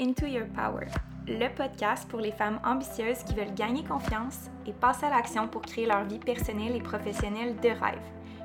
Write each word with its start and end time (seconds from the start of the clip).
Into 0.00 0.24
Your 0.24 0.46
Power, 0.54 0.86
le 1.28 1.54
podcast 1.54 2.08
pour 2.08 2.20
les 2.20 2.32
femmes 2.32 2.58
ambitieuses 2.64 3.22
qui 3.22 3.34
veulent 3.34 3.54
gagner 3.54 3.84
confiance 3.84 4.48
et 4.66 4.72
passer 4.72 5.04
à 5.04 5.10
l'action 5.10 5.46
pour 5.46 5.60
créer 5.60 5.84
leur 5.84 6.04
vie 6.04 6.18
personnelle 6.18 6.74
et 6.74 6.80
professionnelle 6.80 7.54
de 7.56 7.68
rêve. 7.68 8.00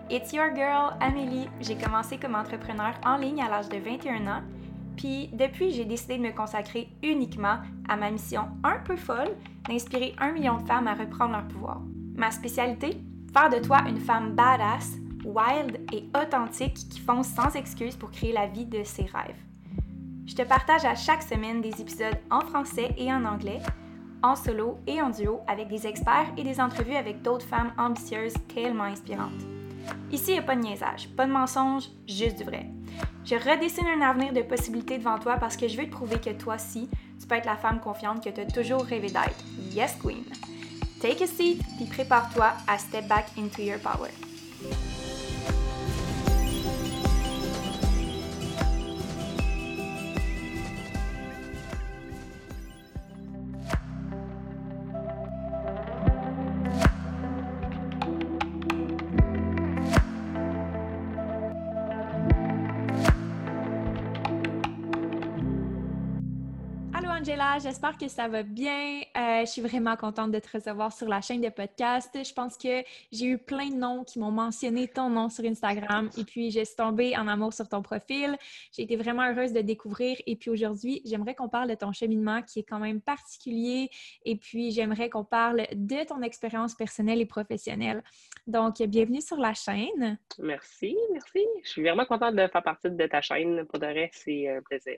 It's 0.10 0.34
your 0.34 0.54
girl, 0.54 0.98
Amélie. 1.00 1.48
J'ai 1.62 1.78
commencé 1.78 2.18
comme 2.18 2.36
entrepreneur 2.36 2.94
en 3.06 3.16
ligne 3.16 3.42
à 3.42 3.48
l'âge 3.48 3.70
de 3.70 3.78
21 3.78 4.28
ans, 4.28 4.42
puis 4.98 5.30
depuis, 5.32 5.72
j'ai 5.72 5.86
décidé 5.86 6.18
de 6.18 6.24
me 6.24 6.36
consacrer 6.36 6.90
uniquement 7.02 7.60
à 7.88 7.96
ma 7.96 8.12
mission 8.12 8.50
un 8.66 8.80
peu 8.80 8.98
folle 8.98 9.32
d'inspirer 9.70 10.14
un 10.20 10.34
million 10.34 10.58
de 10.58 10.68
femmes 10.68 10.88
à 10.90 10.94
reprendre 10.94 11.32
leur 11.32 11.48
pouvoir. 11.48 11.80
Ma 12.16 12.32
spécialité? 12.32 12.98
Faire 13.32 13.50
de 13.50 13.66
toi 13.66 13.80
une 13.88 14.00
femme 14.00 14.36
badass, 14.36 14.98
wild 15.24 15.80
et 15.94 16.04
authentique 16.18 16.76
qui 16.90 17.00
fonce 17.00 17.30
sans 17.30 17.56
excuse 17.56 17.96
pour 17.96 18.12
créer 18.12 18.34
la 18.34 18.48
vie 18.48 18.66
de 18.66 18.84
ses 18.84 19.04
rêves. 19.04 19.40
Je 20.28 20.34
te 20.34 20.42
partage 20.42 20.86
à 20.86 20.96
chaque 20.96 21.22
semaine 21.22 21.62
des 21.62 21.82
épisodes 21.82 22.18
en 22.32 22.42
français 22.42 22.90
et 22.98 23.14
en 23.14 23.26
anglais, 23.26 23.60
en 24.24 24.36
solo 24.36 24.80
et 24.88 25.00
en 25.02 25.12
duo 25.12 25.42
avec 25.48 25.68
des 25.68 25.86
experts 25.86 26.32
et 26.36 26.44
des 26.44 26.60
entrevues 26.60 26.96
avec 26.96 27.22
d'autres 27.22 27.46
femmes 27.46 27.74
ambitieuses 27.78 28.34
tellement 28.54 28.86
inspirantes. 28.86 29.44
Ici, 30.12 30.32
il 30.32 30.34
n'y 30.34 30.40
a 30.40 30.44
pas 30.44 30.56
de 30.56 30.62
niaisage, 30.62 31.10
pas 31.10 31.28
de 31.28 31.32
mensonge, 31.32 31.90
juste 32.08 32.38
du 32.38 32.44
vrai. 32.44 32.66
Je 33.24 33.36
redessine 33.36 33.86
un 33.86 34.02
avenir 34.02 34.34
de 34.34 34.42
possibilités 34.42 34.98
devant 34.98 35.20
toi 35.20 35.38
parce 35.38 35.58
que 35.58 35.68
je 35.68 35.78
veux 35.78 35.86
te 35.86 35.92
prouver 35.92 36.20
que 36.20 36.32
toi 36.32 36.56
aussi, 36.56 36.90
tu 37.20 37.28
peux 37.28 37.36
être 37.36 37.46
la 37.46 37.58
femme 37.58 37.80
confiante 37.80 38.24
que 38.24 38.30
tu 38.30 38.42
as 38.42 38.46
toujours 38.46 38.84
rêvé 38.84 39.08
d'être. 39.08 39.44
Yes, 39.74 39.96
Queen! 40.02 40.24
Take 41.02 41.24
a 41.24 41.28
seat, 41.28 41.62
puis 41.78 41.86
prépare-toi 41.86 42.54
à 42.68 42.78
step 42.80 43.08
back 43.08 43.26
into 43.38 43.62
your 43.62 43.80
power. 43.80 44.10
J'espère 67.60 67.98
que 67.98 68.08
ça 68.08 68.28
va 68.28 68.44
bien. 68.44 69.02
Euh, 69.18 69.42
je 69.42 69.46
suis 69.46 69.62
vraiment 69.62 69.96
contente 69.96 70.32
de 70.32 70.40
te 70.40 70.50
recevoir 70.54 70.94
sur 70.94 71.08
la 71.08 71.22
chaîne 71.22 71.42
de 71.42 71.50
podcast. 71.50 72.12
Je 72.14 72.34
pense 72.34 72.56
que 72.56 72.84
j'ai 73.12 73.26
eu 73.26 73.38
plein 73.38 73.70
de 73.70 73.76
noms 73.76 74.04
qui 74.04 74.20
m'ont 74.20 74.32
mentionné 74.32 74.88
ton 74.88 75.10
nom 75.10 75.30
sur 75.30 75.44
Instagram 75.44 76.10
et 76.18 76.24
puis 76.24 76.52
j'ai 76.52 76.66
tombé 76.66 77.18
en 77.18 77.28
amour 77.28 77.54
sur 77.54 77.68
ton 77.68 77.82
profil. 77.82 78.38
J'ai 78.72 78.84
été 78.84 78.96
vraiment 78.96 79.24
heureuse 79.24 79.54
de 79.54 79.62
découvrir 79.62 80.18
et 80.28 80.36
puis 80.36 80.52
aujourd'hui, 80.52 81.02
j'aimerais 81.04 81.34
qu'on 81.34 81.50
parle 81.50 81.70
de 81.70 81.76
ton 81.76 81.92
cheminement 81.92 82.44
qui 82.44 82.60
est 82.60 82.64
quand 82.64 82.80
même 82.80 83.02
particulier 83.02 83.90
et 84.24 84.36
puis 84.36 84.72
j'aimerais 84.72 85.10
qu'on 85.10 85.26
parle 85.26 85.66
de 85.74 86.06
ton 86.06 86.22
expérience 86.22 86.76
personnelle 86.76 87.22
et 87.22 87.26
professionnelle. 87.26 88.04
Donc, 88.46 88.82
bienvenue 88.84 89.22
sur 89.22 89.38
la 89.38 89.56
chaîne. 89.56 90.20
Merci, 90.38 90.96
merci. 91.12 91.44
Je 91.64 91.70
suis 91.70 91.82
vraiment 91.82 92.06
contente 92.06 92.36
de 92.36 92.48
faire 92.48 92.64
partie 92.64 92.92
de 92.92 93.08
ta 93.08 93.22
chaîne. 93.22 93.66
Pour 93.66 93.80
de 93.80 93.88
vrai, 93.88 94.10
c'est 94.14 94.48
un 94.50 94.62
plaisir. 94.62 94.98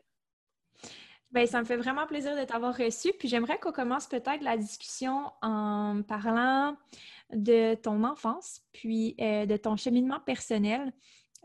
Bien, 1.31 1.45
ça 1.45 1.59
me 1.59 1.66
fait 1.66 1.75
vraiment 1.75 2.08
plaisir 2.08 2.38
de 2.38 2.44
t'avoir 2.45 2.75
reçu. 2.75 3.11
Puis 3.20 3.28
j'aimerais 3.28 3.59
qu'on 3.59 3.73
commence 3.73 4.08
peut-être 4.08 4.42
la 4.42 4.56
discussion 4.56 5.31
en 5.42 6.02
parlant 6.08 6.78
de 7.34 7.75
ton 7.75 8.03
enfance, 8.06 8.61
puis 8.72 9.16
euh, 9.19 9.45
de 9.45 9.58
ton 9.58 9.75
cheminement 9.75 10.22
personnel. 10.22 10.94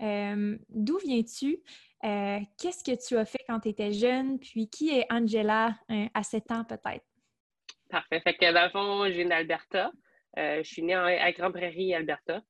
Euh, 0.01 0.57
d'où 0.69 0.99
viens-tu? 0.99 1.61
Euh, 2.05 2.39
qu'est-ce 2.61 2.85
que 2.85 2.97
tu 3.07 3.17
as 3.17 3.25
fait 3.25 3.43
quand 3.49 3.61
tu 3.61 3.71
étais 3.71 3.93
jeune? 3.93 4.39
Puis 4.39 4.69
qui 4.69 4.97
est 4.97 5.07
Angela 5.11 5.77
à 6.15 6.23
7 6.23 6.51
ans 6.53 6.65
peut-être? 6.65 7.05
Parfait. 7.91 8.21
Fait 8.21 8.35
que 8.35 8.53
dans 8.53 8.65
le 8.65 8.71
fond, 8.71 9.11
j'ai 9.11 9.23
une 9.23 9.33
Alberta. 9.33 9.91
je 10.37 10.63
suis 10.63 10.83
née 10.83 10.95
à 10.95 11.31
Grand 11.33 11.51
Prairie, 11.51 11.93
Alberta. 11.95 12.41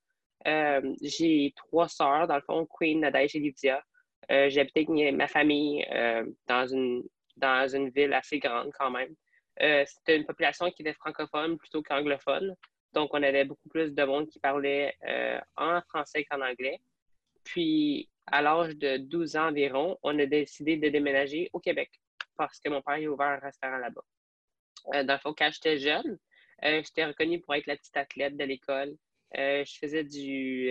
j'ai 1.00 1.52
trois 1.56 1.88
sœurs, 1.88 2.26
dans 2.28 2.36
le 2.36 2.42
fond, 2.42 2.66
Queen, 2.66 3.00
Nadège 3.00 3.34
et 3.36 3.40
Lydia. 3.40 3.82
J'habitais 4.28 4.86
avec 4.88 5.14
ma 5.14 5.26
famille 5.26 5.84
dans 6.46 6.66
une 6.66 7.02
dans 7.36 7.68
une 7.74 7.90
ville 7.90 8.12
assez 8.12 8.38
grande 8.38 8.70
quand 8.78 8.90
même. 8.90 9.14
Euh, 9.60 9.84
c'était 9.86 10.16
une 10.16 10.24
population 10.24 10.70
qui 10.70 10.82
était 10.82 10.94
francophone 10.94 11.58
plutôt 11.58 11.82
qu'anglophone. 11.82 12.56
Donc, 12.92 13.10
on 13.12 13.22
avait 13.22 13.44
beaucoup 13.44 13.68
plus 13.68 13.92
de 13.92 14.04
monde 14.04 14.28
qui 14.28 14.38
parlait 14.38 14.94
euh, 15.06 15.40
en 15.56 15.80
français 15.82 16.24
qu'en 16.24 16.40
anglais. 16.40 16.80
Puis, 17.44 18.08
à 18.26 18.42
l'âge 18.42 18.76
de 18.76 18.98
12 18.98 19.36
ans 19.36 19.48
environ, 19.48 19.98
on 20.02 20.18
a 20.18 20.26
décidé 20.26 20.76
de 20.76 20.88
déménager 20.88 21.50
au 21.52 21.60
Québec 21.60 21.90
parce 22.36 22.58
que 22.60 22.68
mon 22.68 22.82
père 22.82 22.94
a 22.94 23.00
ouvert 23.00 23.26
un 23.26 23.38
restaurant 23.38 23.78
là-bas. 23.78 24.04
Euh, 24.94 25.04
dans 25.04 25.14
le 25.14 25.18
fond, 25.18 25.34
quand 25.36 25.50
j'étais 25.52 25.78
jeune, 25.78 26.18
j'étais 26.62 27.04
reconnue 27.04 27.40
pour 27.40 27.54
être 27.54 27.66
la 27.66 27.76
petite 27.76 27.96
athlète 27.96 28.36
de 28.36 28.44
l'école. 28.44 28.96
je 29.34 29.78
faisais 29.80 30.04
du 30.04 30.70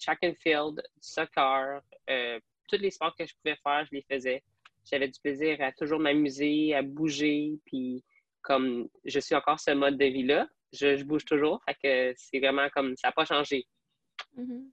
track 0.00 0.18
and 0.22 0.34
field, 0.40 0.76
du 0.76 1.08
soccer, 1.08 1.82
tous 2.68 2.76
les 2.76 2.90
sports 2.92 3.16
que 3.16 3.26
je 3.26 3.34
pouvais 3.36 3.56
faire, 3.56 3.84
je 3.86 3.96
les 3.96 4.02
faisais 4.02 4.44
j'avais 4.90 5.08
du 5.08 5.20
plaisir 5.20 5.56
à 5.60 5.72
toujours 5.72 6.00
m'amuser, 6.00 6.74
à 6.74 6.82
bouger, 6.82 7.58
puis 7.66 8.04
comme 8.42 8.88
je 9.04 9.18
suis 9.20 9.34
encore 9.34 9.60
ce 9.60 9.70
mode 9.72 9.96
de 9.96 10.06
vie-là, 10.06 10.48
je, 10.72 11.02
bouge 11.04 11.24
toujours, 11.24 11.62
fait 11.66 11.76
que 11.82 12.14
c'est 12.16 12.40
vraiment 12.40 12.68
comme 12.74 12.94
ça 12.96 13.08
n'a 13.08 13.12
pas 13.12 13.24
changé. 13.24 13.66
Mm-hmm. 14.36 14.64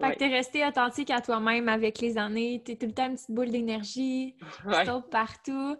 Fait 0.00 0.12
que 0.12 0.18
tu 0.18 0.24
es 0.24 0.28
resté 0.28 0.66
authentique 0.66 1.10
à 1.10 1.20
toi-même 1.20 1.68
avec 1.68 2.00
les 2.00 2.18
années, 2.18 2.62
tu 2.64 2.72
es 2.72 2.76
tout 2.76 2.86
le 2.86 2.92
temps 2.92 3.06
une 3.06 3.14
petite 3.14 3.30
boule 3.30 3.50
d'énergie, 3.50 4.34
tu 4.68 4.86
sautes 4.86 5.10
partout. 5.10 5.76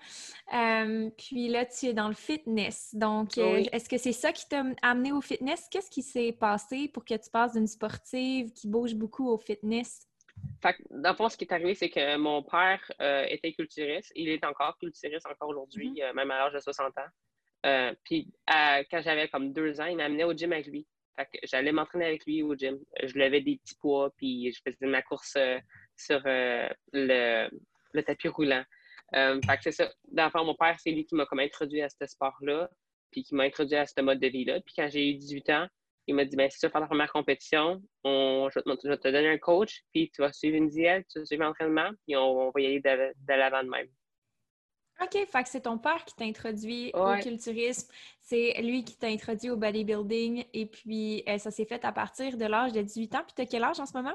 Euh, 0.54 1.10
puis 1.18 1.48
là, 1.48 1.66
tu 1.66 1.86
es 1.86 1.92
dans 1.92 2.08
le 2.08 2.14
fitness. 2.14 2.90
Donc, 2.94 3.36
euh, 3.38 3.64
est-ce 3.72 3.88
que 3.88 3.98
c'est 3.98 4.12
ça 4.12 4.32
qui 4.32 4.48
t'a 4.48 4.64
amené 4.82 5.12
au 5.12 5.20
fitness? 5.20 5.66
Qu'est-ce 5.70 5.90
qui 5.90 6.02
s'est 6.02 6.32
passé 6.32 6.88
pour 6.88 7.04
que 7.04 7.14
tu 7.14 7.30
passes 7.30 7.54
d'une 7.54 7.66
sportive 7.66 8.52
qui 8.52 8.68
bouge 8.68 8.94
beaucoup 8.94 9.28
au 9.28 9.38
fitness? 9.38 10.06
Fait 10.62 10.76
dans 10.90 11.10
le 11.10 11.16
fond, 11.16 11.28
ce 11.28 11.36
qui 11.36 11.44
est 11.44 11.52
arrivé, 11.52 11.74
c'est 11.74 11.88
que 11.88 12.16
mon 12.16 12.42
père 12.42 12.80
euh, 13.00 13.24
était 13.28 13.52
culturiste. 13.52 14.12
Il 14.14 14.28
est 14.28 14.44
encore 14.44 14.76
culturiste 14.78 15.26
encore 15.26 15.48
aujourd'hui, 15.48 15.92
mm-hmm. 15.92 16.10
euh, 16.10 16.12
même 16.12 16.30
à 16.30 16.38
l'âge 16.38 16.52
de 16.52 16.60
60 16.60 16.98
ans. 16.98 17.02
Euh, 17.66 17.94
puis 18.04 18.32
quand 18.46 19.00
j'avais 19.02 19.28
comme 19.28 19.52
deux 19.52 19.80
ans, 19.80 19.86
il 19.86 19.96
m'amenait 19.96 20.24
au 20.24 20.32
gym 20.32 20.52
avec 20.52 20.66
lui. 20.66 20.86
Fait 21.16 21.26
que 21.26 21.46
j'allais 21.46 21.72
m'entraîner 21.72 22.06
avec 22.06 22.24
lui 22.26 22.42
au 22.42 22.54
gym. 22.54 22.78
Je 23.02 23.18
levais 23.18 23.40
des 23.40 23.56
petits 23.56 23.76
poids, 23.76 24.10
puis 24.16 24.52
je 24.52 24.60
faisais 24.64 24.86
ma 24.86 25.02
course 25.02 25.36
sur 25.96 26.20
le, 26.24 27.50
tapis 28.06 28.28
roulant. 28.28 28.64
fait 29.12 29.56
que 29.56 29.62
c'est 29.62 29.72
ça. 29.72 29.92
Dans 30.08 30.24
le 30.24 30.30
fond, 30.30 30.44
mon 30.44 30.54
père, 30.54 30.78
c'est 30.78 30.90
lui 30.90 31.04
qui 31.04 31.14
m'a 31.14 31.26
comme 31.26 31.40
introduit 31.40 31.82
à 31.82 31.88
ce 31.90 32.06
sport-là, 32.06 32.70
puis 33.10 33.24
qui 33.24 33.34
m'a 33.34 33.44
introduit 33.44 33.76
à 33.76 33.86
ce 33.86 34.00
mode 34.00 34.20
de 34.20 34.28
vie-là. 34.28 34.60
Puis 34.60 34.74
quand 34.76 34.88
j'ai 34.88 35.10
eu 35.10 35.14
18 35.14 35.50
ans, 35.50 35.68
il 36.10 36.14
m'a 36.14 36.24
dit 36.24 36.36
ben, 36.36 36.50
si 36.50 36.58
tu 36.58 36.66
veux 36.66 36.70
faire 36.70 36.80
ta 36.80 36.86
première 36.86 37.12
compétition, 37.12 37.80
on, 38.04 38.48
je, 38.52 38.58
vais 38.58 38.96
te, 38.98 39.08
donner 39.08 39.28
un 39.28 39.38
coach, 39.38 39.82
puis 39.92 40.10
tu 40.14 40.22
vas 40.22 40.32
suivre 40.32 40.56
une 40.56 40.68
diète, 40.68 41.06
tu 41.10 41.20
vas 41.20 41.24
suivre 41.24 41.44
l'entraînement, 41.44 41.90
puis 42.06 42.16
on, 42.16 42.50
va 42.50 42.60
y 42.60 42.66
aller 42.66 42.80
de, 42.80 43.32
l'avant 43.32 43.62
de 43.62 43.68
même. 43.68 43.86
OK, 45.00 45.12
fait 45.12 45.42
que 45.42 45.48
c'est 45.48 45.62
ton 45.62 45.78
père 45.78 46.04
qui 46.04 46.14
t'a 46.14 46.24
introduit 46.24 46.90
au 46.92 47.14
culturisme, 47.22 47.90
c'est 48.20 48.60
lui 48.60 48.84
qui 48.84 48.98
t'a 48.98 49.06
introduit 49.06 49.50
au 49.50 49.56
bodybuilding, 49.56 50.44
et 50.52 50.66
puis 50.66 51.22
euh, 51.28 51.38
ça 51.38 51.50
s'est 51.50 51.64
fait 51.64 51.84
à 51.84 51.92
partir 51.92 52.36
de 52.36 52.44
l'âge 52.44 52.72
de 52.72 52.82
18 52.82 53.14
ans. 53.14 53.22
Puis 53.24 53.34
tu 53.34 53.42
as 53.42 53.46
quel 53.46 53.64
âge 53.64 53.80
en 53.80 53.86
ce 53.86 53.96
moment? 53.96 54.14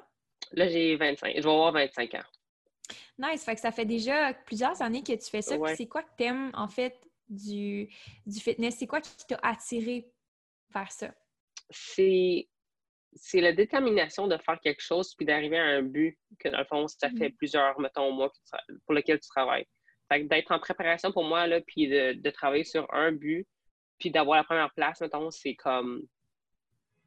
Là, 0.51 0.67
j'ai 0.67 0.95
25. 0.95 1.33
Je 1.37 1.41
vais 1.41 1.49
avoir 1.49 1.71
25 1.71 2.13
ans. 2.13 2.19
Nice. 3.17 3.43
Fait 3.43 3.55
que 3.55 3.61
ça 3.61 3.71
fait 3.71 3.85
déjà 3.85 4.33
plusieurs 4.45 4.79
années 4.81 5.01
que 5.01 5.13
tu 5.13 5.29
fais 5.29 5.41
ça. 5.41 5.55
C'est 5.75 5.87
quoi 5.87 6.03
que 6.03 6.11
tu 6.17 6.25
aimes, 6.25 6.51
en 6.53 6.67
fait, 6.67 6.99
du, 7.29 7.89
du 8.27 8.39
fitness? 8.39 8.75
C'est 8.77 8.85
quoi 8.85 9.01
qui 9.01 9.25
t'a 9.25 9.39
attiré 9.41 10.11
vers 10.71 10.91
ça? 10.91 11.11
C'est 11.69 12.47
c'est 13.15 13.41
la 13.41 13.53
détermination 13.53 14.27
de 14.27 14.37
faire 14.37 14.59
quelque 14.59 14.81
chose 14.81 15.15
puis 15.15 15.25
d'arriver 15.25 15.57
à 15.57 15.63
un 15.63 15.81
but 15.81 16.17
que 16.39 16.49
dans 16.49 16.59
le 16.59 16.65
fond, 16.65 16.87
ça 16.87 17.09
fait 17.09 17.29
mm. 17.29 17.35
plusieurs, 17.37 17.79
mettons, 17.79 18.11
mois 18.11 18.31
pour 18.85 18.93
lequel 18.93 19.19
tu 19.19 19.27
travailles. 19.29 19.65
Fait 20.11 20.23
d'être 20.23 20.51
en 20.51 20.59
préparation 20.59 21.11
pour 21.11 21.23
moi, 21.23 21.47
là, 21.47 21.61
puis 21.61 21.87
de, 21.87 22.29
travailler 22.29 22.63
sur 22.63 22.91
un 22.93 23.11
but, 23.11 23.47
puis 23.97 24.11
d'avoir 24.11 24.37
la 24.37 24.43
première 24.43 24.73
place, 24.73 25.01
mettons, 25.01 25.31
c'est 25.31 25.55
comme. 25.55 26.03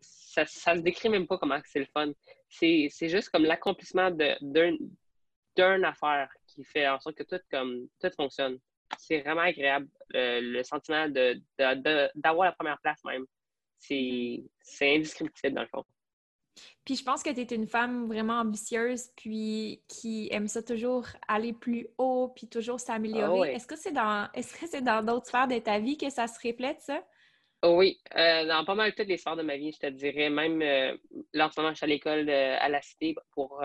Ça, 0.01 0.47
ça 0.47 0.77
se 0.77 0.81
décrit 0.81 1.09
même 1.09 1.27
pas 1.27 1.39
comment 1.39 1.61
c'est 1.65 1.81
le 1.81 1.87
fun. 1.87 2.13
C'est 2.49 2.91
juste 3.09 3.31
comme 3.31 3.45
l'accomplissement 3.45 4.11
d'une 4.11 5.85
affaire 5.85 6.31
qui 6.47 6.65
fait 6.65 6.89
en 6.89 6.99
sorte 7.01 7.17
que 7.17 7.25
tout, 7.25 7.41
comme, 7.51 7.89
tout 8.01 8.11
fonctionne. 8.17 8.59
C'est 8.99 9.21
vraiment 9.21 9.43
agréable, 9.43 9.89
euh, 10.15 10.41
le 10.41 10.63
sentiment 10.63 11.09
d'avoir 11.09 12.47
la 12.47 12.53
première 12.53 12.81
place 12.81 13.03
même. 13.05 13.27
Mm-hmm. 13.81 14.49
c'est 14.61 14.95
indescriptible 14.97 15.55
dans 15.55 15.63
le 15.63 15.69
fond. 15.69 15.85
Puis 16.85 16.97
je 16.97 17.05
pense 17.05 17.23
que 17.23 17.31
tu 17.31 17.41
es 17.41 17.55
une 17.55 17.69
femme 17.69 18.09
vraiment 18.09 18.41
ambitieuse, 18.41 19.11
puis 19.17 19.83
qui 19.89 20.29
aime 20.33 20.49
ça 20.49 20.63
toujours 20.63 21.07
aller 21.29 21.53
plus 21.53 21.87
haut, 21.99 22.33
puis 22.35 22.49
toujours 22.49 22.81
s'améliorer. 22.81 23.51
Ah 23.51 23.53
est-ce 23.53 23.67
que 23.67 23.77
c'est 23.77 23.93
dans 23.93 24.29
est-ce 24.35 24.59
que 24.59 24.67
c'est 24.67 24.83
dans 24.83 25.05
d'autres 25.05 25.27
sphères 25.27 25.49
de 25.49 25.59
ta 25.59 25.79
vie 25.79 25.97
que 25.97 26.11
ça 26.11 26.27
se 26.27 26.39
reflète, 26.47 26.81
ça? 26.81 27.03
Oui, 27.65 28.01
euh, 28.17 28.47
dans 28.47 28.65
pas 28.65 28.75
mal 28.75 28.95
toutes 28.95 29.09
les 29.09 29.17
sphères 29.17 29.37
de 29.37 29.43
ma 29.43 29.57
vie, 29.57 29.73
je 29.73 29.79
te 29.79 29.87
dirais. 29.91 30.31
Même 30.31 30.63
euh, 30.63 30.97
là, 31.33 31.51
en 31.57 31.71
je 31.71 31.75
suis 31.75 31.85
à 31.85 31.89
l'école 31.89 32.29
euh, 32.29 32.57
à 32.61 32.69
la 32.69 32.81
cité 32.83 33.15
pour 33.33 33.63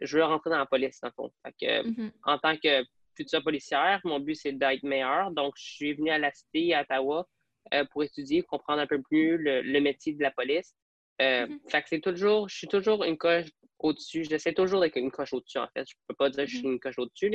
je 0.00 0.16
veux 0.16 0.24
rentrer 0.24 0.50
dans 0.50 0.58
la 0.58 0.66
police, 0.66 1.00
dans 1.00 1.08
le 1.08 1.12
fond. 1.12 1.32
Fait 1.44 1.52
que, 1.52 1.88
mm-hmm. 1.88 2.12
En 2.24 2.38
tant 2.38 2.56
que 2.56 2.84
future 3.18 3.42
policière. 3.42 4.00
Mon 4.04 4.20
but, 4.20 4.36
c'est 4.36 4.52
d'être 4.52 4.82
meilleur. 4.82 5.30
Donc, 5.32 5.54
je 5.56 5.64
suis 5.64 5.94
venue 5.94 6.10
à 6.10 6.18
la 6.18 6.32
cité, 6.32 6.74
à 6.74 6.82
Ottawa, 6.82 7.26
euh, 7.74 7.84
pour 7.90 8.02
étudier, 8.02 8.42
comprendre 8.42 8.80
un 8.80 8.86
peu 8.86 9.00
mieux 9.10 9.36
le, 9.36 9.80
métier 9.80 10.12
de 10.12 10.22
la 10.22 10.30
police. 10.30 10.74
Euh. 11.20 11.46
Fait 11.68 11.82
que 11.82 11.88
c'est 11.88 12.00
toujours, 12.00 12.48
je 12.48 12.56
suis 12.56 12.68
toujours 12.68 13.04
une 13.04 13.18
coche 13.18 13.46
au-dessus. 13.78 14.24
J'essaie 14.24 14.52
toujours 14.52 14.80
d'être 14.80 14.96
une 14.96 15.10
coche 15.10 15.32
au-dessus, 15.32 15.58
en 15.58 15.68
fait. 15.68 15.84
Je 15.88 15.94
peux 16.06 16.14
pas 16.14 16.30
dire 16.30 16.44
que 16.44 16.50
je 16.50 16.56
suis 16.56 16.66
mm-hmm. 16.66 16.72
une 16.72 16.80
coche 16.80 16.98
au-dessus, 16.98 17.32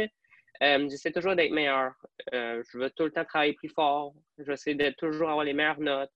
euh, 0.62 0.88
j'essaie 0.88 1.12
toujours 1.12 1.35
d'être 1.35 1.51
meilleur. 1.51 1.94
je 2.31 2.77
veux 2.77 2.89
tout 2.91 3.06
le 3.06 3.12
temps 3.12 3.25
travailler 3.25 3.53
plus 3.53 3.69
fort. 3.69 4.13
J'essaie 4.38 4.75
de 4.75 4.91
toujours 4.91 5.30
avoir 5.30 5.44
les 5.44 5.53
meilleures 5.53 5.80
notes. 5.80 6.12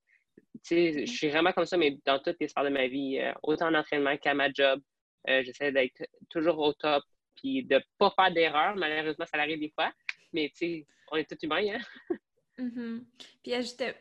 Tu 0.64 0.94
sais, 0.94 1.06
je 1.06 1.12
suis 1.12 1.30
vraiment 1.30 1.52
comme 1.52 1.66
ça, 1.66 1.76
mais 1.76 1.98
dans 2.06 2.20
toutes 2.20 2.38
les 2.40 2.48
sphères 2.48 2.64
de 2.64 2.70
ma 2.70 2.88
vie, 2.88 3.20
autant 3.42 3.68
en 3.68 3.74
entraînement 3.74 4.16
qu'à 4.18 4.36
ma 4.36 4.52
job. 4.54 4.80
j'essaie 5.28 5.72
d'être 5.72 6.04
toujours 6.30 6.60
au 6.60 6.72
top, 6.74 7.04
puis 7.36 7.64
de 7.66 7.76
ne 7.76 7.82
pas 7.98 8.12
faire 8.16 8.32
d'erreur. 8.32 8.76
Malheureusement, 8.76 9.26
ça 9.26 9.40
arrive 9.40 9.60
des 9.60 9.72
fois. 9.74 9.92
Mais 10.34 10.50
tu 10.50 10.58
sais, 10.58 10.88
on 11.12 11.18
est 11.18 11.30
tous 11.30 11.44
humains, 11.46 11.64
hein? 11.74 11.80
Mm-hmm. 12.58 13.04
Puis 13.44 13.54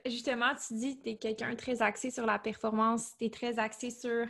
justement, 0.06 0.54
tu 0.54 0.74
dis 0.74 0.98
que 0.98 1.02
tu 1.02 1.10
es 1.10 1.16
quelqu'un 1.16 1.54
très 1.54 1.82
axé 1.82 2.10
sur 2.10 2.26
la 2.26 2.38
performance, 2.38 3.16
tu 3.18 3.26
es 3.26 3.30
très 3.30 3.58
axé 3.58 3.90
sur 3.90 4.26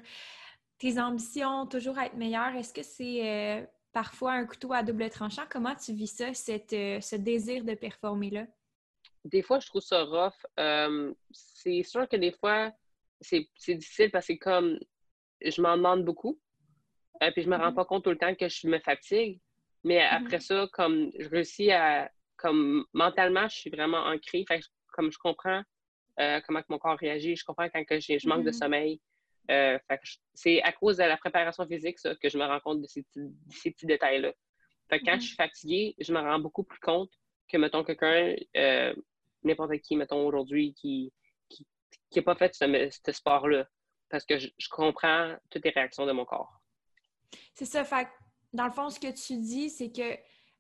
tes 0.79 0.99
ambitions, 0.99 1.67
toujours 1.67 1.99
être 1.99 2.17
meilleur. 2.17 2.55
Est-ce 2.57 2.75
que 2.75 2.83
c'est 2.83 3.29
euh, 3.61 3.67
parfois 3.93 4.33
un 4.33 4.47
couteau 4.47 4.73
à 4.73 4.83
double 4.83 5.09
tranchant? 5.11 5.45
Comment 5.49 5.75
tu 5.75 5.93
vis 5.93 6.09
ça, 6.09 6.35
cette, 6.35 6.73
euh, 6.73 7.01
ce 7.01 7.17
désir 7.17 7.65
de 7.65 7.75
performer-là? 7.75 8.47
Des 9.25 9.43
fois, 9.43 9.61
je 9.61 9.67
trouve 9.67 9.83
ça 9.83 10.05
rough. 10.05 10.35
Euh, 10.59 11.15
c'est 11.31 11.83
sûr 11.83 12.09
que 12.09 12.17
des 12.17 12.33
fois, 12.33 12.73
c'est 13.21 13.49
difficile 13.69 14.11
parce 14.11 14.27
que 14.27 14.35
comme 14.35 14.79
je 15.41 15.61
m'en 15.63 15.77
demande 15.77 16.05
beaucoup, 16.05 16.39
puis 17.21 17.43
je 17.43 17.49
me 17.49 17.57
rends 17.57 17.71
mm-hmm. 17.71 17.75
pas 17.75 17.85
compte 17.85 18.05
tout 18.05 18.11
le 18.11 18.19
temps 18.19 18.35
que 18.35 18.49
je 18.49 18.67
me 18.67 18.79
fatigue. 18.79 19.41
Mais 19.85 20.03
après 20.03 20.39
mm-hmm. 20.39 20.41
ça, 20.41 20.69
comme 20.73 21.11
je 21.19 21.29
réussis 21.29 21.71
à 21.71 22.11
comme 22.37 22.85
mentalement, 22.93 23.49
je 23.49 23.57
suis 23.57 23.71
vraiment 23.71 24.05
ancrée. 24.05 24.45
Fait 24.47 24.61
comme 24.93 25.13
je 25.13 25.19
comprends 25.19 25.63
euh, 26.19 26.41
comment 26.47 26.61
que 26.61 26.67
mon 26.71 26.79
corps 26.79 26.99
réagit, 26.99 27.37
je 27.37 27.45
comprends 27.45 27.69
quand 27.69 27.85
que 27.85 28.01
je 28.01 28.29
manque 28.29 28.45
de 28.45 28.51
mm-hmm. 28.51 28.59
sommeil. 28.59 29.01
Euh, 29.51 29.79
c'est 30.35 30.63
à 30.63 30.73
cause 30.73 30.97
de 30.97 31.05
la 31.05 31.17
préparation 31.17 31.67
physique 31.67 31.99
que 32.03 32.29
je 32.29 32.39
me 32.39 32.45
rends 32.45 32.61
compte 32.61 32.83
de 32.83 32.87
ces, 32.89 33.05
petits 33.05 33.87
détails-là. 33.87 34.33
quand 34.91 34.97
mm-hmm. 34.97 35.21
je 35.21 35.27
suis 35.27 35.37
fatiguée, 35.37 35.95
je 35.99 36.13
me 36.13 36.21
rends 36.21 36.39
beaucoup 36.39 36.65
plus 36.65 36.81
compte 36.81 37.11
que, 37.49 37.57
mettons, 37.59 37.85
quelqu'un, 37.85 38.35
euh, 38.57 38.95
n'importe 39.45 39.79
qui, 39.79 39.97
mettons, 39.97 40.27
aujourd'hui, 40.27 40.75
qui 40.75 41.13
n'a 41.51 41.65
qui, 42.11 42.23
pas 42.23 42.35
fait 42.35 42.55
ce, 42.55 43.13
sport-là. 43.13 43.69
Parce 44.09 44.25
que 44.25 44.39
je, 44.39 44.49
je, 44.57 44.69
comprends 44.69 45.37
toutes 45.51 45.65
les 45.65 45.71
réactions 45.71 46.07
de 46.07 46.13
mon 46.13 46.25
corps. 46.25 46.61
C'est 47.55 47.65
ça. 47.65 47.85
Fait 47.85 48.09
dans 48.53 48.67
le 48.67 48.73
fond, 48.73 48.89
ce 48.89 48.99
que 48.99 49.13
tu 49.13 49.37
dis, 49.41 49.69
c'est 49.71 49.93
que 49.93 50.17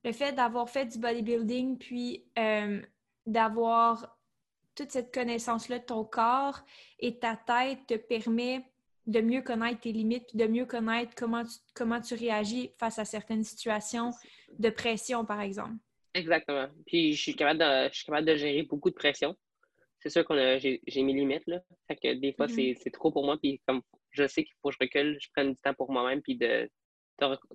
le 0.06 0.12
fait 0.12 0.32
d'avoir 0.32 0.70
fait 0.70 0.86
du 0.86 0.98
bodybuilding, 0.98 1.78
puis 1.78 2.24
euh, 2.38 2.80
d'avoir 3.26 4.16
toute 4.76 4.92
cette 4.92 5.12
connaissance-là 5.12 5.80
de 5.80 5.84
ton 5.84 6.04
corps 6.04 6.60
et 7.00 7.18
ta 7.18 7.36
tête 7.36 7.80
te 7.88 7.94
permet 7.94 8.64
de 9.06 9.20
mieux 9.20 9.42
connaître 9.42 9.80
tes 9.80 9.92
limites, 9.92 10.26
puis 10.28 10.38
de 10.38 10.46
mieux 10.46 10.64
connaître 10.64 11.12
comment 11.16 11.44
tu, 11.44 11.56
comment 11.74 12.00
tu 12.00 12.14
réagis 12.14 12.70
face 12.78 13.00
à 13.00 13.04
certaines 13.04 13.42
situations 13.42 14.10
de 14.58 14.70
pression, 14.70 15.24
par 15.24 15.40
exemple. 15.40 15.74
Exactement. 16.14 16.68
Puis 16.86 17.14
je 17.14 17.20
suis 17.20 17.34
capable 17.34 17.60
de, 17.60 17.88
je 17.90 17.96
suis 17.96 18.06
capable 18.06 18.28
de 18.28 18.36
gérer 18.36 18.62
beaucoup 18.62 18.90
de 18.90 18.94
pression. 18.94 19.36
C'est 19.98 20.10
sûr 20.10 20.24
que 20.24 20.58
j'ai 20.58 21.02
mes 21.02 21.12
limites, 21.14 21.46
là. 21.48 21.60
Fait 21.88 21.96
que 21.96 22.14
des 22.14 22.32
fois, 22.32 22.46
mm-hmm. 22.46 22.78
c'est 22.80 22.90
trop 22.90 23.10
pour 23.10 23.24
moi. 23.24 23.38
Puis 23.38 23.60
comme 23.66 23.82
je 24.10 24.26
sais 24.28 24.44
qu'il 24.44 24.54
faut 24.62 24.68
que 24.68 24.76
je 24.80 24.84
recule, 24.84 25.18
je 25.20 25.28
prenne 25.34 25.52
du 25.52 25.60
temps 25.60 25.74
pour 25.74 25.90
moi-même, 25.90 26.22
puis 26.22 26.36
de, 26.36 26.70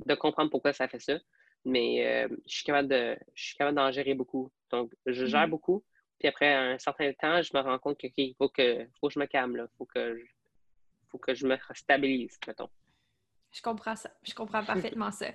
de, 0.06 0.16
comprendre 0.16 0.50
pourquoi 0.50 0.74
ça 0.74 0.88
fait 0.88 1.00
ça. 1.00 1.18
Mais 1.64 2.06
euh, 2.06 2.28
je 2.48 2.56
suis 2.56 2.64
capable 2.64 2.88
de 2.88 3.18
je 3.36 3.44
suis 3.44 3.56
capable 3.56 3.78
d'en 3.78 3.92
gérer 3.92 4.14
beaucoup. 4.14 4.52
Donc, 4.70 4.94
je 5.06 5.26
gère 5.26 5.48
mmh. 5.48 5.52
beaucoup. 5.52 5.84
Puis 6.20 6.28
après 6.28 6.54
un 6.54 6.78
certain 6.78 7.12
temps, 7.14 7.42
je 7.42 7.56
me 7.56 7.62
rends 7.62 7.80
compte 7.80 7.98
qu'il 7.98 8.36
faut 8.36 8.50
que 8.50 8.88
faut 9.00 9.08
que 9.08 9.14
je 9.14 9.20
me 9.20 9.26
calme. 9.26 9.56
Il 9.58 9.78
faut 9.78 9.86
que 9.86 10.18
je, 10.18 10.26
faut 11.10 11.18
que 11.18 11.34
je 11.34 11.46
me 11.46 11.58
stabilise, 11.74 12.40
mettons. 12.48 12.70
Je 13.52 13.62
comprends 13.62 13.96
ça. 13.96 14.10
Je 14.24 14.34
comprends 14.34 14.64
parfaitement 14.66 15.12
ça. 15.12 15.28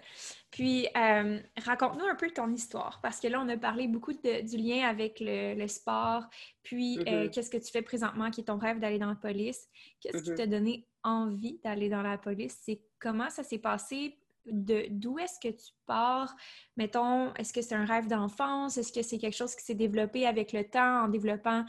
Puis, 0.51 0.89
euh, 0.97 1.39
raconte-nous 1.65 2.07
un 2.07 2.15
peu 2.15 2.31
ton 2.31 2.51
histoire, 2.53 3.01
parce 3.03 3.21
que 3.21 3.29
là, 3.29 3.41
on 3.41 3.49
a 3.49 3.57
parlé 3.57 3.89
beaucoup 3.89 4.13
du 4.13 4.57
lien 4.57 4.89
avec 4.89 5.19
le, 5.21 5.67
sport. 5.67 6.25
Puis, 6.63 6.99
euh, 7.07 7.27
mmh 7.27 7.31
qu'est-ce 7.31 7.51
que 7.51 7.59
tu 7.59 7.71
fais 7.71 7.83
présentement, 7.83 8.31
qui 8.31 8.41
est 8.41 8.45
ton 8.45 8.59
rêve 8.59 8.79
d'aller 8.79 8.99
dans 8.99 9.09
la 9.09 9.17
police? 9.17 9.69
Qu'est-ce 10.01 10.23
qui 10.23 10.31
mmh 10.31 10.37
t'a 10.37 10.47
donné 10.47 10.89
envie 11.03 11.61
d'aller 11.63 11.89
dans 11.89 12.03
la 12.03 12.17
police? 12.17 12.59
C'est 12.63 12.81
comment 12.99 13.29
ça 13.29 13.43
s'est 13.43 13.59
passé? 13.59 14.17
D'où 14.47 15.19
est-ce 15.19 15.39
que 15.41 15.55
tu 15.55 15.73
pars? 15.87 16.35
Mettons, 16.77 17.33
est-ce 17.35 17.53
que 17.53 17.63
c'est 17.63 17.75
un 17.75 17.85
rêve 17.85 18.07
d'enfance? 18.07 18.79
Est-ce 18.79 18.93
que 18.93 19.03
c'est 19.03 19.19
quelque 19.19 19.37
chose 19.37 19.55
qui 19.55 19.65
s'est 19.65 19.75
développé 19.75 20.27
avec 20.27 20.53
le 20.53 20.65
temps 20.65 21.05
en 21.05 21.09
développant 21.09 21.65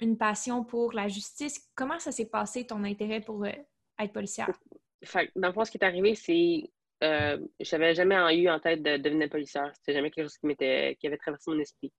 une 0.00 0.16
passion 0.16 0.64
pour 0.64 0.92
la 0.92 1.08
justice? 1.08 1.70
Comment 1.74 1.98
ça 1.98 2.12
s'est 2.12 2.28
passé 2.28 2.66
ton 2.66 2.84
intérêt 2.84 3.20
pour 3.20 3.44
euh, 3.44 3.52
être 3.98 4.12
policière? 4.12 4.50
Fait, 5.04 5.30
dans 5.36 5.48
le 5.48 5.54
fond, 5.54 5.64
ce 5.64 5.70
qui 5.70 5.78
est 5.78 5.84
arrivé, 5.84 6.14
c'est 6.14 6.70
euh, 7.04 7.38
je 7.60 7.76
n'avais 7.76 7.94
jamais 7.94 8.16
eu 8.36 8.48
en 8.48 8.58
tête 8.58 8.82
de 8.82 8.96
devenir 8.96 9.28
policière. 9.28 9.70
C'était 9.74 9.94
jamais 9.94 10.10
quelque 10.10 10.26
chose 10.26 10.38
qui 10.38 10.46
m'était 10.46 10.96
qui 11.00 11.06
avait 11.06 11.16
traversé 11.16 11.50
mon 11.50 11.58
esprit. 11.60 11.92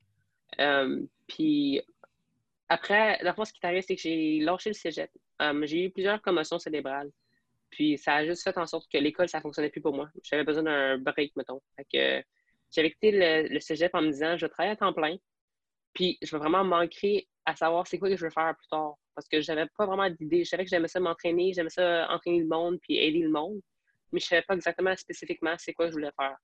Euh, 0.60 1.02
puis 1.28 1.82
après, 2.68 3.18
le 3.24 3.32
fond, 3.34 3.46
ce 3.46 3.54
qui 3.54 3.60
est 3.64 3.66
arrivé, 3.66 3.82
c'est 3.82 3.96
que 3.96 4.02
j'ai 4.02 4.40
lâché 4.42 4.70
le 4.70 4.74
cégep. 4.74 5.10
j'ai 5.64 5.86
eu 5.86 5.90
plusieurs 5.90 6.22
commotions 6.22 6.60
cérébrales. 6.60 7.10
Puis 7.70 7.98
ça 7.98 8.16
a 8.16 8.26
juste 8.26 8.44
fait 8.44 8.58
en 8.58 8.66
sorte 8.66 8.90
que 8.92 8.98
l'école, 8.98 9.30
ça 9.30 9.42
fonctionnait 9.42 9.70
plus 9.70 9.82
pour 9.82 9.94
moi. 9.96 10.10
J'avais 10.24 10.44
besoin 10.44 10.64
d'un 10.64 10.98
break, 10.98 11.36
mettons. 11.36 11.62
Fait 11.76 11.86
que 11.92 12.26
j'avais 12.72 12.92
quitté 12.92 13.12
le, 13.12 13.60
cégep 13.60 13.94
en 13.94 14.02
me 14.02 14.12
disant, 14.12 14.38
je 14.38 14.46
vais 14.46 14.50
travailler 14.50 14.74
à 14.74 14.76
temps 14.76 14.94
plein. 14.94 15.18
Puis 15.94 16.18
je 16.22 16.32
vais 16.32 16.38
vraiment 16.40 16.64
manquer 16.64 17.28
à 17.46 17.56
savoir 17.56 17.88
c'est 17.88 17.98
quoi 17.98 18.10
que 18.10 18.16
je 18.16 18.24
veux 18.24 18.32
faire 18.32 18.56
plus 18.56 18.68
tard. 18.68 18.96
Parce 19.16 19.28
que 19.28 19.42
j'avais 19.42 19.68
pas 19.78 19.86
vraiment 19.86 20.10
d'idée. 20.10 20.44
Je 20.44 20.50
savais 20.50 20.64
que 20.64 20.70
j'aimais 20.70 20.88
ça 20.88 21.00
m'entraîner, 21.00 21.54
j'aimais 21.54 21.70
ça 21.70 22.08
entraîner 22.10 22.40
le 22.40 22.48
monde 22.48 22.80
puis 22.82 22.98
aider 22.98 23.20
le 23.20 23.30
monde. 23.30 23.60
Mais 24.12 24.20
je 24.20 24.26
savais 24.26 24.44
pas 24.44 24.56
exactement 24.56 24.96
spécifiquement 24.96 25.56
c'est 25.58 25.74
quoi 25.74 25.86
que 25.86 25.92
je 25.92 25.96
voulais 25.96 26.12
faire. 26.20 26.38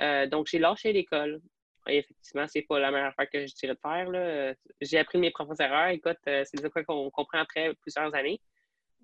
Euh, 0.00 0.26
donc 0.26 0.46
j'ai 0.48 0.58
lâché 0.58 0.92
l'école. 0.92 1.40
Et 1.86 1.98
effectivement, 1.98 2.46
c'est 2.48 2.62
pas 2.62 2.78
la 2.78 2.90
meilleure 2.90 3.08
affaire 3.08 3.28
que 3.30 3.46
je 3.46 3.54
dirais 3.54 3.74
de 3.74 3.80
faire. 3.80 4.56
J'ai 4.80 4.98
appris 4.98 5.18
mes 5.18 5.30
propres 5.30 5.60
erreurs. 5.60 5.88
Écoute, 5.88 6.16
euh, 6.28 6.42
c'est 6.44 6.62
des 6.62 6.70
quoi 6.70 6.82
qu'on 6.82 7.10
comprend 7.10 7.40
après 7.40 7.74
plusieurs 7.74 8.14
années. 8.14 8.40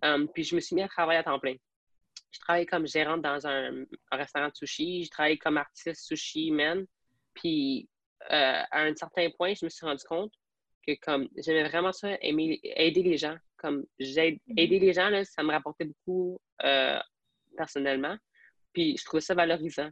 Um, 0.02 0.28
puis 0.28 0.44
je 0.44 0.54
me 0.54 0.60
suis 0.60 0.74
mis 0.74 0.82
à 0.82 0.88
travailler 0.88 1.18
à 1.18 1.24
temps 1.24 1.38
plein. 1.38 1.56
Je 2.30 2.38
travaillais 2.38 2.66
comme 2.66 2.86
gérante 2.86 3.22
dans 3.22 3.46
un, 3.46 3.84
restaurant 4.12 4.48
de 4.48 4.54
sushi. 4.54 5.04
Je 5.04 5.10
travaillais 5.10 5.38
comme 5.38 5.56
artiste 5.56 6.06
sushi 6.06 6.50
man. 6.50 6.86
Puis 7.34 7.88
euh, 8.30 8.62
à 8.70 8.82
un 8.82 8.94
certain 8.94 9.28
point, 9.30 9.54
je 9.54 9.64
me 9.64 9.70
suis 9.70 9.84
rendu 9.84 10.04
compte 10.04 10.32
que 10.86 10.92
comme 11.02 11.28
j'aimais 11.36 11.68
vraiment 11.68 11.92
ça, 11.92 12.16
aimer, 12.22 12.60
aider 12.62 13.02
les 13.02 13.16
gens. 13.16 13.36
Comme 13.56 13.84
mm-hmm. 13.98 14.42
aider 14.56 14.78
les 14.78 14.92
gens, 14.92 15.10
là, 15.10 15.24
ça 15.24 15.42
me 15.42 15.50
rapportait 15.50 15.84
beaucoup 15.84 16.40
euh, 16.64 16.98
personnellement. 17.56 18.16
Puis 18.72 18.96
je 18.96 19.04
trouvais 19.04 19.20
ça 19.20 19.34
valorisant. 19.34 19.90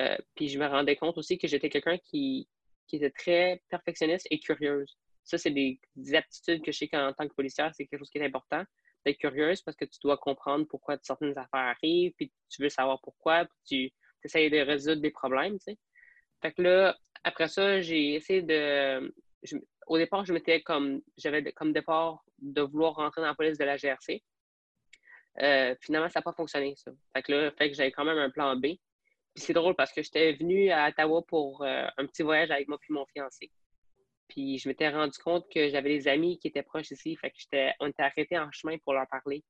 Euh, 0.00 0.16
puis 0.34 0.48
je 0.48 0.58
me 0.58 0.66
rendais 0.66 0.96
compte 0.96 1.18
aussi 1.18 1.36
que 1.36 1.46
j'étais 1.46 1.68
quelqu'un 1.68 1.98
qui, 1.98 2.48
qui 2.86 2.96
était 2.96 3.10
très 3.10 3.62
perfectionniste 3.68 4.26
et 4.30 4.38
curieuse. 4.38 4.96
Ça, 5.24 5.36
c'est 5.38 5.50
des, 5.50 5.78
des, 5.94 6.14
aptitudes 6.14 6.64
que 6.64 6.72
je 6.72 6.78
sais 6.78 6.88
qu'en 6.88 7.12
tant 7.12 7.28
que 7.28 7.34
policière, 7.34 7.70
c'est 7.74 7.86
quelque 7.86 8.00
chose 8.00 8.10
qui 8.10 8.18
est 8.18 8.24
important 8.24 8.64
d'être 9.04 9.18
curieuse 9.18 9.62
parce 9.62 9.76
que 9.76 9.84
tu 9.84 9.98
dois 10.02 10.16
comprendre 10.16 10.66
pourquoi 10.68 10.96
certaines 11.02 11.36
affaires 11.38 11.74
arrivent, 11.76 12.12
puis 12.16 12.32
tu 12.48 12.62
veux 12.62 12.68
savoir 12.68 13.00
pourquoi, 13.02 13.44
puis 13.44 13.92
tu 14.20 14.26
essayes 14.26 14.50
de 14.50 14.58
résoudre 14.58 15.02
des 15.02 15.10
problèmes, 15.10 15.58
tu 15.58 15.72
sais. 15.72 15.78
Fait 16.40 16.52
que 16.52 16.62
là, 16.62 16.96
après 17.24 17.48
ça, 17.48 17.80
j'ai 17.80 18.14
essayé 18.14 18.42
de... 18.42 19.14
au 19.86 19.98
départ, 19.98 20.24
je 20.24 20.32
m'étais 20.32 20.60
comme... 20.62 21.00
J'avais 21.16 21.52
comme 21.52 21.72
départ 21.72 22.24
de 22.38 22.62
vouloir 22.62 22.94
rentrer 22.94 23.20
dans 23.20 23.28
la 23.28 23.34
police 23.34 23.58
de 23.58 23.64
la 23.64 23.76
GRC. 23.76 24.22
Euh, 25.40 25.74
finalement, 25.80 26.08
ça 26.08 26.18
n'a 26.18 26.22
pas 26.22 26.32
fonctionné, 26.32 26.74
ça. 26.76 26.90
Fait 27.14 27.22
que 27.22 27.32
là, 27.32 27.52
fait 27.52 27.70
que 27.70 27.76
j'avais 27.76 27.92
quand 27.92 28.04
même 28.04 28.18
un 28.18 28.30
plan 28.30 28.56
B. 28.56 28.76
Puis 29.34 29.44
c'est 29.44 29.52
drôle 29.54 29.74
parce 29.74 29.92
que 29.92 30.02
j'étais 30.02 30.34
venue 30.34 30.70
à 30.70 30.88
Ottawa 30.88 31.22
pour 31.26 31.62
euh, 31.62 31.86
un 31.96 32.06
petit 32.06 32.22
voyage 32.22 32.50
avec 32.50 32.68
moi 32.68 32.78
puis 32.78 32.92
mon 32.92 33.06
fiancé. 33.06 33.50
Puis 34.32 34.58
je 34.58 34.66
m'étais 34.66 34.88
rendu 34.88 35.18
compte 35.18 35.46
que 35.52 35.68
j'avais 35.68 35.98
des 35.98 36.08
amis 36.08 36.38
qui 36.38 36.48
étaient 36.48 36.62
proches 36.62 36.90
ici. 36.90 37.14
Fait 37.16 37.30
que 37.30 37.36
j'étais, 37.38 37.74
on 37.80 37.86
était 37.88 38.02
arrêtés 38.02 38.38
en 38.38 38.50
chemin 38.50 38.78
pour 38.78 38.94
leur 38.94 39.06
parler. 39.06 39.44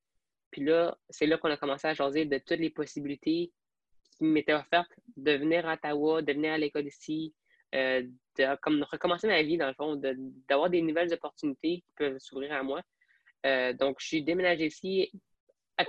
Puis 0.50 0.64
là, 0.64 0.96
c'est 1.08 1.26
là 1.26 1.38
qu'on 1.38 1.50
a 1.50 1.56
commencé 1.56 1.86
à 1.86 1.94
jaser 1.94 2.24
de 2.24 2.38
toutes 2.38 2.58
les 2.58 2.70
possibilités 2.70 3.52
qui 4.18 4.24
m'étaient 4.24 4.54
offertes 4.54 4.90
de 5.16 5.32
venir 5.32 5.68
à 5.68 5.74
Ottawa, 5.74 6.20
de 6.20 6.32
venir 6.32 6.52
à 6.52 6.58
l'école 6.58 6.86
ici, 6.86 7.32
euh, 7.76 8.02
de 8.36 8.56
comme, 8.60 8.84
recommencer 8.90 9.28
ma 9.28 9.42
vie, 9.42 9.56
dans 9.56 9.68
le 9.68 9.74
fond, 9.74 9.94
d'avoir 10.48 10.68
des 10.68 10.82
nouvelles 10.82 11.12
opportunités 11.12 11.76
qui 11.76 11.92
peuvent 11.96 12.18
s'ouvrir 12.18 12.52
à 12.52 12.64
moi. 12.64 12.82
Euh, 13.46 13.72
donc, 13.72 13.98
je 14.00 14.06
suis 14.06 14.22
déménagée 14.24 14.66
ici 14.66 15.12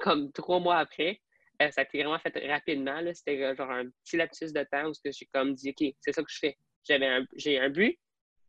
comme 0.02 0.32
trois 0.32 0.60
mois 0.60 0.78
après. 0.78 1.20
Euh, 1.62 1.72
ça 1.72 1.82
a 1.82 1.84
été 1.84 1.98
vraiment 1.98 2.20
fait 2.20 2.34
rapidement. 2.48 3.02
C'était 3.14 3.56
genre 3.56 3.72
un 3.72 3.86
petit 4.04 4.18
lapsus 4.18 4.54
de 4.54 4.64
temps 4.72 4.90
où 4.90 4.94
j'ai 5.04 5.26
comme 5.34 5.56
dit, 5.56 5.72
OK, 5.72 5.94
c'est 6.00 6.14
ça 6.14 6.22
que 6.22 6.32
je 6.32 6.40
fais. 6.40 6.58
J'avais 6.88 7.26
j'ai 7.36 7.60
un 7.60 7.70
but, 7.70 7.98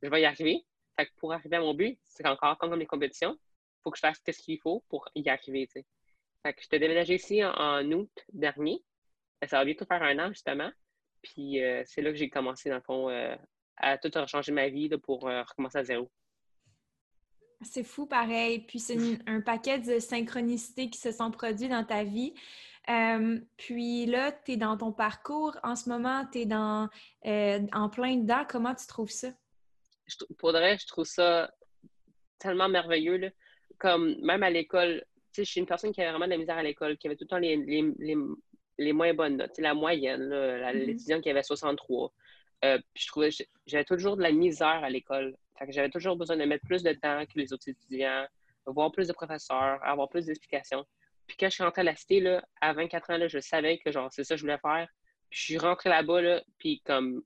je 0.04 0.10
vais 0.10 0.20
y 0.20 0.26
arriver. 0.26 0.64
Pour 1.16 1.32
arriver 1.32 1.56
à 1.56 1.60
mon 1.60 1.74
but, 1.74 1.98
c'est 2.04 2.26
encore 2.26 2.56
comme 2.58 2.74
les 2.74 2.86
compétitions. 2.86 3.32
Il 3.32 3.82
faut 3.82 3.90
que 3.90 3.96
je 3.96 4.02
fasse 4.02 4.20
ce 4.24 4.42
qu'il 4.42 4.60
faut 4.60 4.84
pour 4.88 5.08
y 5.14 5.28
arriver. 5.28 5.66
Fait 5.66 6.52
que 6.52 6.62
je 6.62 6.68
t'ai 6.68 6.78
déménagé 6.78 7.14
ici 7.14 7.42
en, 7.42 7.90
août 7.90 8.10
dernier. 8.32 8.84
Ça 9.48 9.58
va 9.58 9.64
bientôt 9.64 9.86
faire 9.86 10.02
un 10.02 10.18
an, 10.18 10.28
justement. 10.28 10.70
Puis 11.22 11.58
c'est 11.86 12.02
là 12.02 12.10
que 12.10 12.16
j'ai 12.16 12.28
commencé, 12.28 12.68
dans 12.68 12.76
le 12.76 12.82
fond, 12.82 13.08
à 13.78 13.98
tout 13.98 14.10
changer 14.26 14.52
ma 14.52 14.68
vie 14.68 14.88
pour 15.02 15.22
recommencer 15.22 15.78
à 15.78 15.84
zéro. 15.84 16.10
C'est 17.62 17.82
fou 17.82 18.06
pareil. 18.06 18.60
Puis 18.60 18.78
c'est 18.78 18.98
un 19.26 19.40
paquet 19.40 19.78
de 19.78 19.98
synchronicités 19.98 20.90
qui 20.90 20.98
se 20.98 21.12
sont 21.12 21.30
produits 21.30 21.68
dans 21.68 21.84
ta 21.84 22.04
vie. 22.04 22.34
puis 23.56 24.06
là, 24.06 24.32
tu 24.32 24.52
es 24.52 24.56
dans 24.56 24.76
ton 24.76 24.92
parcours. 24.92 25.56
En 25.62 25.74
ce 25.74 25.88
moment, 25.88 26.24
tu 26.30 26.40
es 26.40 26.46
dans, 26.46 26.88
en 27.24 27.88
plein 27.88 28.16
dedans. 28.18 28.44
Comment 28.48 28.74
tu 28.74 28.86
trouves 28.86 29.10
ça? 29.10 29.30
Je, 30.06 30.16
pour 30.38 30.52
vrai, 30.52 30.76
je 30.78 30.86
trouve 30.86 31.04
ça 31.04 31.50
tellement 32.38 32.68
merveilleux. 32.68 33.16
Là. 33.16 33.30
Comme 33.78 34.16
même 34.20 34.42
à 34.42 34.50
l'école, 34.50 35.04
je 35.36 35.42
suis 35.42 35.60
une 35.60 35.66
personne 35.66 35.92
qui 35.92 36.00
avait 36.00 36.10
vraiment 36.10 36.26
de 36.26 36.30
la 36.30 36.38
misère 36.38 36.58
à 36.58 36.62
l'école, 36.62 36.96
qui 36.96 37.06
avait 37.06 37.16
tout 37.16 37.24
le 37.24 37.28
temps 37.28 37.38
les, 37.38 37.56
les, 37.56 38.16
les, 38.78 38.92
moins 38.92 39.14
bonnes 39.14 39.36
notes. 39.36 39.58
la 39.58 39.74
moyenne, 39.74 40.28
mm-hmm. 40.28 40.72
l'étudiant 40.72 41.20
qui 41.20 41.30
avait 41.30 41.42
63. 41.42 42.12
Euh, 42.64 42.78
je 42.94 43.06
trouvais 43.08 43.30
j'avais 43.66 43.84
toujours 43.84 44.16
de 44.16 44.22
la 44.22 44.32
misère 44.32 44.82
à 44.82 44.90
l'école. 44.90 45.36
J'avais 45.68 45.90
toujours 45.90 46.16
besoin 46.16 46.36
de 46.36 46.44
mettre 46.44 46.64
plus 46.66 46.82
de 46.82 46.92
temps 46.92 47.24
que 47.26 47.38
les 47.38 47.52
autres 47.52 47.68
étudiants, 47.68 48.26
voir 48.66 48.90
plus 48.90 49.08
de 49.08 49.12
professeurs, 49.12 49.78
avoir 49.82 50.08
plus 50.08 50.26
d'explications. 50.26 50.84
Puis 51.26 51.36
quand 51.38 51.46
je 51.46 51.54
suis 51.54 51.62
rentrée 51.62 51.82
à 51.82 51.84
la 51.84 51.96
cité, 51.96 52.20
là, 52.20 52.44
à 52.60 52.72
24 52.72 53.10
ans, 53.10 53.16
là, 53.16 53.28
je 53.28 53.38
savais 53.38 53.78
que 53.78 53.90
genre 53.90 54.10
c'est 54.12 54.24
ça 54.24 54.34
que 54.34 54.38
je 54.38 54.44
voulais 54.44 54.58
faire. 54.58 54.88
Puis 55.30 55.38
je 55.38 55.44
suis 55.44 55.58
rentrée 55.58 55.90
là-bas, 55.90 56.22
là, 56.22 56.42
puis 56.58 56.80
comme 56.84 57.22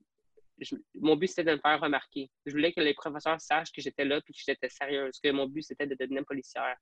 mon 0.95 1.15
but 1.15 1.27
c'était 1.27 1.43
de 1.43 1.51
me 1.51 1.59
faire 1.59 1.79
remarquer. 1.79 2.29
Je 2.45 2.51
voulais 2.51 2.73
que 2.73 2.81
les 2.81 2.93
professeurs 2.93 3.39
sachent 3.39 3.71
que 3.71 3.81
j'étais 3.81 4.05
là 4.05 4.21
puis 4.21 4.33
que 4.33 4.39
j'étais 4.45 4.69
sérieuse, 4.69 5.19
que 5.23 5.29
mon 5.31 5.47
but 5.47 5.63
c'était 5.63 5.87
de 5.87 5.95
devenir 5.99 6.25
policière. 6.25 6.75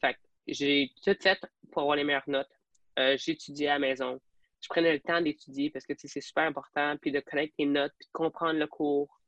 Fait 0.00 0.16
j'ai 0.46 0.92
tout 1.04 1.16
fait 1.20 1.40
pour 1.72 1.82
avoir 1.82 1.96
les 1.96 2.04
meilleures 2.04 2.28
notes. 2.28 2.50
Euh, 2.98 3.16
j'étudiais 3.18 3.68
à 3.68 3.74
la 3.74 3.78
maison 3.80 4.20
je 4.60 4.68
prenais 4.68 4.92
le 4.92 5.00
temps 5.00 5.20
d'étudier 5.20 5.70
parce 5.70 5.86
que 5.86 5.94
c'est 5.96 6.20
super 6.20 6.44
important, 6.44 6.96
puis 7.00 7.12
de 7.12 7.20
connaître 7.20 7.54
tes 7.56 7.66
notes, 7.66 7.92
puis 7.98 8.06
de 8.06 8.12
comprendre 8.12 8.58
le 8.58 8.66
cours. 8.66 9.20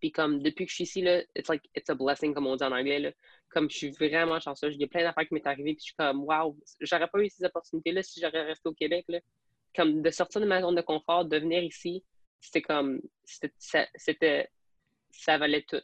Puis 0.00 0.10
comme 0.10 0.42
depuis 0.42 0.64
que 0.64 0.70
je 0.70 0.76
suis 0.76 0.84
ici, 0.84 1.02
là, 1.02 1.22
it's 1.36 1.48
like 1.48 1.62
it's 1.74 1.90
a 1.90 1.94
blessing, 1.94 2.34
comme 2.34 2.46
on 2.46 2.56
dit 2.56 2.64
en 2.64 2.72
anglais. 2.72 2.98
Là. 2.98 3.12
Comme 3.50 3.70
je 3.70 3.76
suis 3.76 3.90
vraiment 3.90 4.40
chanceuse, 4.40 4.74
il 4.74 4.80
y 4.80 4.84
a 4.84 4.88
plein 4.88 5.02
d'affaires 5.02 5.26
qui 5.26 5.34
m'est 5.34 5.46
arrivé, 5.46 5.74
puis 5.74 5.80
je 5.80 5.84
suis 5.86 5.94
comme 5.96 6.24
wow, 6.24 6.56
j'aurais 6.80 7.08
pas 7.08 7.20
eu 7.20 7.28
ces 7.28 7.44
opportunités-là 7.44 8.02
si 8.02 8.20
j'aurais 8.20 8.42
resté 8.42 8.68
au 8.68 8.74
Québec. 8.74 9.04
Là. 9.08 9.20
Comme 9.76 10.02
de 10.02 10.10
sortir 10.10 10.40
de 10.40 10.46
ma 10.46 10.60
zone 10.60 10.76
de 10.76 10.82
confort, 10.82 11.24
de 11.24 11.36
venir 11.36 11.62
ici, 11.62 12.04
c'était 12.44 12.62
comme 12.62 13.00
c'était 13.24 14.50
ça 15.10 15.38
valait 15.38 15.64
tout. 15.68 15.80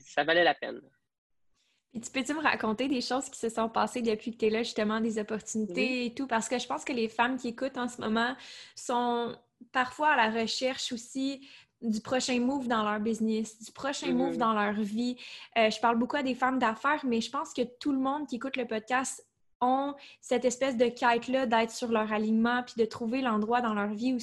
Ça 0.00 0.24
valait 0.24 0.44
la 0.44 0.54
peine. 0.54 0.80
Et 1.92 2.00
tu 2.00 2.10
peux-tu 2.10 2.34
me 2.34 2.42
raconter 2.42 2.86
des 2.86 3.00
choses 3.00 3.28
qui 3.28 3.38
se 3.38 3.48
sont 3.48 3.68
passées 3.68 4.02
depuis 4.02 4.32
que 4.32 4.36
tu 4.36 4.46
es 4.46 4.50
là, 4.50 4.62
justement, 4.62 5.00
des 5.00 5.18
opportunités 5.18 6.06
et 6.06 6.14
tout? 6.14 6.28
Parce 6.28 6.48
que 6.48 6.58
je 6.58 6.66
pense 6.66 6.84
que 6.84 6.92
les 6.92 7.08
femmes 7.08 7.36
qui 7.36 7.48
écoutent 7.48 7.78
en 7.78 7.88
ce 7.88 8.00
moment 8.00 8.36
sont 8.76 9.36
parfois 9.72 10.10
à 10.10 10.16
la 10.16 10.40
recherche 10.40 10.92
aussi 10.92 11.48
du 11.82 12.00
prochain 12.00 12.38
move 12.38 12.68
dans 12.68 12.84
leur 12.84 13.00
business, 13.00 13.58
du 13.60 13.72
prochain 13.72 14.12
move 14.12 14.34
mm-hmm. 14.34 14.38
dans 14.38 14.52
leur 14.52 14.74
vie. 14.74 15.16
Euh, 15.58 15.70
je 15.70 15.80
parle 15.80 15.98
beaucoup 15.98 16.16
à 16.16 16.22
des 16.22 16.34
femmes 16.34 16.58
d'affaires, 16.58 17.04
mais 17.04 17.20
je 17.20 17.30
pense 17.30 17.52
que 17.52 17.62
tout 17.80 17.92
le 17.92 17.98
monde 17.98 18.28
qui 18.28 18.36
écoute 18.36 18.56
le 18.56 18.66
podcast 18.66 19.26
ont 19.60 19.94
cette 20.20 20.44
espèce 20.44 20.76
de 20.76 20.86
quête-là 20.86 21.46
d'être 21.46 21.70
sur 21.70 21.88
leur 21.88 22.12
alignement 22.12 22.62
puis 22.62 22.74
de 22.76 22.84
trouver 22.84 23.20
l'endroit 23.20 23.60
dans 23.60 23.74
leur 23.74 23.92
vie 23.92 24.14
où 24.14 24.18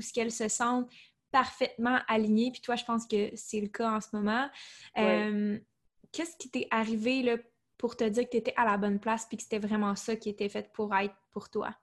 ce 0.00 0.12
qu'elles 0.12 0.32
se 0.32 0.48
sentent 0.48 0.88
parfaitement 1.34 1.98
alignées. 2.06 2.52
Puis 2.52 2.60
toi, 2.60 2.76
je 2.76 2.84
pense 2.84 3.08
que 3.08 3.28
c'est 3.34 3.60
le 3.60 3.66
cas 3.66 3.90
en 3.90 4.00
ce 4.00 4.06
moment. 4.12 4.48
Euh, 4.96 5.58
qu'est-ce 6.12 6.36
qui 6.36 6.48
t'est 6.48 6.68
arrivé 6.70 7.24
là, 7.24 7.38
pour 7.76 7.96
te 7.96 8.04
dire 8.04 8.22
que 8.26 8.30
tu 8.30 8.36
étais 8.36 8.54
à 8.56 8.64
la 8.64 8.76
bonne 8.76 9.00
place 9.00 9.26
puis 9.26 9.36
que 9.36 9.42
c'était 9.42 9.58
vraiment 9.58 9.96
ça 9.96 10.14
qui 10.14 10.28
était 10.28 10.48
fait 10.48 10.72
pour 10.72 10.94
être 10.94 11.16
pour 11.32 11.50
toi? 11.50 11.74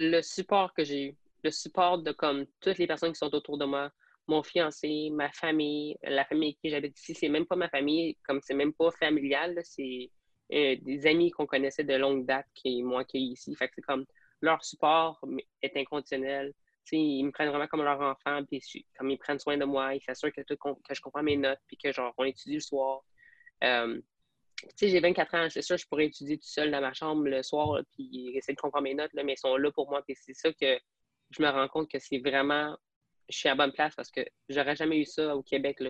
Le 0.00 0.20
support 0.22 0.74
que 0.74 0.82
j'ai 0.82 1.04
eu. 1.04 1.16
Le 1.44 1.52
support 1.52 2.02
de 2.02 2.10
comme 2.10 2.46
toutes 2.60 2.78
les 2.78 2.88
personnes 2.88 3.12
qui 3.12 3.18
sont 3.18 3.32
autour 3.32 3.58
de 3.58 3.64
moi, 3.64 3.92
mon 4.26 4.42
fiancé, 4.42 5.10
ma 5.12 5.30
famille, 5.30 5.96
la 6.02 6.24
famille 6.24 6.48
avec 6.48 6.60
qui 6.60 6.70
j'habite 6.70 6.98
ici, 6.98 7.14
c'est 7.14 7.28
même 7.28 7.46
pas 7.46 7.54
ma 7.54 7.68
famille, 7.68 8.16
comme 8.26 8.40
c'est 8.42 8.54
même 8.54 8.72
pas 8.72 8.90
familial, 8.90 9.56
c'est 9.62 10.10
euh, 10.52 10.74
des 10.82 11.06
amis 11.06 11.30
qu'on 11.30 11.46
connaissait 11.46 11.84
de 11.84 11.94
longue 11.94 12.26
date 12.26 12.46
qui 12.54 12.82
m'ont 12.82 12.98
accueilli 12.98 13.34
ici. 13.34 13.54
Fait 13.54 13.68
que 13.68 13.74
c'est 13.76 13.82
comme 13.82 14.04
leur 14.40 14.64
support 14.64 15.24
est 15.62 15.76
inconditionnel. 15.76 16.52
Ils 16.96 17.24
me 17.24 17.30
prennent 17.30 17.48
vraiment 17.48 17.66
comme 17.66 17.82
leur 17.82 18.00
enfant, 18.00 18.44
puis 18.44 18.62
comme 18.96 19.10
ils 19.10 19.18
prennent 19.18 19.38
soin 19.38 19.56
de 19.56 19.64
moi, 19.64 19.94
ils 19.94 20.02
s'assurent 20.02 20.32
que, 20.32 20.42
je 20.48 21.00
comprends 21.00 21.22
mes 21.22 21.36
notes, 21.36 21.60
puis 21.66 21.76
que 21.76 21.92
genre 21.92 22.14
on 22.16 22.24
étudie 22.24 22.54
le 22.54 22.60
soir, 22.60 23.02
euh, 23.64 24.00
sais, 24.76 24.88
j'ai 24.88 25.00
24 25.00 25.34
ans, 25.34 25.46
c'est 25.50 25.62
sûr, 25.62 25.76
je 25.76 25.86
pourrais 25.86 26.06
étudier 26.06 26.38
tout 26.38 26.46
seul 26.46 26.70
dans 26.70 26.80
ma 26.80 26.92
chambre 26.92 27.24
le 27.24 27.42
soir, 27.42 27.80
puis 27.92 28.30
essayer 28.34 28.54
de 28.54 28.60
comprendre 28.60 28.84
mes 28.84 28.94
notes, 28.94 29.12
là, 29.14 29.22
mais 29.22 29.34
ils 29.34 29.38
sont 29.38 29.56
là 29.56 29.70
pour 29.70 29.90
moi. 29.90 30.02
Puis 30.02 30.16
c'est 30.20 30.34
ça 30.34 30.52
que 30.52 30.78
je 31.30 31.42
me 31.42 31.48
rends 31.48 31.68
compte 31.68 31.90
que 31.90 31.98
c'est 31.98 32.18
vraiment, 32.18 32.76
je 33.28 33.38
suis 33.38 33.48
à 33.48 33.54
bonne 33.54 33.72
place 33.72 33.94
parce 33.94 34.10
que 34.10 34.20
j'aurais 34.48 34.76
jamais 34.76 34.98
eu 34.98 35.04
ça 35.04 35.36
au 35.36 35.42
Québec. 35.42 35.82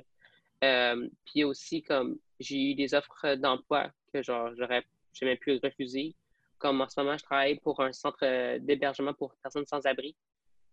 Euh, 0.64 1.08
puis 1.24 1.44
aussi, 1.44 1.82
comme 1.82 2.18
j'ai 2.40 2.72
eu 2.72 2.74
des 2.74 2.94
offres 2.94 3.34
d'emploi 3.36 3.90
que 4.12 4.22
genre, 4.22 4.50
j'aurais 4.56 4.84
jamais 5.12 5.36
pu 5.36 5.58
refuser. 5.62 6.14
Comme 6.58 6.80
en 6.80 6.88
ce 6.88 7.00
moment, 7.00 7.16
je 7.16 7.22
travaille 7.22 7.60
pour 7.60 7.80
un 7.80 7.92
centre 7.92 8.58
d'hébergement 8.58 9.14
pour 9.14 9.34
personnes 9.42 9.66
sans 9.66 9.86
abri. 9.86 10.16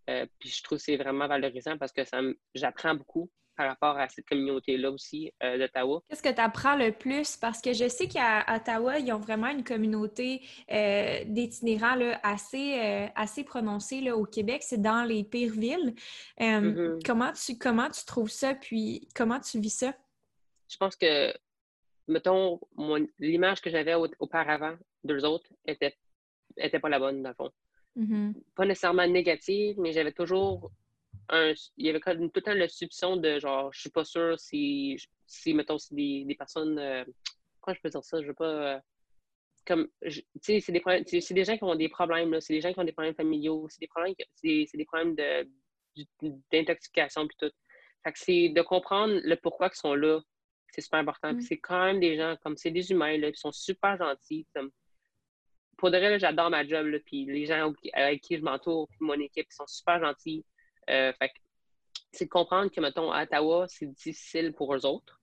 Euh, 0.10 0.26
puis 0.40 0.50
je 0.50 0.64
trouve 0.64 0.78
que 0.78 0.84
c'est 0.84 0.98
vraiment 0.98 1.28
valorisant 1.28 1.78
parce 1.78 1.92
que 1.92 2.04
ça 2.06 2.20
j'apprends 2.54 2.96
beaucoup 2.96 3.30
par 3.56 3.68
rapport 3.68 3.98
à 3.98 4.08
cette 4.10 4.28
communauté-là 4.28 4.92
aussi 4.92 5.32
euh, 5.44 5.58
d'Ottawa. 5.58 6.02
Qu'est-ce 6.10 6.22
que 6.22 6.34
tu 6.34 6.42
apprends 6.42 6.76
le 6.76 6.92
plus? 6.92 7.38
Parce 7.38 7.62
que 7.62 7.74
je 7.74 7.88
sais 7.88 8.08
qu'à 8.08 8.46
Ottawa, 8.54 9.00
ils 9.00 9.12
ont 9.14 9.20
vraiment 9.20 9.48
une 9.48 9.64
communauté 9.64 10.42
euh, 10.72 11.24
d'itinérants 11.26 11.96
assez, 12.24 12.80
euh, 12.80 13.08
assez 13.16 13.44
prononcée. 13.44 14.02
Là, 14.02 14.16
au 14.16 14.26
Québec, 14.26 14.64
c'est 14.64 14.82
dans 14.82 15.04
les 15.04 15.24
pires 15.24 15.54
villes. 15.54 15.96
Mm-hmm. 16.40 17.04
comment, 17.06 17.32
tu, 17.32 17.58
comment 17.58 17.90
tu 17.90 18.06
trouves 18.06 18.30
ça? 18.30 18.56
Puis 18.56 19.08
comment 19.16 19.40
tu 19.40 19.60
vis 19.60 19.78
ça? 19.78 19.94
Je 20.70 20.78
pense 20.78 20.96
que, 20.96 21.34
mettons, 22.08 22.60
l'image 23.20 23.62
que 23.62 23.70
j'avais 23.70 23.96
auparavant 24.20 24.76
d'eux 25.04 25.24
autres 25.24 25.50
était, 25.66 25.96
était 26.58 26.80
pas 26.80 26.90
la 26.90 27.00
bonne, 27.00 27.24
dans 27.24 27.30
le 27.30 27.36
fond. 27.36 27.52
Mm-hmm. 27.98 28.34
Pas 28.56 28.66
nécessairement 28.66 29.08
négative, 29.08 29.76
mais 29.80 29.94
j'avais 29.94 30.12
toujours 30.12 30.72
il 31.32 31.86
y 31.86 31.90
avait 31.90 32.00
tout 32.00 32.32
le 32.36 32.42
temps 32.42 32.54
la 32.54 32.70
soupçon 32.70 33.18
de 33.18 33.40
genre, 33.40 33.72
je 33.74 33.82
suis 33.82 33.90
pas 33.90 34.06
sûre 34.06 34.40
si, 34.40 34.98
si 35.26 35.54
mettons, 35.54 35.78
c'est 35.78 35.96
des, 35.96 36.24
des, 36.26 36.36
personnes. 36.36 36.78
Euh, 36.78 37.04
comment 37.62 37.76
je 37.76 37.82
peux 37.82 37.90
dire 37.90 38.04
ça? 38.04 38.22
Je 38.22 38.28
veux 38.28 38.34
pas. 38.34 38.76
Euh, 38.76 38.80
comme, 39.66 39.88
tu 40.04 40.24
sais, 40.42 40.60
c'est 40.60 40.72
des, 40.72 40.82
des 40.82 41.44
gens 41.44 41.58
qui 41.58 41.64
ont 41.64 41.76
des 41.76 41.90
problèmes, 41.90 42.40
c'est 42.40 42.54
des 42.54 42.62
gens 42.62 42.72
qui 42.72 42.80
ont 42.80 42.84
des 42.84 42.92
problèmes 42.92 43.16
familiaux, 43.16 43.66
c'est 43.70 43.80
des 43.80 43.88
problèmes, 43.88 44.14
c'est 44.36 44.68
des 44.76 44.86
problèmes 44.86 45.16
d'intoxication, 46.52 47.28
puis 47.28 47.38
tout. 47.40 47.52
Fait 48.04 48.12
que 48.12 48.20
c'est 48.20 48.50
de 48.50 48.62
comprendre 48.62 49.20
le 49.24 49.36
pourquoi 49.36 49.72
ils 49.74 49.78
sont 49.78 49.96
là, 49.96 50.22
c'est 50.70 50.82
super 50.82 51.00
important. 51.00 51.34
Mm. 51.34 51.42
c'est 51.42 51.58
quand 51.58 51.84
même 51.84 52.00
des 52.00 52.16
gens, 52.16 52.36
comme 52.44 52.56
c'est 52.58 52.70
des 52.70 52.92
humains, 52.92 53.18
là, 53.18 53.30
ils 53.30 53.36
sont 53.36 53.52
super 53.52 53.98
gentils. 53.98 54.46
Pour 55.78 55.92
de 55.92 55.98
vrai, 55.98 56.20
j'adore 56.20 56.50
ma 56.50 56.66
job, 56.66 56.88
là, 56.88 57.00
puis 57.06 57.26
les 57.26 57.46
gens 57.46 57.74
avec 57.94 58.22
qui 58.22 58.38
je 58.38 58.42
m'entoure, 58.42 58.88
puis 58.88 59.00
mon 59.02 59.14
équipe, 59.14 59.48
ils 59.50 59.56
sont 59.56 59.68
super 59.68 60.00
gentils. 60.00 60.46
Euh, 60.90 61.12
c'est 62.12 62.26
de 62.26 62.30
comprendre 62.30 62.72
que, 62.72 62.80
mettons, 62.80 63.12
à 63.12 63.24
Ottawa, 63.24 63.66
c'est 63.68 63.92
difficile 63.92 64.54
pour 64.54 64.74
eux 64.74 64.86
autres, 64.86 65.22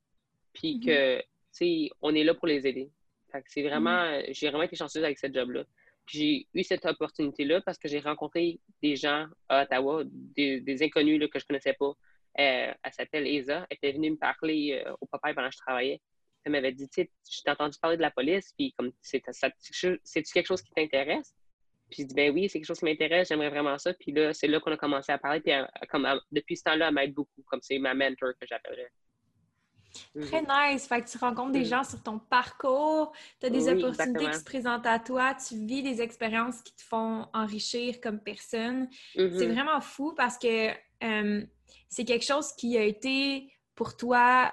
puis 0.52 0.76
mm-hmm. 0.76 0.86
que, 0.86 1.18
tu 1.20 1.26
sais, 1.52 1.90
on 2.02 2.14
est 2.14 2.24
là 2.24 2.34
pour 2.34 2.46
les 2.46 2.66
aider. 2.66 2.90
Fait 3.30 3.42
c'est 3.46 3.62
vraiment, 3.62 4.04
mm-hmm. 4.04 4.34
j'ai 4.34 4.48
vraiment 4.48 4.64
été 4.64 4.76
chanceuse 4.76 5.02
avec 5.02 5.18
ce 5.18 5.32
job-là. 5.32 5.64
j'ai 6.06 6.46
eu 6.52 6.64
cette 6.64 6.84
opportunité-là 6.84 7.62
parce 7.62 7.78
que 7.78 7.88
j'ai 7.88 8.00
rencontré 8.00 8.60
des 8.82 8.96
gens 8.96 9.26
à 9.48 9.62
Ottawa, 9.62 10.02
des, 10.04 10.82
inconnus 10.82 11.18
là, 11.18 11.28
que 11.28 11.38
je 11.38 11.46
connaissais 11.46 11.74
pas. 11.74 11.92
Euh, 12.38 12.72
elle 12.82 12.92
s'appelle 12.92 13.26
Esa. 13.26 13.66
Elle 13.70 13.76
était 13.76 13.92
venue 13.92 14.10
me 14.10 14.16
parler 14.16 14.82
euh, 14.84 14.92
au 15.00 15.06
papa 15.06 15.32
pendant 15.34 15.48
que 15.48 15.54
je 15.54 15.60
travaillais. 15.60 16.00
Elle 16.44 16.52
m'avait 16.52 16.72
dit, 16.72 16.88
tu 16.88 17.02
sais, 17.02 17.10
je 17.30 17.42
t'ai 17.42 17.50
entendu 17.50 17.78
parler 17.80 17.96
de 17.96 18.02
la 18.02 18.10
police, 18.10 18.52
puis 18.56 18.72
comme, 18.76 18.92
c'est-tu 19.00 20.32
quelque 20.32 20.46
chose 20.46 20.62
qui 20.62 20.72
t'intéresse? 20.72 21.34
Puis 21.90 22.02
je 22.02 22.08
dis, 22.08 22.14
ben 22.14 22.32
oui, 22.32 22.48
c'est 22.48 22.58
quelque 22.58 22.66
chose 22.66 22.78
qui 22.78 22.86
m'intéresse, 22.86 23.28
j'aimerais 23.28 23.50
vraiment 23.50 23.78
ça. 23.78 23.92
Puis 23.94 24.12
là, 24.12 24.32
c'est 24.32 24.48
là 24.48 24.60
qu'on 24.60 24.72
a 24.72 24.76
commencé 24.76 25.12
à 25.12 25.18
parler. 25.18 25.40
Puis 25.40 25.52
comme, 25.90 26.08
depuis 26.30 26.56
ce 26.56 26.64
temps-là, 26.64 26.88
elle 26.88 26.94
m'aide 26.94 27.14
beaucoup. 27.14 27.42
Comme 27.46 27.60
c'est 27.62 27.78
ma 27.78 27.94
mentor 27.94 28.32
que 28.40 28.46
j'appellerais. 28.46 28.90
Très 30.20 30.42
mhm. 30.42 30.48
nice. 30.48 30.86
Fait 30.86 31.02
que 31.02 31.08
tu 31.08 31.18
rencontres 31.18 31.52
des 31.52 31.60
mhm. 31.60 31.64
gens 31.66 31.84
sur 31.84 32.02
ton 32.02 32.18
parcours, 32.18 33.12
tu 33.40 33.46
as 33.46 33.50
des 33.50 33.68
opportunités 33.68 34.30
qui 34.30 34.38
se 34.38 34.44
présentent 34.44 34.86
à 34.86 34.98
toi, 34.98 35.34
tu 35.34 35.54
vis 35.66 35.82
des 35.82 36.00
expériences 36.00 36.62
qui 36.62 36.74
te 36.74 36.82
font 36.82 37.26
enrichir 37.32 38.00
comme 38.00 38.20
personne. 38.20 38.88
C'est 39.14 39.28
mhm. 39.28 39.52
vraiment 39.52 39.80
fou 39.80 40.14
parce 40.16 40.38
que 40.38 40.70
euh, 41.04 41.44
c'est 41.88 42.04
quelque 42.04 42.24
chose 42.24 42.52
qui 42.52 42.78
a 42.78 42.84
été 42.84 43.52
pour 43.74 43.96
toi 43.96 44.52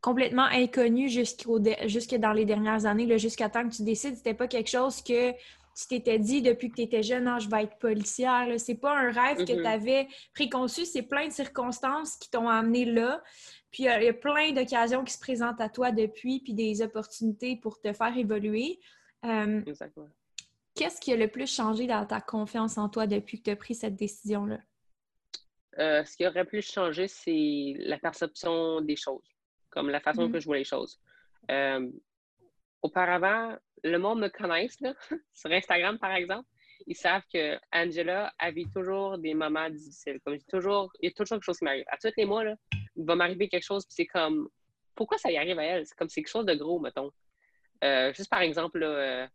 complètement 0.00 0.44
inconnu 0.44 1.08
jusque 1.08 2.14
dans 2.16 2.32
les 2.32 2.44
dernières 2.44 2.86
années, 2.86 3.18
jusqu'à 3.18 3.48
temps 3.48 3.68
que 3.68 3.74
tu 3.74 3.82
décides. 3.82 4.16
C'était 4.16 4.34
pas 4.34 4.48
quelque 4.48 4.70
chose 4.70 5.02
que 5.02 5.32
tu 5.32 5.86
t'étais 5.88 6.18
dit 6.18 6.42
depuis 6.42 6.70
que 6.70 6.76
tu 6.76 6.82
étais 6.82 7.02
jeune, 7.02 7.24
non, 7.24 7.38
je 7.38 7.48
vais 7.48 7.64
être 7.64 7.78
policière. 7.78 8.48
C'est 8.58 8.74
pas 8.74 8.96
un 8.96 9.10
rêve 9.10 9.38
que 9.38 9.52
mm-hmm. 9.52 9.62
tu 9.62 9.66
avais 9.66 10.08
préconçu, 10.34 10.84
c'est 10.84 11.02
plein 11.02 11.28
de 11.28 11.32
circonstances 11.32 12.16
qui 12.16 12.30
t'ont 12.30 12.48
amené 12.48 12.84
là. 12.84 13.22
Puis 13.70 13.84
il 13.84 14.02
y 14.02 14.08
a 14.08 14.12
plein 14.12 14.52
d'occasions 14.52 15.04
qui 15.04 15.12
se 15.12 15.20
présentent 15.20 15.60
à 15.60 15.68
toi 15.68 15.92
depuis, 15.92 16.40
puis 16.40 16.54
des 16.54 16.82
opportunités 16.82 17.56
pour 17.56 17.80
te 17.80 17.92
faire 17.92 18.16
évoluer. 18.16 18.80
Euh, 19.24 19.62
qu'est-ce 20.74 21.00
qui 21.00 21.12
a 21.12 21.16
le 21.16 21.28
plus 21.28 21.54
changé 21.54 21.86
dans 21.86 22.04
ta 22.04 22.20
confiance 22.20 22.78
en 22.78 22.88
toi 22.88 23.06
depuis 23.06 23.38
que 23.38 23.44
tu 23.44 23.50
as 23.50 23.56
pris 23.56 23.74
cette 23.74 23.96
décision-là? 23.96 24.58
euh, 25.78 26.04
ce 26.04 26.16
qui 26.16 26.26
aurait 26.26 26.44
pu 26.44 26.62
changer, 26.62 27.08
c'est 27.08 27.74
la 27.78 27.98
perception 27.98 28.80
des 28.80 28.96
choses, 28.96 29.22
comme 29.70 29.88
la 29.90 30.00
façon 30.00 30.26
Mhm. 30.26 30.32
que 30.32 30.40
je 30.40 30.46
vois 30.46 30.58
les 30.58 30.64
choses. 30.64 31.00
Euh, 31.50 31.90
auparavant, 32.82 33.56
le 33.84 33.98
monde 33.98 34.20
me 34.20 34.28
connaisse, 34.28 34.80
là, 34.80 34.94
sur 35.32 35.50
Instagram, 35.50 35.98
par 35.98 36.12
exemple. 36.14 36.48
Ils 36.86 36.96
savent 36.96 37.24
que 37.32 37.58
Angela 37.72 38.32
a 38.38 38.50
vit 38.50 38.66
toujours 38.70 39.18
des 39.18 39.34
moments 39.34 39.68
difficiles. 39.68 40.18
Comme 40.24 40.34
je 40.34 40.38
dis 40.40 40.46
toujours, 40.46 40.90
il 41.00 41.08
y 41.08 41.12
a 41.12 41.14
toujours 41.14 41.36
quelque 41.36 41.44
chose 41.44 41.58
qui 41.58 41.64
m'arrive. 41.64 41.84
À 41.88 41.98
tous 41.98 42.10
les 42.16 42.24
mois, 42.24 42.42
là, 42.42 42.56
il 42.96 43.04
va 43.04 43.14
m'arriver 43.14 43.48
quelque 43.48 43.64
chose, 43.64 43.84
puis 43.84 43.94
c'est 43.94 44.06
comme, 44.06 44.48
pourquoi 44.94 45.18
ça 45.18 45.30
y 45.30 45.36
arrive 45.36 45.58
à 45.58 45.64
elle? 45.64 45.86
C'est 45.86 45.94
comme 45.96 46.08
c'est 46.08 46.22
quelque 46.22 46.32
chose 46.32 46.46
de 46.46 46.54
gros, 46.54 46.80
mettons. 46.80 47.10
Euh, 47.84 48.12
juste 48.14 48.30
par 48.30 48.40
exemple, 48.40 48.78
là, 48.78 48.86
euh, 48.86 49.26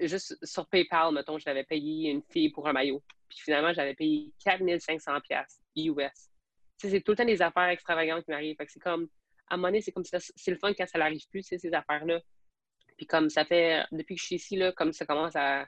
juste 0.00 0.36
sur 0.44 0.66
PayPal, 0.68 1.12
mettons, 1.14 1.38
je 1.38 1.44
l'avais 1.46 1.64
payé 1.64 2.10
une 2.10 2.22
fille 2.22 2.50
pour 2.50 2.68
un 2.68 2.72
maillot. 2.72 3.02
Puis 3.28 3.38
finalement, 3.40 3.72
j'avais 3.72 3.94
payé 3.94 4.32
4500 4.44 5.20
pièces 5.22 5.60
US. 5.76 6.30
Tu 6.78 6.88
sais, 6.88 6.90
c'est 6.90 7.00
tout 7.00 7.12
le 7.12 7.16
temps 7.16 7.24
des 7.24 7.40
affaires 7.42 7.68
extravagantes 7.68 8.24
qui 8.24 8.30
m'arrivent. 8.30 8.56
Fait 8.56 8.66
que 8.66 8.72
c'est 8.72 8.80
comme, 8.80 9.08
à 9.48 9.54
un 9.54 9.56
moment 9.56 9.68
donné, 9.68 9.80
c'est 9.82 9.92
comme 9.92 10.04
ça, 10.04 10.18
c'est 10.20 10.50
le 10.50 10.58
fun 10.58 10.72
quand 10.74 10.86
ça 10.86 10.98
n'arrive 10.98 11.26
plus, 11.30 11.42
ces 11.42 11.72
affaires-là. 11.72 12.20
Puis 12.96 13.06
comme 13.06 13.28
ça 13.28 13.44
fait, 13.44 13.84
depuis 13.92 14.14
que 14.14 14.20
je 14.20 14.26
suis 14.26 14.36
ici, 14.36 14.56
là, 14.56 14.72
comme 14.72 14.92
ça 14.92 15.04
commence 15.04 15.34
à, 15.36 15.66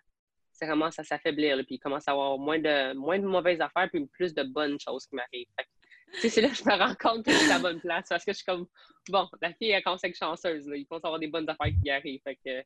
ça 0.53 0.67
commence 0.67 0.99
à 0.99 1.05
s'affaiblir, 1.05 1.57
puis 1.67 1.77
il 1.77 1.79
commence 1.79 2.07
à 2.09 2.13
avoir 2.13 2.39
moins 2.39 2.59
de, 2.59 2.95
moins 2.95 3.19
de 3.19 3.27
mauvaises 3.27 3.61
affaires, 3.61 3.89
puis 3.93 4.07
plus 4.07 4.33
de 4.35 4.43
bonnes 4.43 4.79
choses 4.81 5.07
qui 5.07 5.17
m'arrivent. 5.17 5.47
C'est 6.21 6.41
là 6.41 6.49
que 6.49 6.55
je 6.55 6.65
me 6.65 6.73
rends 6.73 6.95
compte 6.95 7.25
que 7.25 7.33
c'est 7.33 7.49
la 7.49 7.59
bonne 7.59 7.81
place, 7.81 8.07
parce 8.09 8.25
que 8.25 8.33
je 8.33 8.37
suis 8.37 8.45
comme, 8.45 8.67
bon, 9.09 9.29
la 9.43 9.53
fille, 9.55 9.71
elle 9.71 9.83
commence 9.83 10.05
à 10.05 10.09
être 10.09 10.17
chanceuse, 10.17 10.67
là. 10.69 10.77
Il 10.77 10.87
faut 10.87 10.97
avoir 10.97 11.19
des 11.19 11.27
bonnes 11.27 11.49
affaires 11.51 11.73
qui 11.83 11.91
arrivent. 11.91 12.21
Fait 12.23 12.37
que, 12.37 12.65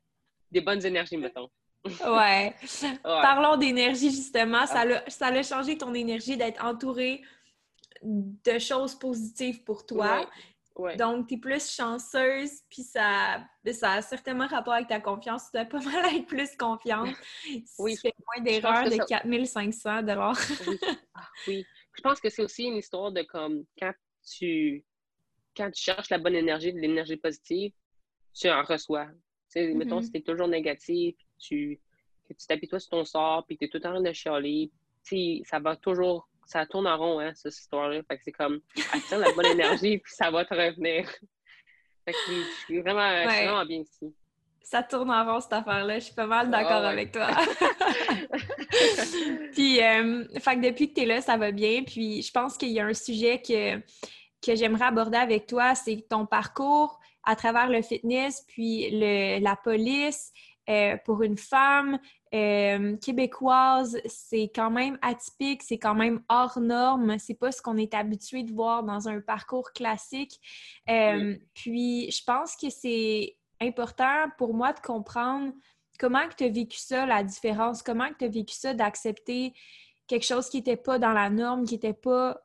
des 0.51 0.61
bonnes 0.61 0.85
énergies, 0.85 1.17
mettons. 1.17 1.49
Ouais. 1.85 2.53
Ouais. 2.81 2.93
Parlons 3.03 3.57
d'énergie, 3.57 4.11
justement. 4.11 4.65
Ça 4.67 4.81
Ah. 4.81 4.85
l'a 4.85 5.09
ça 5.09 5.43
changé 5.43 5.77
ton 5.77 5.93
énergie 5.93 6.37
d'être 6.37 6.63
entourée 6.63 7.23
de 8.03 8.59
choses 8.59 8.95
positives 8.95 9.63
pour 9.63 9.85
toi. 9.85 10.19
Ouais. 10.21 10.27
Ouais. 10.75 10.95
Donc, 10.95 11.27
tu 11.27 11.33
es 11.33 11.37
plus 11.37 11.69
chanceuse, 11.69 12.61
puis 12.69 12.81
ça, 12.83 13.45
ça 13.73 13.91
a 13.93 14.01
certainement 14.01 14.47
rapport 14.47 14.73
avec 14.73 14.87
ta 14.87 14.99
confiance. 15.01 15.51
Tu 15.51 15.57
dois 15.57 15.65
pas 15.65 15.79
mal 16.05 16.15
être 16.15 16.25
plus 16.27 16.55
confiante. 16.55 17.15
Oui, 17.77 17.95
Tu 17.95 18.01
fais 18.01 18.13
moins 18.25 18.43
d'erreurs 18.43 18.85
de 18.89 18.95
ça- 18.95 19.05
4500 19.05 20.01
dollars. 20.03 20.37
Oui. 20.67 20.79
Ah, 21.13 21.27
oui. 21.47 21.65
Je 21.93 22.01
pense 22.01 22.19
que 22.21 22.29
c'est 22.29 22.41
aussi 22.43 22.63
une 22.63 22.77
histoire 22.77 23.11
de 23.11 23.21
comme 23.23 23.65
quand 23.77 23.93
tu 24.25 24.85
quand 25.55 25.69
tu 25.71 25.81
cherches 25.83 26.09
la 26.09 26.17
bonne 26.17 26.35
énergie, 26.35 26.71
de 26.71 26.79
l'énergie 26.79 27.17
positive, 27.17 27.73
tu 28.33 28.49
en 28.49 28.63
reçois. 28.63 29.07
Tu 29.07 29.13
sais, 29.59 29.73
mettons, 29.73 29.97
Mhm. 29.97 30.03
si 30.03 30.11
t'es 30.13 30.21
toujours 30.21 30.47
négatif, 30.47 31.15
tu, 31.37 31.81
que 32.29 32.33
tu 32.33 32.67
toi 32.69 32.79
sur 32.79 32.89
ton 32.91 33.03
sort, 33.03 33.45
puis 33.45 33.57
que 33.57 33.65
t'es 33.65 33.69
tout 33.69 33.77
le 33.77 33.81
temps 33.81 33.89
en 33.89 33.95
train 33.95 34.03
de 34.09 34.13
chialer, 34.13 34.71
tu 35.03 35.41
ça 35.43 35.59
va 35.59 35.75
toujours, 35.75 36.29
ça 36.45 36.65
tourne 36.65 36.87
en 36.87 36.97
rond, 36.97 37.19
hein, 37.19 37.31
cette 37.35 37.57
histoire-là. 37.57 38.01
Fait 38.09 38.17
que 38.17 38.23
c'est 38.23 38.31
comme, 38.31 38.59
attends 38.93 39.17
la 39.17 39.31
bonne 39.33 39.45
énergie, 39.47 39.97
puis 39.99 40.13
ça 40.13 40.31
va 40.31 40.45
te 40.45 40.53
revenir. 40.53 41.09
Fait 42.05 42.13
que 42.13 42.17
je 42.27 42.43
suis 42.65 42.81
vraiment, 42.81 43.09
je 43.23 43.29
suis 43.29 43.39
Ouais. 43.39 43.45
vraiment 43.45 43.65
bien 43.65 43.79
ici. 43.81 44.13
Ça 44.63 44.83
tourne 44.83 45.11
en 45.11 45.25
rond, 45.25 45.39
cette 45.41 45.53
affaire-là. 45.53 45.99
Je 45.99 46.05
suis 46.05 46.13
pas 46.13 46.27
mal 46.27 46.49
d'accord 46.49 46.71
Ah 46.71 46.81
ouais. 46.81 46.87
avec 46.87 47.11
toi. 47.11 47.27
puis, 49.53 49.81
euh, 49.83 50.25
fait 50.39 50.55
que 50.55 50.61
depuis 50.69 50.89
que 50.89 50.95
tu 50.95 51.01
es 51.01 51.05
là, 51.05 51.21
ça 51.21 51.37
va 51.37 51.51
bien. 51.51 51.83
Puis, 51.83 52.21
je 52.21 52.31
pense 52.31 52.57
qu'il 52.57 52.69
y 52.69 52.79
a 52.79 52.85
un 52.85 52.93
sujet 52.93 53.41
que, 53.41 53.77
que 54.45 54.55
j'aimerais 54.55 54.85
aborder 54.85 55.17
avec 55.17 55.47
toi, 55.47 55.75
c'est 55.75 56.05
ton 56.09 56.25
parcours 56.25 56.99
à 57.23 57.35
travers 57.35 57.69
le 57.69 57.81
fitness, 57.81 58.43
puis 58.47 58.89
le, 58.91 59.39
la 59.43 59.55
police. 59.55 60.31
euh, 60.69 60.95
pour 61.05 61.23
une 61.23 61.37
femme 61.37 61.99
euh, 62.33 62.95
québécoise, 62.97 63.99
c'est 64.05 64.49
quand 64.55 64.71
même 64.71 64.97
atypique, 65.01 65.63
c'est 65.63 65.77
quand 65.77 65.95
même 65.95 66.23
hors 66.29 66.59
norme. 66.59 67.17
C'est 67.19 67.35
pas 67.35 67.51
ce 67.51 67.61
qu'on 67.61 67.77
est 67.77 67.93
habitué 67.93 68.43
de 68.43 68.53
voir 68.53 68.83
dans 68.83 69.09
un 69.09 69.19
parcours 69.19 69.71
classique. 69.73 70.39
Euh, 70.89 71.35
Puis, 71.53 72.09
je 72.11 72.23
pense 72.23 72.55
que 72.55 72.69
c'est 72.69 73.35
important 73.59 74.29
pour 74.37 74.53
moi 74.53 74.71
de 74.73 74.79
comprendre 74.79 75.53
comment 75.99 76.27
tu 76.35 76.45
as 76.45 76.49
vécu 76.49 76.77
ça, 76.77 77.05
la 77.05 77.23
différence, 77.23 77.83
comment 77.83 78.09
tu 78.17 78.25
as 78.25 78.29
vécu 78.29 78.55
ça 78.55 78.73
d'accepter 78.73 79.53
quelque 80.07 80.25
chose 80.25 80.49
qui 80.49 80.57
n'était 80.57 80.77
pas 80.77 80.99
dans 80.99 81.13
la 81.13 81.29
norme, 81.29 81.65
qui 81.65 81.75
n'était 81.75 81.93
pas 81.93 82.41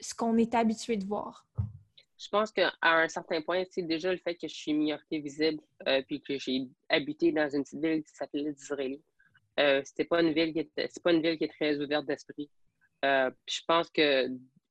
ce 0.00 0.14
qu'on 0.14 0.36
est 0.38 0.54
habitué 0.54 0.96
de 0.96 1.06
voir. 1.06 1.46
Je 2.18 2.28
pense 2.28 2.50
qu'à 2.52 2.72
un 2.82 3.08
certain 3.08 3.40
point, 3.40 3.64
c'est 3.70 3.82
déjà 3.82 4.12
le 4.12 4.18
fait 4.18 4.34
que 4.34 4.46
je 4.46 4.54
suis 4.54 4.74
minorité 4.74 5.20
visible, 5.20 5.62
euh, 5.88 6.02
puis 6.06 6.20
que 6.20 6.38
j'ai 6.38 6.68
habité 6.90 7.32
dans 7.32 7.48
une 7.48 7.62
petite 7.62 7.80
ville 7.80 8.04
qui 8.04 8.14
s'appelait 8.14 8.52
Disraeli. 8.52 9.02
Euh, 9.58 9.82
c'était 9.84 10.04
pas 10.04 10.22
une 10.22 10.32
ville 10.32 10.52
qui 10.52 10.60
était, 10.60 10.88
c'est 10.88 11.02
pas 11.02 11.12
une 11.12 11.22
ville 11.22 11.36
qui 11.36 11.44
est 11.44 11.48
très 11.52 11.78
ouverte 11.80 12.06
d'esprit. 12.06 12.50
Euh, 13.04 13.30
je 13.48 13.60
pense 13.66 13.90
que 13.90 14.28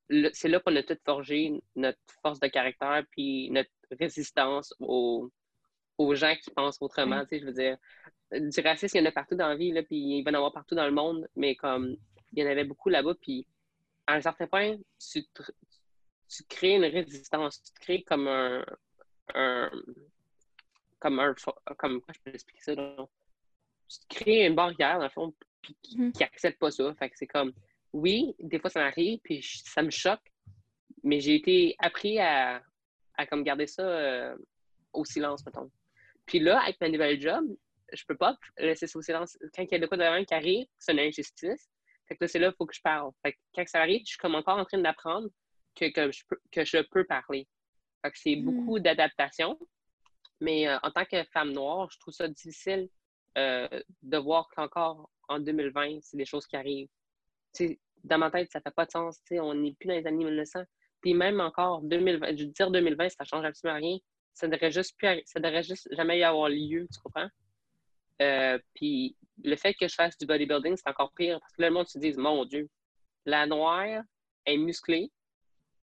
le- 0.10 0.30
c'est 0.34 0.48
là 0.48 0.60
qu'on 0.60 0.76
a 0.76 0.84
tout 0.84 0.98
forgé 1.06 1.52
notre 1.76 2.00
force 2.22 2.40
de 2.40 2.48
caractère, 2.48 3.04
puis 3.12 3.50
notre 3.52 3.70
résistance 4.00 4.74
aux, 4.80 5.30
aux 5.98 6.16
gens 6.16 6.36
qui 6.36 6.50
pensent 6.52 6.78
autrement. 6.82 7.22
Tu 7.26 7.30
sais, 7.36 7.40
je 7.42 7.46
veux 7.46 7.54
dire, 7.54 7.78
du 8.32 8.60
racisme, 8.62 8.98
il 8.98 9.02
y 9.02 9.04
en 9.04 9.10
a 9.10 9.12
partout 9.12 9.36
dans 9.36 9.48
la 9.50 9.56
vie, 9.56 9.72
là, 9.72 9.84
puis 9.84 9.98
il 9.98 10.24
va 10.24 10.32
y 10.32 10.34
en 10.34 10.38
avoir 10.38 10.54
partout 10.54 10.76
dans 10.76 10.86
le 10.86 10.92
monde, 10.92 11.28
mais 11.36 11.56
comme 11.56 11.96
il 12.34 12.40
y 12.40 12.48
en 12.48 12.50
avait 12.50 12.64
beaucoup 12.64 12.90
là-bas, 12.90 13.16
puis 13.22 13.48
à 14.08 14.16
un 14.16 14.22
certain 14.22 14.48
point, 14.48 14.78
tu, 15.00 15.26
te- 15.28 15.44
tu 16.30 16.44
crées 16.46 16.76
une 16.76 16.86
résistance, 16.86 17.62
tu 17.64 17.74
te 17.74 17.80
crées 17.80 18.04
comme 18.04 18.28
un, 18.28 18.66
un 19.36 19.72
comme 21.00 21.20
un 21.20 21.34
comme 21.34 22.02
comment 22.02 22.14
je 22.14 22.20
peux 22.24 22.32
expliquer 22.34 22.62
ça? 22.62 22.76
Tu 23.90 24.00
te 24.00 24.16
crées 24.16 24.46
une 24.46 24.56
barrière 24.56 24.98
dans 24.98 25.04
le 25.06 25.10
fond 25.10 25.34
puis 25.62 25.76
qui, 25.82 25.98
Mhm. 26.00 26.12
qui 26.14 26.24
accepte 26.24 26.60
pas 26.60 26.72
ça. 26.72 26.94
Fait 26.96 27.10
que 27.10 27.18
c'est 27.18 27.28
comme 27.28 27.54
oui, 27.92 28.36
des 28.40 28.60
fois 28.60 28.70
ça 28.70 28.80
m'arrive 28.82 29.20
puis 29.24 29.42
je- 29.42 29.62
ça 29.66 29.82
me 29.82 29.90
choque, 29.90 30.22
mais 31.04 31.20
j'ai 31.20 31.36
été 31.36 31.76
appris 31.80 32.20
à, 32.20 32.62
à 33.18 33.26
comme 33.26 33.44
garder 33.44 33.66
ça 33.68 33.82
euh, 33.84 34.38
au 34.94 35.04
silence 35.06 35.44
mettons. 35.46 35.72
Puis 36.26 36.40
là 36.40 36.62
avec 36.62 36.80
ma 36.80 36.90
nouvelle 36.90 37.20
job, 37.20 37.46
je 37.92 38.04
peux 38.06 38.16
pas 38.16 38.38
laisser 38.60 38.86
ça 38.86 39.00
au 39.00 39.02
silence 39.02 39.38
quand 39.56 39.64
il 39.64 39.72
y 39.72 39.76
a 39.76 39.80
de 39.80 39.88
quoi 39.88 39.98
de 39.98 40.24
qui 40.26 40.34
arrive, 40.34 40.68
c'est 40.78 40.92
une 40.94 41.00
injustice. 41.00 41.68
Fait 42.08 42.16
que 42.16 42.24
là 42.24 42.28
c'est 42.28 42.40
là 42.40 42.48
il 42.50 42.56
faut 42.56 42.66
que 42.68 42.76
je 42.76 42.82
parle. 42.82 43.12
Fait 43.24 43.34
que 43.34 43.38
quand 43.56 43.68
ça 43.68 43.82
arrive, 43.82 44.02
je 44.02 44.10
suis 44.12 44.18
comme 44.18 44.36
encore 44.36 44.60
en 44.60 44.66
train 44.66 44.78
d'apprendre 44.78 45.30
que, 45.76 45.90
que, 45.92 46.12
je 46.12 46.24
peux, 46.28 46.40
que 46.52 46.64
je 46.64 46.78
peux 46.92 47.06
parler. 47.06 47.48
Fait 48.04 48.12
que 48.12 48.18
c'est 48.20 48.36
Mhm. 48.36 48.44
beaucoup 48.46 48.80
d'adaptation. 48.80 49.58
Mais 50.42 50.68
euh, 50.68 50.78
en 50.84 50.92
tant 50.92 51.06
que 51.06 51.22
femme 51.34 51.52
noire, 51.52 51.90
je 51.92 52.00
trouve 52.00 52.14
ça 52.14 52.28
difficile 52.28 52.88
euh, 53.38 53.68
de 54.02 54.18
voir 54.18 54.48
qu'encore 54.56 55.10
en 55.28 55.40
2020, 55.40 56.00
c'est 56.02 56.18
des 56.18 56.26
choses 56.26 56.46
qui 56.48 56.56
arrivent. 56.56 56.90
Dans 58.04 58.18
ma 58.18 58.32
tête, 58.32 58.50
ça 58.52 58.62
fait 58.62 58.74
pas 58.74 58.86
de 58.86 58.92
sens. 58.92 59.20
On 59.32 59.54
n'est 59.54 59.74
plus 59.74 59.88
dans 59.88 59.96
les 59.96 60.08
années 60.08 60.26
1900. 60.26 60.64
Puis 61.02 61.14
même 61.14 61.40
encore, 61.40 61.82
2020, 61.84 62.38
je 62.38 62.46
veux 62.46 62.52
dire 62.52 62.72
2020, 62.72 63.10
ça 63.10 63.24
change 63.24 63.46
absolument 63.46 63.80
rien. 63.80 63.98
Ça 64.34 64.48
devrait 64.48 64.72
juste, 64.72 64.98
plus, 64.98 65.22
ça 65.26 65.40
devrait 65.40 65.64
juste 65.64 65.88
jamais 65.96 66.20
y 66.20 66.24
avoir 66.24 66.50
lieu, 66.50 66.88
tu 66.92 67.00
comprends? 67.04 67.30
Euh, 68.22 68.60
puis 68.76 69.16
le 69.44 69.56
fait 69.56 69.74
que 69.74 69.88
je 69.88 69.96
fasse 69.96 70.18
du 70.18 70.26
bodybuilding, 70.26 70.76
c'est 70.76 70.90
encore 70.90 71.14
pire 71.14 71.40
parce 71.40 71.54
que 71.54 71.62
là, 71.62 71.70
le 71.70 71.74
monde 71.74 71.88
se 71.88 72.00
dit, 72.00 72.14
mon 72.14 72.46
Dieu, 72.46 72.70
la 73.26 73.46
noire 73.46 74.04
est 74.46 74.58
musclée, 74.58 75.12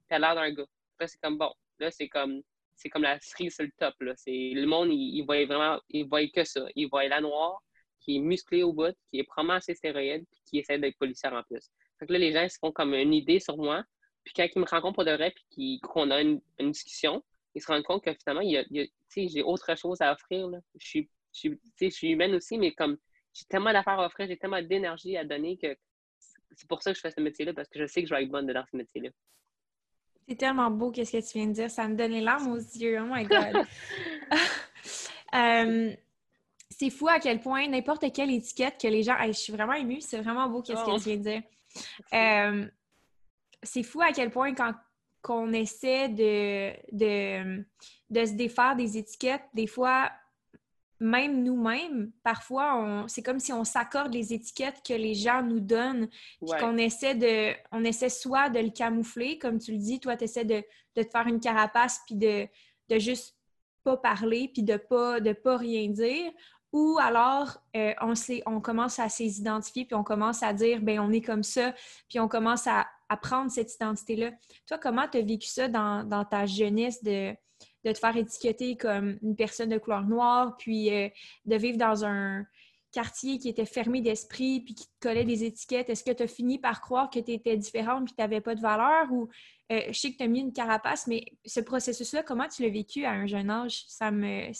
elle 0.10 0.24
a 0.24 0.34
l'air 0.34 0.36
d'un 0.36 0.52
gars. 0.54 0.68
Là, 1.00 1.08
c'est 1.08 1.18
comme 1.20 1.38
bon. 1.38 1.54
Là, 1.80 1.92
c'est 1.92 2.10
comme 2.10 2.42
c'est 2.76 2.90
comme 2.90 3.04
la 3.04 3.20
cerise 3.20 3.56
sur 3.56 3.64
le 3.64 3.72
top. 3.78 3.96
Là. 4.02 4.14
Le 4.28 4.66
monde, 4.66 4.90
il, 4.92 5.18
il 5.18 5.26
voit 5.26 5.46
vraiment, 5.46 5.80
il 5.90 6.08
voit 6.08 6.28
que 6.28 6.44
ça. 6.44 6.66
Il 6.76 6.88
voit 6.90 7.08
la 7.08 7.22
noire 7.22 7.62
qui 8.00 8.18
est 8.18 8.20
musclée 8.20 8.64
au 8.64 8.72
bout, 8.72 8.96
qui 9.10 9.20
est 9.20 9.24
probablement 9.24 9.56
assez 9.56 9.74
stéroïde, 9.74 10.26
puis 10.32 10.42
qui 10.46 10.60
essaie 10.60 10.78
d'être 10.78 10.98
policière 10.98 11.34
en 11.34 11.44
plus. 11.44 11.72
Fait 12.00 12.06
que 12.06 12.14
là, 12.14 12.20
les 12.20 12.32
gens 12.32 12.48
se 12.48 12.58
font 12.60 12.72
comme 12.72 12.94
une 12.94 13.14
idée 13.14 13.40
sur 13.40 13.58
moi. 13.58 13.84
Puis 14.24 14.34
quand 14.36 14.48
ils 14.56 14.60
me 14.60 14.66
rencontrent 14.66 14.96
pour 14.96 15.06
de 15.06 15.12
vrai, 15.12 15.34
puis 15.52 15.80
qu'on 15.82 16.12
a 16.12 16.22
une, 16.22 16.42
discussion, 16.60 17.24
ils 17.54 17.62
se 17.62 17.68
rendent 17.68 17.84
compte 17.84 18.04
que 18.04 18.12
finalement, 18.14 18.42
il 18.42 18.52
y 18.52 18.58
a, 18.58 18.86
j'ai 19.16 19.44
autre 19.44 19.76
chose 19.78 20.02
à 20.02 20.12
offrir. 20.12 20.48
Là. 20.48 20.60
Je, 20.80 20.88
suis, 20.88 21.10
je, 21.34 21.50
je 21.82 21.90
suis 21.90 22.10
humaine 22.10 22.36
aussi, 22.36 22.58
mais 22.58 22.74
comme 22.74 22.98
j'ai 23.34 23.46
tellement 23.46 23.74
d'affaires 23.74 24.00
à 24.00 24.06
offrir, 24.06 24.28
j'ai 24.28 24.38
tellement 24.38 24.62
d'énergie 24.62 25.18
à 25.18 25.24
donner 25.24 25.58
que 25.58 25.76
c'est 26.56 26.68
pour 26.68 26.82
ça 26.82 26.92
que 26.92 26.98
je 26.98 27.02
fais 27.02 27.12
ce 27.12 27.22
métier-là, 27.22 27.54
parce 27.54 27.70
que 27.70 27.80
je 27.80 27.86
sais 27.86 28.02
que 28.02 28.10
je 28.10 28.14
vais 28.14 28.24
être 28.24 28.30
bonne 28.30 28.48
dans 28.48 28.66
ce 28.72 28.78
métier-là. 28.78 29.10
C'est 30.28 30.36
tellement 30.36 30.72
beau 30.72 30.92
qu'est-ce 30.92 31.12
que 31.12 31.32
tu 31.32 31.38
viens 31.38 31.48
de 31.48 31.54
dire? 31.54 31.70
Ça 31.70 31.88
me 31.88 31.96
donne 31.96 32.12
les 32.12 32.22
larmes 32.22 32.52
aux 32.52 32.58
yeux. 32.58 33.00
Oh 33.02 33.06
my 33.10 33.24
God. 33.26 33.66
Euh, 35.34 35.94
c'est 36.70 36.90
fou 36.90 37.10
à 37.10 37.20
quel 37.20 37.42
point 37.42 37.68
n'importe 37.68 38.06
quelle 38.14 38.32
étiquette 38.32 38.80
que 38.82 38.88
les 38.88 39.04
gens... 39.04 39.18
Hey, 39.18 39.34
je 39.34 39.40
suis 39.40 39.52
vraiment 39.52 39.74
émue. 39.74 40.00
C'est 40.00 40.22
vraiment 40.22 40.48
beau 40.48 40.62
qu'est-ce 40.62 40.82
Oh. 40.86 40.96
que 40.96 41.04
tu 41.04 41.10
viens 41.10 41.18
de 41.18 41.22
dire. 41.24 41.42
Euh, 42.14 42.66
c'est 43.62 43.84
fou 43.84 44.00
à 44.02 44.14
quel 44.14 44.30
point 44.32 44.54
quand 44.54 44.74
qu'on 45.22 45.52
essaie 45.52 46.08
de, 46.08 46.72
de, 46.96 47.66
de 48.10 48.26
se 48.26 48.32
défaire 48.34 48.78
des 48.78 48.98
étiquettes, 48.98 49.44
des 49.54 49.68
fois, 49.68 50.10
même 51.00 51.44
nous-mêmes, 51.44 52.12
parfois, 52.24 53.06
c'est 53.08 53.22
comme 53.22 53.40
si 53.40 53.52
on 53.52 53.64
s'accorde 53.64 54.14
les 54.14 54.34
étiquettes 54.34 54.82
que 54.88 54.94
les 54.94 55.14
gens 55.14 55.44
nous 55.44 55.60
donnent, 55.60 56.08
puis 56.08 56.52
Ouais. 56.52 56.60
qu'on 56.60 56.78
essaie 56.78 57.16
de, 57.16 57.54
on 57.72 57.84
essaie 57.84 58.10
soit 58.10 58.50
de 58.50 58.60
le 58.60 58.70
camoufler, 58.70 59.38
comme 59.38 59.60
tu 59.60 59.72
le 59.74 59.78
dis, 59.78 60.00
toi, 60.00 60.16
tu 60.16 60.24
essaies 60.24 60.46
de, 60.46 60.64
de 60.96 61.04
te 61.04 61.10
faire 61.10 61.28
une 61.28 61.40
carapace, 61.40 62.02
puis 62.06 62.16
de, 62.16 62.48
de 62.90 63.00
juste 63.00 63.36
pas 63.84 63.98
parler, 63.98 64.50
puis 64.54 64.64
de 64.64 64.78
pas, 64.78 65.20
de 65.20 65.34
pas 65.34 65.58
rien 65.58 65.90
dire, 65.90 66.32
ou 66.76 66.98
alors 67.00 67.58
euh, 67.78 67.94
on, 68.02 68.14
on 68.48 68.60
commence 68.60 69.00
à 69.00 69.08
s'identifier, 69.08 69.86
puis 69.86 69.96
on 69.96 70.04
commence 70.04 70.44
à 70.44 70.52
dire, 70.52 70.82
ben 70.82 71.00
on 71.00 71.12
est 71.12 71.22
comme 71.22 71.44
ça, 71.44 71.74
puis 72.10 72.20
on 72.20 72.28
commence 72.28 72.68
à, 72.68 72.88
prendre 73.22 73.50
cette 73.50 73.74
identité-là. 73.74 74.32
Toi, 74.68 74.78
comment 74.78 75.08
tu 75.08 75.20
as 75.20 75.22
vécu 75.22 75.48
ça 75.48 75.70
dans, 75.70 76.26
ta 76.30 76.46
jeunesse 76.46 77.02
de, 77.02 77.34
de, 77.86 77.92
te 77.92 77.98
faire 77.98 78.18
étiqueter 78.18 78.76
comme 78.76 79.18
une 79.22 79.36
personne 79.36 79.70
de 79.70 79.78
couleur 79.78 80.04
noire, 80.04 80.58
puis 80.58 80.92
euh, 80.94 81.10
de 81.46 81.56
vivre 81.56 81.78
dans 81.78 82.04
un 82.06 82.46
quartier 82.92 83.38
qui 83.38 83.50
était 83.50 83.66
fermé 83.66 84.02
d'esprit, 84.02 84.62
puis 84.62 84.74
qui 84.74 84.88
te 84.88 85.08
collait 85.08 85.26
des 85.26 85.44
étiquettes? 85.44 85.90
Est-ce 85.90 86.04
que 86.04 86.12
tu 86.12 86.24
as 86.24 86.28
fini 86.28 86.60
par 86.60 86.82
croire 86.82 87.10
que 87.10 87.20
tu 87.20 87.32
étais 87.32 87.58
différente, 87.58 88.06
puis 88.06 88.14
que 88.14 88.18
tu 88.18 88.22
n'avais 88.22 88.42
pas 88.42 88.56
de 88.56 88.62
valeur, 88.62 89.12
ou 89.12 89.30
euh, 89.72 89.82
je 89.88 90.00
sais 90.00 90.12
que 90.12 90.18
tu 90.18 90.24
as 90.24 90.28
mis 90.28 90.40
une 90.40 90.54
carapace, 90.54 91.08
mais 91.08 91.26
ce 91.46 91.60
processus-là, 91.60 92.24
comment 92.24 92.48
tu 92.48 92.64
l'as 92.64 92.70
vécu 92.70 93.06
à 93.06 93.12
un 93.12 93.28
jeune 93.28 93.50
âge? 93.50 93.84
Ça 93.88 94.12
me 94.12 94.52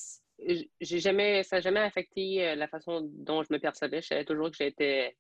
j'ai 0.82 1.00
jamais, 1.00 1.44
ça 1.44 1.58
n'a 1.58 1.62
jamais 1.62 1.80
affecté 1.80 2.46
euh, 2.46 2.56
la 2.56 2.68
façon 2.68 3.02
dont 3.04 3.44
je 3.44 3.52
me 3.52 3.60
percevais. 3.60 4.02
Je 4.02 4.08
savais 4.08 4.26
toujours 4.26 4.52
que 4.52 4.58
j'étais 4.58 5.16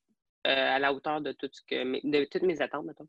euh, 0.47 0.75
à 0.75 0.79
la 0.79 0.93
hauteur 0.93 1.21
de, 1.21 1.31
tout 1.31 1.49
ce 1.51 1.61
que, 1.61 2.07
de 2.07 2.25
toutes 2.25 2.43
mes 2.43 2.61
attentes, 2.61 2.85
mettons. 2.85 3.07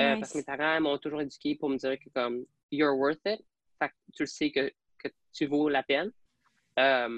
Euh, 0.00 0.16
parce 0.16 0.32
que 0.32 0.38
mes 0.38 0.44
parents 0.44 0.80
m'ont 0.80 0.96
toujours 0.98 1.20
éduqué 1.20 1.54
pour 1.56 1.68
me 1.68 1.76
dire 1.76 1.98
que 1.98 2.08
comme 2.14 2.46
you're 2.70 2.96
worth 2.96 3.20
it. 3.26 3.44
Fait 3.82 3.88
que 3.88 3.94
tu 4.14 4.22
le 4.22 4.26
sais 4.26 4.50
que, 4.50 4.70
que 5.02 5.08
tu 5.32 5.46
vaux 5.46 5.68
la 5.68 5.82
peine. 5.82 6.12
à 6.76 7.08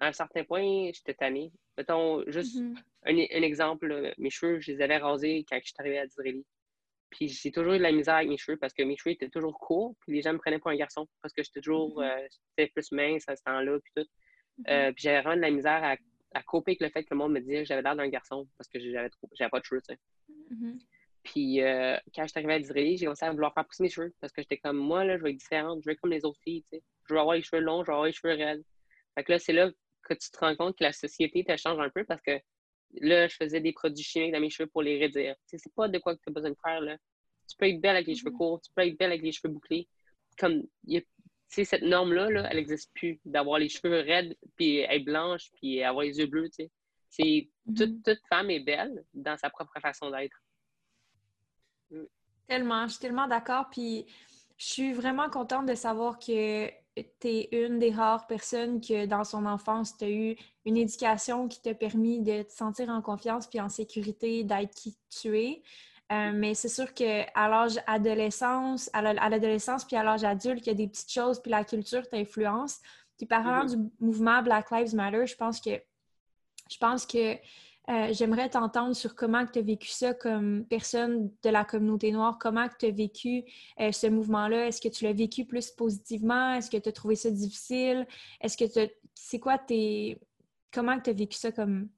un 0.00 0.12
certain 0.12 0.44
point, 0.44 0.90
j'étais 0.92 1.14
tannée. 1.14 1.52
Mettons, 1.76 2.22
juste 2.28 2.56
mm-hmm. 2.56 2.76
un, 3.06 3.38
un, 3.38 3.42
exemple, 3.42 4.14
mes 4.18 4.30
cheveux, 4.30 4.60
je 4.60 4.72
les 4.72 4.80
avais 4.80 4.98
rasés 4.98 5.44
quand 5.48 5.58
je 5.60 5.66
suis 5.66 5.74
arrivée 5.78 5.98
à 5.98 6.06
Disraeli. 6.06 6.44
Puis 7.10 7.28
j'ai 7.28 7.52
toujours 7.52 7.74
eu 7.74 7.78
de 7.78 7.82
la 7.82 7.92
misère 7.92 8.14
avec 8.14 8.28
mes 8.28 8.36
cheveux 8.36 8.56
parce 8.56 8.72
que 8.72 8.82
mes 8.82 8.96
cheveux 8.96 9.12
étaient 9.12 9.28
toujours 9.28 9.58
courts, 9.58 9.94
puis 10.00 10.12
les 10.14 10.22
gens 10.22 10.32
me 10.32 10.38
prenaient 10.38 10.58
pour 10.58 10.70
un 10.70 10.76
garçon 10.76 11.08
parce 11.22 11.32
que 11.32 11.42
j'étais 11.42 11.60
toujours 11.60 12.00
euh, 12.00 12.26
plus 12.56 12.92
mince 12.92 13.24
à 13.28 13.36
ce 13.36 13.42
temps-là, 13.44 13.78
puis 13.80 13.92
tout. 13.96 14.02
Mm-hmm. 14.62 14.70
Euh, 14.70 14.92
puis 14.92 15.02
j'avais 15.02 15.20
vraiment 15.22 15.36
de 15.36 15.40
la 15.42 15.50
misère 15.50 15.82
à, 15.82 15.96
à 16.34 16.42
couper 16.42 16.72
avec 16.72 16.80
le 16.80 16.88
fait 16.90 17.04
que 17.04 17.08
le 17.12 17.16
monde 17.16 17.32
me 17.32 17.40
disait 17.40 17.60
que 17.60 17.64
j'avais 17.64 17.82
l'air 17.82 17.96
d'un 17.96 18.08
garçon 18.08 18.48
parce 18.58 18.68
que 18.68 18.78
j'avais 18.80 19.50
pas 19.50 19.60
de 19.60 19.64
cheveux, 19.64 19.82
tu 19.88 19.94
sais. 19.94 20.00
Puis 21.24 21.62
euh, 21.62 21.96
quand 22.14 22.22
je 22.24 22.28
suis 22.28 22.38
arrivée 22.38 22.54
à 22.54 22.58
Disraeli, 22.58 22.98
j'ai 22.98 23.06
commencé 23.06 23.24
à 23.24 23.32
vouloir 23.32 23.52
faire 23.54 23.64
pousser 23.64 23.82
mes 23.82 23.88
cheveux 23.88 24.14
parce 24.20 24.32
que 24.32 24.42
j'étais 24.42 24.58
comme 24.58 24.76
moi, 24.76 25.04
là, 25.04 25.16
je 25.16 25.22
vais 25.22 25.30
être 25.30 25.38
différente, 25.38 25.80
je 25.82 25.86
vais 25.86 25.94
être 25.94 26.00
comme 26.00 26.12
les 26.12 26.24
autres 26.24 26.40
filles, 26.42 26.62
tu 26.62 26.76
sais. 26.76 26.82
Je 27.08 27.14
veux 27.14 27.20
avoir 27.20 27.34
les 27.34 27.42
cheveux 27.42 27.62
longs, 27.62 27.82
je 27.82 27.88
veux 27.88 27.94
avoir 27.94 28.06
les 28.06 28.12
cheveux 28.12 28.34
raides. 28.34 28.62
Fait 29.14 29.24
que 29.24 29.32
là, 29.32 29.38
c'est 29.38 29.52
là 29.52 29.70
que 30.02 30.14
tu 30.14 30.30
te 30.30 30.38
rends 30.38 30.54
compte 30.54 30.76
que 30.76 30.84
la 30.84 30.92
société 30.92 31.42
te 31.44 31.56
change 31.56 31.80
un 31.80 31.88
peu 31.88 32.04
parce 32.04 32.20
que 32.20 32.38
là, 33.00 33.26
je 33.26 33.36
faisais 33.36 33.60
des 33.60 33.72
produits 33.72 34.04
chimiques 34.04 34.32
dans 34.32 34.40
mes 34.40 34.50
cheveux 34.50 34.68
pour 34.68 34.82
les 34.82 34.98
raidir. 34.98 35.34
C'est 35.46 35.74
pas 35.74 35.88
de 35.88 35.98
quoi 35.98 36.14
que 36.14 36.20
tu 36.20 36.28
as 36.28 36.32
besoin 36.32 36.50
de 36.50 36.56
faire. 36.62 36.80
Là. 36.80 36.98
Tu 37.48 37.56
peux 37.56 37.68
être 37.68 37.80
belle 37.80 37.96
avec 37.96 38.06
les 38.06 38.14
cheveux 38.14 38.30
mm-hmm. 38.30 38.36
courts, 38.36 38.60
tu 38.60 38.70
peux 38.74 38.82
être 38.82 38.98
belle 38.98 39.10
avec 39.10 39.22
les 39.22 39.32
cheveux 39.32 39.52
bouclés. 39.52 39.88
Comme, 40.38 40.64
cette 41.48 41.82
norme-là, 41.82 42.30
là, 42.30 42.48
elle 42.50 42.56
n'existe 42.56 42.92
plus, 42.94 43.20
d'avoir 43.24 43.58
les 43.58 43.68
cheveux 43.68 44.00
raides, 44.00 44.36
puis 44.56 44.78
être 44.78 45.04
blanche, 45.04 45.50
puis 45.54 45.82
avoir 45.82 46.04
les 46.04 46.18
yeux 46.18 46.26
bleus, 46.26 46.50
tu 46.50 46.64
sais. 46.64 46.70
C'est, 47.08 47.48
toute, 47.64 47.90
mm-hmm. 47.90 48.02
toute, 48.02 48.20
femme 48.28 48.50
est 48.50 48.60
belle 48.60 49.04
dans 49.14 49.36
sa 49.38 49.48
propre 49.48 49.78
façon 49.80 50.10
d'être. 50.10 50.36
Mm. 52.44 52.52
Tellement, 52.52 52.86
je 52.86 52.92
suis 52.92 53.00
tellement 53.00 53.26
d'accord, 53.26 53.66
puis 53.70 54.06
je 54.56 54.66
suis 54.66 54.92
vraiment 54.92 55.28
contente 55.28 55.66
de 55.66 55.74
savoir 55.74 56.18
que 56.18 56.68
tu 56.96 57.28
es 57.28 57.48
une 57.52 57.78
des 57.78 57.90
rares 57.90 58.26
personnes 58.26 58.80
que 58.80 59.06
dans 59.06 59.24
son 59.24 59.46
enfance, 59.46 59.96
tu 59.96 60.04
as 60.04 60.10
eu 60.10 60.36
une 60.64 60.76
éducation 60.76 61.48
qui 61.48 61.60
t'a 61.60 61.74
permis 61.74 62.20
de 62.20 62.42
te 62.42 62.52
sentir 62.52 62.88
en 62.88 63.02
confiance 63.02 63.46
puis 63.46 63.60
en 63.60 63.68
sécurité, 63.68 64.44
d'être 64.44 64.74
qui 64.74 64.96
tu 65.10 65.38
es. 65.38 65.62
Euh, 66.12 66.32
mais 66.34 66.54
c'est 66.54 66.68
sûr 66.68 66.92
qu'à 66.92 67.26
l'âge 67.48 67.80
adolescence, 67.86 68.90
à 68.92 69.02
l'adolescence 69.02 69.84
puis 69.84 69.96
à 69.96 70.02
l'âge 70.02 70.22
adulte, 70.22 70.66
il 70.66 70.68
y 70.68 70.70
a 70.70 70.74
des 70.74 70.86
petites 70.86 71.10
choses, 71.10 71.40
puis 71.40 71.50
la 71.50 71.64
culture 71.64 72.08
t'influence. 72.08 72.78
Puis 73.16 73.26
parlant 73.26 73.64
mm-hmm. 73.64 73.76
du 73.76 73.90
mouvement 74.00 74.42
Black 74.42 74.70
Lives 74.70 74.94
Matter, 74.94 75.26
je 75.26 75.36
pense 75.36 75.60
que 75.60 75.70
je 76.70 76.78
pense 76.78 77.06
que 77.06 77.36
euh, 77.90 78.12
j'aimerais 78.12 78.48
t'entendre 78.48 78.94
sur 78.94 79.14
comment 79.14 79.44
tu 79.46 79.58
as 79.58 79.62
vécu 79.62 79.88
ça 79.88 80.14
comme 80.14 80.64
personne 80.66 81.30
de 81.42 81.50
la 81.50 81.64
communauté 81.64 82.12
noire, 82.12 82.38
comment 82.40 82.66
tu 82.78 82.86
as 82.86 82.90
vécu 82.90 83.44
euh, 83.80 83.92
ce 83.92 84.06
mouvement-là? 84.06 84.68
Est-ce 84.68 84.80
que 84.80 84.88
tu 84.88 85.04
l'as 85.04 85.12
vécu 85.12 85.44
plus 85.44 85.70
positivement? 85.70 86.54
Est-ce 86.54 86.70
que 86.70 86.78
tu 86.78 86.88
as 86.88 86.92
trouvé 86.92 87.14
ça 87.14 87.30
difficile? 87.30 88.06
Est-ce 88.40 88.56
que 88.56 88.64
c'est 89.14 89.38
quoi 89.38 89.58
tes. 89.58 90.18
Comment 90.72 90.98
tu 90.98 91.10
as 91.10 91.12
vécu 91.12 91.36
ça 91.36 91.52
comme 91.52 91.88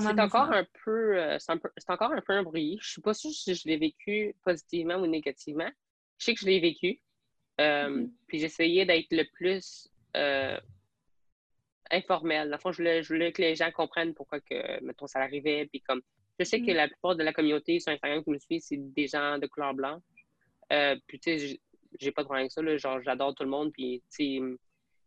c'est 0.00 0.20
encore 0.20 0.52
un 0.52 0.66
peu, 0.84 1.18
euh, 1.18 1.38
c'est 1.38 1.90
encore 1.90 2.12
un 2.12 2.20
peu 2.20 2.34
un 2.34 2.42
bruit. 2.42 2.78
Je 2.82 2.90
suis 2.90 3.00
pas 3.00 3.14
sûre 3.14 3.30
si 3.30 3.54
je 3.54 3.66
l'ai 3.66 3.78
vécu 3.78 4.34
positivement 4.44 4.96
ou 4.96 5.06
négativement. 5.06 5.70
Je 6.18 6.24
sais 6.24 6.34
que 6.34 6.40
je 6.40 6.46
l'ai 6.46 6.60
vécu. 6.60 7.00
Euh, 7.60 7.88
mm-hmm. 7.88 8.10
Puis 8.26 8.38
j'essayais 8.38 8.84
d'être 8.84 9.10
le 9.10 9.24
plus 9.34 9.88
euh, 10.16 10.58
informel. 11.90 12.48
Dans 12.48 12.56
le 12.56 12.60
fond, 12.60 12.72
je 12.72 13.06
voulais, 13.08 13.32
que 13.32 13.42
les 13.42 13.54
gens 13.54 13.70
comprennent 13.70 14.14
pourquoi 14.14 14.40
que, 14.40 14.82
mettons, 14.84 15.06
ça 15.06 15.20
arrivait. 15.20 15.66
Puis 15.66 15.80
comme, 15.80 16.02
je 16.38 16.44
sais 16.44 16.60
que 16.60 16.66
mm-hmm. 16.66 16.74
la 16.74 16.88
plupart 16.88 17.16
de 17.16 17.24
la 17.24 17.32
communauté 17.32 17.80
sur 17.80 17.92
Instagram 17.92 18.22
qui 18.22 18.30
me 18.30 18.38
suit, 18.38 18.60
c'est 18.60 18.76
des 18.78 19.06
gens 19.06 19.38
de 19.38 19.46
couleur 19.46 19.74
blanche. 19.74 20.02
puis 21.06 21.20
tu 21.20 21.38
sais, 21.38 21.60
j'ai 21.98 22.12
pas 22.12 22.22
de 22.22 22.26
problème 22.26 22.42
avec 22.42 22.52
ça. 22.52 22.76
Genre, 22.76 23.00
j'adore 23.02 23.34
tout 23.34 23.44
le 23.44 23.50
monde. 23.50 23.72
Puis 23.72 24.02
tu 24.10 24.40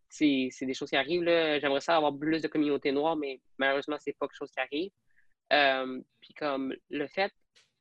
sais, 0.10 0.50
c'est 0.52 0.66
des 0.66 0.74
choses 0.74 0.90
qui 0.90 0.98
arrivent. 0.98 1.24
J'aimerais 1.26 1.82
ça 1.82 1.96
avoir 1.96 2.18
plus 2.18 2.42
de 2.42 2.48
communautés 2.48 2.92
noires, 2.92 3.16
mais 3.16 3.40
malheureusement, 3.58 3.98
c'est 4.00 4.14
pas 4.18 4.28
quelque 4.28 4.38
chose 4.38 4.52
qui 4.52 4.60
arrive. 4.60 4.92
Euh, 5.54 6.02
puis 6.20 6.34
comme 6.34 6.74
le 6.90 7.08
fait 7.08 7.32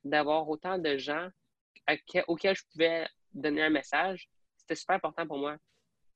d'avoir 0.03 0.49
autant 0.49 0.77
de 0.77 0.97
gens 0.97 1.29
auxquels 2.27 2.55
je 2.55 2.63
pouvais 2.71 3.07
donner 3.33 3.63
un 3.63 3.69
message, 3.69 4.29
c'était 4.57 4.75
super 4.75 4.95
important 4.95 5.25
pour 5.25 5.37
moi. 5.37 5.57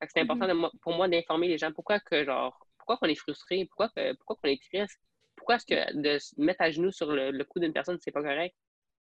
C'est 0.07 0.21
important 0.21 0.47
mm-hmm. 0.47 0.79
pour 0.81 0.93
moi 0.93 1.07
d'informer 1.07 1.47
les 1.47 1.57
gens 1.57 1.71
pourquoi 1.71 1.99
que 1.99 2.25
genre 2.25 2.67
pourquoi 2.85 2.97
qu'on 2.97 3.11
est 3.11 3.15
frustré, 3.15 3.65
pourquoi 3.65 3.89
pourquoi 4.17 4.35
qu'on 4.35 4.49
est 4.49 4.61
triste, 4.61 4.99
pourquoi 5.35 5.55
est-ce 5.55 5.65
que 5.65 6.01
de 6.01 6.19
se 6.19 6.39
mettre 6.39 6.61
à 6.61 6.71
genoux 6.71 6.91
sur 6.91 7.11
le, 7.11 7.43
cou 7.43 7.59
d'une 7.59 7.73
personne, 7.73 7.97
c'est 8.01 8.11
pas 8.11 8.21
correct? 8.21 8.55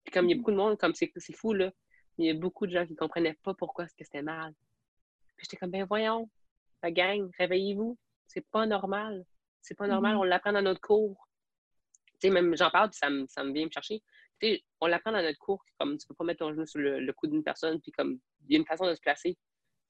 Puis 0.05 0.13
comme 0.13 0.27
il 0.27 0.31
y 0.31 0.33
a 0.33 0.37
mm-hmm. 0.37 0.39
beaucoup 0.39 0.51
de 0.51 0.57
monde, 0.57 0.79
comme 0.79 0.95
c'est 0.95 1.11
fou, 1.33 1.53
là, 1.53 1.71
il 2.19 2.27
y 2.27 2.31
a 2.31 2.35
beaucoup 2.35 2.67
de 2.67 2.73
gens 2.73 2.87
qui 2.87 2.95
comprenaient 2.97 3.39
pas 3.43 3.55
pourquoi 3.55 3.85
est-ce 3.85 3.95
que 3.95 4.05
c'était 4.05 4.23
mal. 4.23 4.53
Puis 5.37 5.45
j'étais 5.45 5.57
comme 5.57 5.71
ben 5.71 5.85
voyons, 5.85 6.31
la 6.83 6.91
gang, 6.91 7.31
réveillez-vous. 7.39 7.99
C'est 8.27 8.47
pas 8.51 8.67
normal. 8.67 9.25
C'est 9.61 9.75
pas 9.75 9.87
normal. 9.87 10.15
Mm-hmm. 10.15 10.21
On 10.21 10.25
l'apprend 10.25 10.53
dans 10.53 10.63
notre 10.63 10.81
cours. 10.81 11.29
Tu 12.21 12.29
sais, 12.29 12.31
même 12.31 12.57
j'en 12.57 12.71
parle, 12.71 12.91
puis 12.91 12.99
ça 12.99 13.11
me, 13.11 13.27
ça 13.29 13.45
me 13.45 13.53
vient 13.53 13.67
me 13.67 13.71
chercher. 13.71 14.03
Tu 14.41 14.49
sais, 14.49 14.65
on 14.81 14.87
l'apprend 14.87 15.13
dans 15.13 15.23
notre 15.23 15.39
cours, 15.39 15.65
comme 15.79 15.99
tu 15.99 16.07
peux 16.07 16.15
pas 16.15 16.25
mettre 16.25 16.41
ton 16.41 16.53
genou 16.53 16.67
sur 16.67 16.81
le, 16.81 17.13
cou 17.13 17.27
d'une 17.27 17.43
personne, 17.43 17.81
puis 17.81 17.93
comme 17.93 18.19
il 18.49 18.53
y 18.53 18.57
a 18.57 18.59
une 18.59 18.67
façon 18.67 18.87
de 18.87 18.95
se 18.95 19.01
placer. 19.01 19.37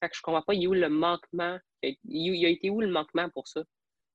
Fait 0.01 0.09
que 0.09 0.17
je 0.17 0.23
comprends 0.23 0.43
pas, 0.43 0.55
il 0.55 0.63
y 0.63 0.67
a 0.67 0.69
où 0.69 0.75
le 0.75 0.89
manquement. 0.89 1.59
Il 1.83 1.97
y 2.05 2.47
a 2.47 2.49
été 2.49 2.71
où 2.71 2.81
le 2.81 2.89
manquement 2.89 3.29
pour 3.31 3.49
ça? 3.49 3.63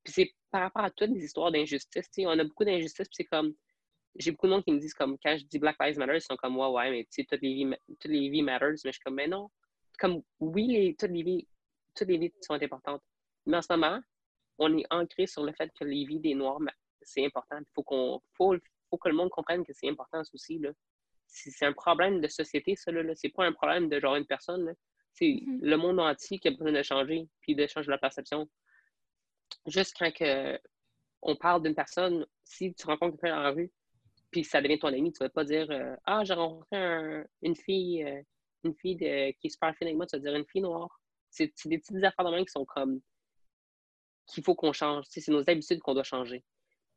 Puis 0.04 0.12
c'est 0.12 0.32
par 0.50 0.62
rapport 0.62 0.84
à 0.84 0.90
toutes 0.90 1.10
les 1.10 1.24
histoires 1.24 1.52
d'injustice. 1.52 2.08
On 2.18 2.38
a 2.38 2.44
beaucoup 2.44 2.64
d'injustices, 2.64 3.08
puis 3.08 3.16
c'est 3.16 3.24
comme. 3.24 3.54
J'ai 4.16 4.32
beaucoup 4.32 4.48
de 4.48 4.52
monde 4.52 4.64
qui 4.64 4.72
me 4.72 4.80
disent, 4.80 4.94
comme, 4.94 5.16
quand 5.24 5.36
je 5.38 5.44
dis 5.44 5.60
Black 5.60 5.76
Lives 5.80 5.96
Matter, 5.96 6.16
ils 6.16 6.20
sont 6.20 6.34
comme, 6.36 6.56
ouais, 6.56 6.66
ouais, 6.66 6.90
mais 6.90 7.04
tu 7.04 7.22
sais, 7.22 7.24
toutes 7.30 7.42
les 7.42 7.54
vies, 7.54 7.70
toutes 8.00 8.10
les 8.10 8.28
vies 8.28 8.42
matters. 8.42 8.70
Mais 8.84 8.90
je 8.90 8.92
suis 8.92 9.00
comme, 9.04 9.14
mais 9.14 9.28
non. 9.28 9.48
Comme, 10.00 10.22
oui, 10.40 10.66
les, 10.66 10.96
toutes 10.96 11.10
les 11.10 11.22
vies 11.22 11.46
toutes 11.94 12.08
les 12.08 12.18
vies 12.18 12.32
sont 12.40 12.54
importantes. 12.54 13.02
Mais 13.46 13.56
en 13.56 13.62
ce 13.62 13.72
moment, 13.72 14.00
on 14.58 14.76
est 14.76 14.86
ancré 14.90 15.26
sur 15.26 15.44
le 15.44 15.52
fait 15.52 15.70
que 15.78 15.84
les 15.84 16.04
vies 16.04 16.20
des 16.20 16.34
Noirs, 16.34 16.60
c'est 17.02 17.24
important. 17.24 17.58
Il 17.58 17.66
faut, 17.74 17.82
qu'on, 17.82 18.20
faut, 18.34 18.54
faut 18.88 18.98
que 18.98 19.08
le 19.08 19.14
monde 19.14 19.30
comprenne 19.30 19.64
que 19.64 19.72
c'est 19.72 19.88
important 19.88 20.22
aussi. 20.32 20.60
C'est 21.26 21.66
un 21.66 21.72
problème 21.72 22.20
de 22.20 22.28
société, 22.28 22.76
ça. 22.76 22.90
Là, 22.90 23.02
C'est 23.14 23.30
pas 23.30 23.44
un 23.44 23.52
problème 23.52 23.88
de 23.88 24.00
genre 24.00 24.16
une 24.16 24.26
personne. 24.26 24.74
C'est 25.12 25.26
mm-hmm. 25.26 25.60
le 25.62 25.76
monde 25.76 26.00
entier 26.00 26.38
qui 26.38 26.48
a 26.48 26.50
besoin 26.50 26.72
de 26.72 26.82
changer, 26.82 27.28
puis 27.40 27.54
de 27.54 27.66
changer 27.66 27.90
la 27.90 27.98
perception. 27.98 28.48
Juste 29.66 29.94
quand 29.98 30.12
que 30.12 30.58
on 31.22 31.36
parle 31.36 31.62
d'une 31.62 31.74
personne, 31.74 32.26
si 32.44 32.74
tu 32.74 32.86
rencontres 32.86 33.18
quelqu'un 33.18 33.36
dans 33.36 33.42
la 33.42 33.50
rue, 33.50 33.70
puis 34.30 34.44
ça 34.44 34.62
devient 34.62 34.78
ton 34.78 34.88
ami, 34.88 35.12
tu 35.12 35.18
vas 35.18 35.28
pas 35.28 35.44
dire 35.44 35.70
euh, 35.70 35.94
Ah, 36.06 36.24
j'ai 36.24 36.34
rencontré 36.34 37.24
une 37.42 37.56
fille, 37.56 38.04
euh, 38.04 38.22
une 38.64 38.74
fille 38.74 38.96
qui 38.96 39.04
est 39.46 39.50
super 39.50 39.74
fine 39.76 39.88
avec 39.88 39.96
moi, 39.96 40.06
tu 40.06 40.16
vas 40.16 40.22
dire 40.22 40.34
une 40.34 40.46
fille 40.46 40.62
noire. 40.62 41.00
C'est 41.30 41.52
des 41.66 41.78
petites 41.78 42.02
affaires 42.02 42.24
de 42.24 42.30
même 42.30 42.44
qui 42.44 42.52
sont 42.52 42.64
comme 42.64 43.00
qu'il 44.26 44.44
faut 44.44 44.54
qu'on 44.54 44.72
change. 44.72 45.04
C'est 45.08 45.26
nos 45.28 45.48
habitudes 45.48 45.80
qu'on 45.80 45.94
doit 45.94 46.04
changer. 46.04 46.44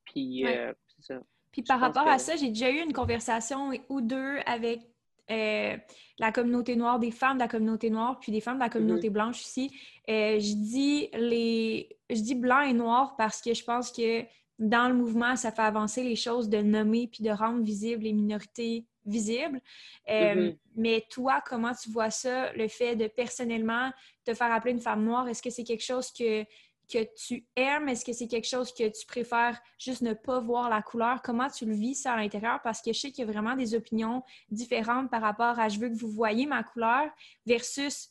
Puis, 0.05 0.45
euh, 0.45 0.73
ça. 0.99 1.21
Puis 1.51 1.63
par 1.63 1.79
rapport 1.79 2.07
à 2.07 2.17
ça, 2.17 2.35
j'ai 2.35 2.49
déjà 2.49 2.69
eu 2.69 2.79
une 2.79 2.93
conversation 2.93 3.71
ou 3.89 4.01
deux 4.01 4.37
avec 4.45 4.81
euh, 5.31 5.77
la 6.19 6.31
communauté 6.31 6.75
noire, 6.75 6.99
des 6.99 7.11
femmes 7.11 7.37
de 7.37 7.43
la 7.43 7.47
communauté 7.47 7.89
noire, 7.89 8.19
puis 8.19 8.31
des 8.31 8.41
femmes 8.41 8.57
de 8.57 8.63
la 8.63 8.69
communauté 8.69 9.09
mm-hmm. 9.09 9.13
blanche 9.13 9.41
aussi. 9.41 9.71
Euh, 10.09 10.39
je 10.39 10.53
dis 10.53 11.09
les 11.13 11.89
je 12.09 12.19
dis 12.19 12.35
blanc 12.35 12.61
et 12.61 12.73
noir 12.73 13.15
parce 13.17 13.41
que 13.41 13.53
je 13.53 13.63
pense 13.63 13.91
que 13.91 14.23
dans 14.59 14.87
le 14.87 14.93
mouvement, 14.93 15.35
ça 15.35 15.51
fait 15.51 15.61
avancer 15.61 16.03
les 16.03 16.15
choses 16.15 16.49
de 16.49 16.57
nommer 16.57 17.07
puis 17.07 17.23
de 17.23 17.29
rendre 17.31 17.63
visibles 17.63 18.03
les 18.03 18.13
minorités 18.13 18.85
visibles. 19.05 19.61
Euh, 20.09 20.35
mm-hmm. 20.35 20.57
Mais 20.75 21.05
toi, 21.09 21.41
comment 21.45 21.73
tu 21.73 21.89
vois 21.89 22.11
ça, 22.11 22.51
le 22.53 22.67
fait 22.67 22.95
de 22.95 23.07
personnellement 23.07 23.91
te 24.25 24.33
faire 24.33 24.51
appeler 24.51 24.73
une 24.73 24.81
femme 24.81 25.03
noire? 25.03 25.27
Est-ce 25.27 25.41
que 25.41 25.49
c'est 25.49 25.63
quelque 25.63 25.83
chose 25.83 26.11
que, 26.11 26.45
que 26.91 27.03
tu 27.15 27.45
aimes? 27.55 27.89
Est-ce 27.89 28.05
que 28.05 28.13
c'est 28.13 28.27
quelque 28.27 28.47
chose 28.47 28.73
que 28.73 28.87
tu 28.89 29.05
préfères 29.05 29.59
juste 29.77 30.01
ne 30.01 30.13
pas 30.13 30.39
voir 30.39 30.69
la 30.69 30.81
couleur? 30.81 31.21
Comment 31.21 31.49
tu 31.49 31.65
le 31.65 31.73
vis 31.73 31.95
ça 31.95 32.13
à 32.13 32.17
l'intérieur? 32.17 32.61
Parce 32.63 32.81
que 32.81 32.93
je 32.93 32.99
sais 32.99 33.11
qu'il 33.11 33.25
y 33.25 33.29
a 33.29 33.31
vraiment 33.31 33.55
des 33.55 33.75
opinions 33.75 34.23
différentes 34.49 35.09
par 35.09 35.21
rapport 35.21 35.59
à 35.59 35.69
je 35.69 35.79
veux 35.79 35.89
que 35.89 35.95
vous 35.95 36.09
voyez 36.09 36.45
ma 36.45 36.63
couleur 36.63 37.09
versus 37.45 38.09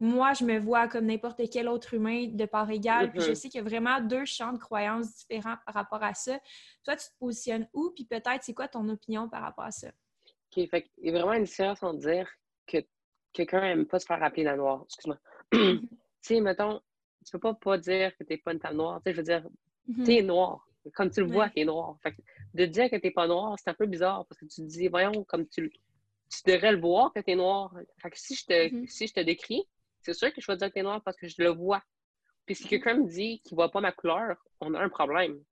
moi, 0.00 0.32
je 0.34 0.44
me 0.44 0.58
vois 0.58 0.88
comme 0.88 1.06
n'importe 1.06 1.40
quel 1.50 1.68
autre 1.68 1.94
humain 1.94 2.26
de 2.26 2.44
part 2.46 2.68
égale. 2.70 3.10
Puis 3.12 3.20
je 3.20 3.30
Mhm. 3.30 3.34
sais 3.36 3.48
qu'il 3.48 3.58
y 3.58 3.64
a 3.64 3.68
vraiment 3.68 4.00
deux 4.00 4.24
champs 4.24 4.52
de 4.52 4.58
croyances 4.58 5.14
différents 5.14 5.56
par 5.64 5.74
rapport 5.74 6.02
à 6.02 6.14
ça. 6.14 6.38
Toi, 6.84 6.96
tu 6.96 7.06
te 7.06 7.16
positionnes 7.18 7.68
où? 7.72 7.90
Puis 7.94 8.04
peut-être, 8.04 8.42
c'est 8.42 8.54
quoi 8.54 8.68
ton 8.68 8.86
opinion 8.88 9.28
par 9.28 9.42
rapport 9.42 9.64
à 9.64 9.70
ça? 9.70 9.88
OK, 10.56 10.68
fait 10.68 10.82
qu'il 10.82 11.06
y 11.06 11.08
a 11.10 11.12
vraiment 11.12 11.32
une 11.32 11.44
différence 11.44 11.82
entre 11.82 12.00
dire 12.00 12.28
que 12.66 12.78
quelqu'un 13.32 13.62
aime 13.62 13.86
pas 13.86 13.98
se 14.00 14.06
faire 14.06 14.22
appeler 14.22 14.42
la 14.44 14.56
noire. 14.56 14.82
Excuse-moi. 14.84 15.18
Mhm. 15.52 15.80
tu 15.80 15.88
sais, 16.22 16.40
mettons, 16.40 16.80
tu 17.24 17.32
peux 17.32 17.38
pas 17.40 17.54
pas 17.54 17.78
dire 17.78 18.16
que 18.16 18.24
t'es 18.24 18.36
pas 18.36 18.52
une 18.52 18.60
femme 18.60 18.76
noire. 18.76 19.00
Tu 19.04 19.10
sais, 19.10 19.12
je 19.14 19.16
veux 19.18 19.24
dire, 19.24 19.46
Mhm. 19.88 20.04
t'es 20.04 20.22
noir. 20.22 20.66
Comme 20.94 21.10
tu 21.10 21.20
le 21.20 21.26
vois, 21.26 21.48
t'es 21.50 21.64
noir. 21.64 21.96
Fait 22.02 22.12
que 22.12 22.20
de 22.52 22.66
dire 22.66 22.90
que 22.90 22.96
t'es 22.96 23.10
pas 23.10 23.26
noir, 23.26 23.56
c'est 23.58 23.70
un 23.70 23.74
peu 23.74 23.86
bizarre 23.86 24.26
parce 24.26 24.38
que 24.38 24.44
tu 24.46 24.56
te 24.62 24.66
dis, 24.66 24.88
voyons, 24.88 25.24
comme 25.24 25.46
tu, 25.48 25.70
tu 25.70 26.38
devrais 26.50 26.72
le 26.72 26.80
voir 26.80 27.12
que 27.12 27.20
t'es 27.20 27.34
noir. 27.34 27.74
Fait 28.02 28.10
que 28.10 28.18
si 28.18 28.34
je 28.34 28.44
te, 28.44 28.74
Mhm. 28.74 28.86
si 28.86 29.06
je 29.06 29.14
te 29.14 29.20
décris, 29.20 29.62
c'est 30.00 30.12
sûr 30.14 30.32
que 30.32 30.40
je 30.40 30.46
vais 30.50 30.56
dire 30.58 30.68
que 30.68 30.74
t'es 30.74 30.82
noir 30.82 31.02
parce 31.02 31.16
que 31.16 31.26
je 31.26 31.36
le 31.38 31.48
vois. 31.48 31.82
Puis 32.44 32.54
si 32.54 32.68
quelqu'un 32.68 32.94
me 32.98 33.08
dit 33.08 33.40
qu'il 33.40 33.54
voit 33.54 33.70
pas 33.70 33.80
ma 33.80 33.92
couleur, 33.92 34.36
on 34.60 34.74
a 34.74 34.80
un 34.80 34.90
problème. 34.90 35.42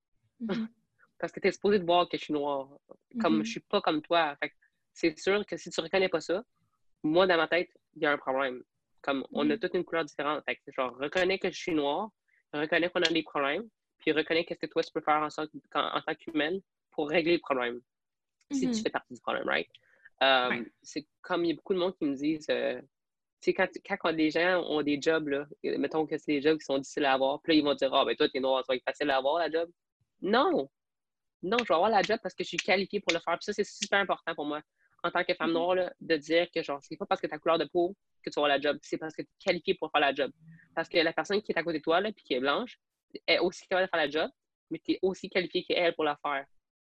Mhm. 0.40 0.48
Parce 1.18 1.32
que 1.32 1.38
t'es 1.40 1.52
supposé 1.52 1.78
de 1.78 1.84
voir 1.84 2.08
que 2.08 2.18
je 2.18 2.24
suis 2.24 2.34
noir. 2.34 2.68
Comme 3.20 3.44
je 3.44 3.50
suis 3.52 3.60
pas 3.60 3.80
comme 3.80 4.02
toi. 4.02 4.36
Fait 4.40 4.48
que 4.50 4.54
c'est 4.92 5.16
sûr 5.18 5.46
que 5.46 5.56
si 5.56 5.70
tu 5.70 5.80
reconnais 5.80 6.08
pas 6.08 6.20
ça, 6.20 6.44
moi, 7.04 7.26
dans 7.28 7.36
ma 7.36 7.46
tête, 7.48 7.70
il 7.94 8.02
y 8.02 8.06
a 8.06 8.12
un 8.12 8.18
problème. 8.18 8.62
Comme 9.02 9.26
on 9.32 9.48
a 9.50 9.54
Mhm. 9.54 9.58
toute 9.58 9.74
une 9.74 9.84
couleur 9.84 10.04
différente. 10.04 10.44
Fait 10.44 10.56
que, 10.56 10.72
genre, 10.72 10.96
reconnais 10.96 11.38
que 11.38 11.50
je 11.50 11.58
suis 11.58 11.74
noir, 11.74 12.10
reconnais 12.52 12.88
qu'on 12.90 13.02
a 13.02 13.08
des 13.08 13.22
problèmes, 13.22 13.68
puis 13.98 14.12
reconnais 14.12 14.44
qu'est-ce 14.44 14.60
que 14.60 14.66
toi, 14.66 14.82
tu 14.82 14.92
peux 14.92 15.00
faire 15.00 15.22
en, 15.22 15.28
en 15.28 16.00
tant 16.02 16.14
qu'humaine 16.14 16.60
pour 16.90 17.08
régler 17.08 17.34
le 17.34 17.40
problème. 17.40 17.80
Si 18.52 18.68
tu 18.68 18.76
Mhm. 18.76 18.82
fais 18.82 18.90
partie 18.90 19.14
du 19.14 19.20
problème, 19.20 19.48
right? 19.48 19.68
Euh, 20.22 20.48
Ouais. 20.50 20.72
C'est 20.82 21.06
comme 21.20 21.44
il 21.44 21.48
y 21.48 21.52
a 21.52 21.56
beaucoup 21.56 21.74
de 21.74 21.78
monde 21.78 21.96
qui 21.96 22.04
me 22.04 22.14
disent, 22.14 22.46
euh, 22.50 22.80
tu 23.40 23.50
sais, 23.50 23.54
quand, 23.54 23.68
quand, 23.98 24.12
des 24.12 24.30
gens 24.30 24.62
ont 24.68 24.82
des 24.82 25.00
jobs, 25.00 25.26
là, 25.28 25.46
mettons 25.64 26.06
que 26.06 26.16
c'est 26.18 26.32
des 26.32 26.42
jobs 26.42 26.58
qui 26.58 26.64
sont 26.64 26.78
difficiles 26.78 27.04
à 27.06 27.14
avoir, 27.14 27.40
puis 27.42 27.52
là, 27.54 27.58
ils 27.58 27.64
vont 27.64 27.74
dire, 27.74 27.92
ah, 27.92 28.04
ben 28.04 28.14
toi, 28.14 28.28
t'es 28.28 28.38
noir, 28.40 28.64
ça 28.64 28.72
va 28.72 28.76
être 28.76 28.84
facile 28.84 29.10
à 29.10 29.16
avoir, 29.16 29.38
la 29.38 29.50
job. 29.50 29.68
Non! 30.20 30.70
Non, 31.42 31.56
je 31.58 31.64
vais 31.64 31.74
avoir 31.74 31.90
la 31.90 32.02
job 32.02 32.20
parce 32.22 32.34
que 32.34 32.44
je 32.44 32.48
suis 32.50 32.56
qualifiée 32.56 33.00
pour 33.00 33.12
le 33.12 33.18
faire. 33.18 33.34
Puis 33.36 33.44
ça, 33.46 33.52
c'est 33.52 33.64
super 33.64 33.98
important 33.98 34.32
pour 34.36 34.46
moi, 34.46 34.60
en 35.02 35.10
tant 35.10 35.24
que 35.24 35.34
femme 35.34 35.48
Mhm. 35.48 35.54
noire, 35.54 35.74
là, 35.74 35.92
de 36.00 36.16
dire 36.16 36.46
que, 36.54 36.62
genre, 36.62 36.78
c'est 36.82 36.96
pas 36.96 37.06
parce 37.06 37.20
que 37.20 37.26
ta 37.26 37.38
couleur 37.38 37.58
de 37.58 37.64
peau 37.64 37.96
que 38.22 38.30
tu 38.30 38.34
vas 38.38 38.46
avoir 38.46 38.56
la 38.56 38.60
job, 38.60 38.78
c'est 38.82 38.98
parce 38.98 39.14
que 39.14 39.22
tu 39.22 39.28
es 39.28 39.44
qualifiée 39.44 39.74
pour 39.74 39.90
faire 39.90 40.00
la 40.00 40.14
job. 40.14 40.30
Parce 40.74 40.88
que 40.88 40.98
la 40.98 41.12
personne 41.12 41.42
qui 41.42 41.52
est 41.52 41.58
à 41.58 41.62
côté 41.62 41.78
de 41.78 41.82
toi, 41.82 42.00
là, 42.00 42.12
puis 42.12 42.24
qui 42.24 42.34
est 42.34 42.40
blanche, 42.40 42.78
est 43.26 43.38
aussi 43.40 43.66
capable 43.66 43.86
de 43.86 43.90
faire 43.90 44.00
la 44.06 44.10
job, 44.10 44.30
mais 44.70 44.80
tu 44.84 44.92
es 44.92 44.98
aussi 45.02 45.28
qualifiée 45.28 45.64
qu'elle 45.64 45.94
pour 45.94 46.04
la 46.04 46.16
faire. 46.22 46.46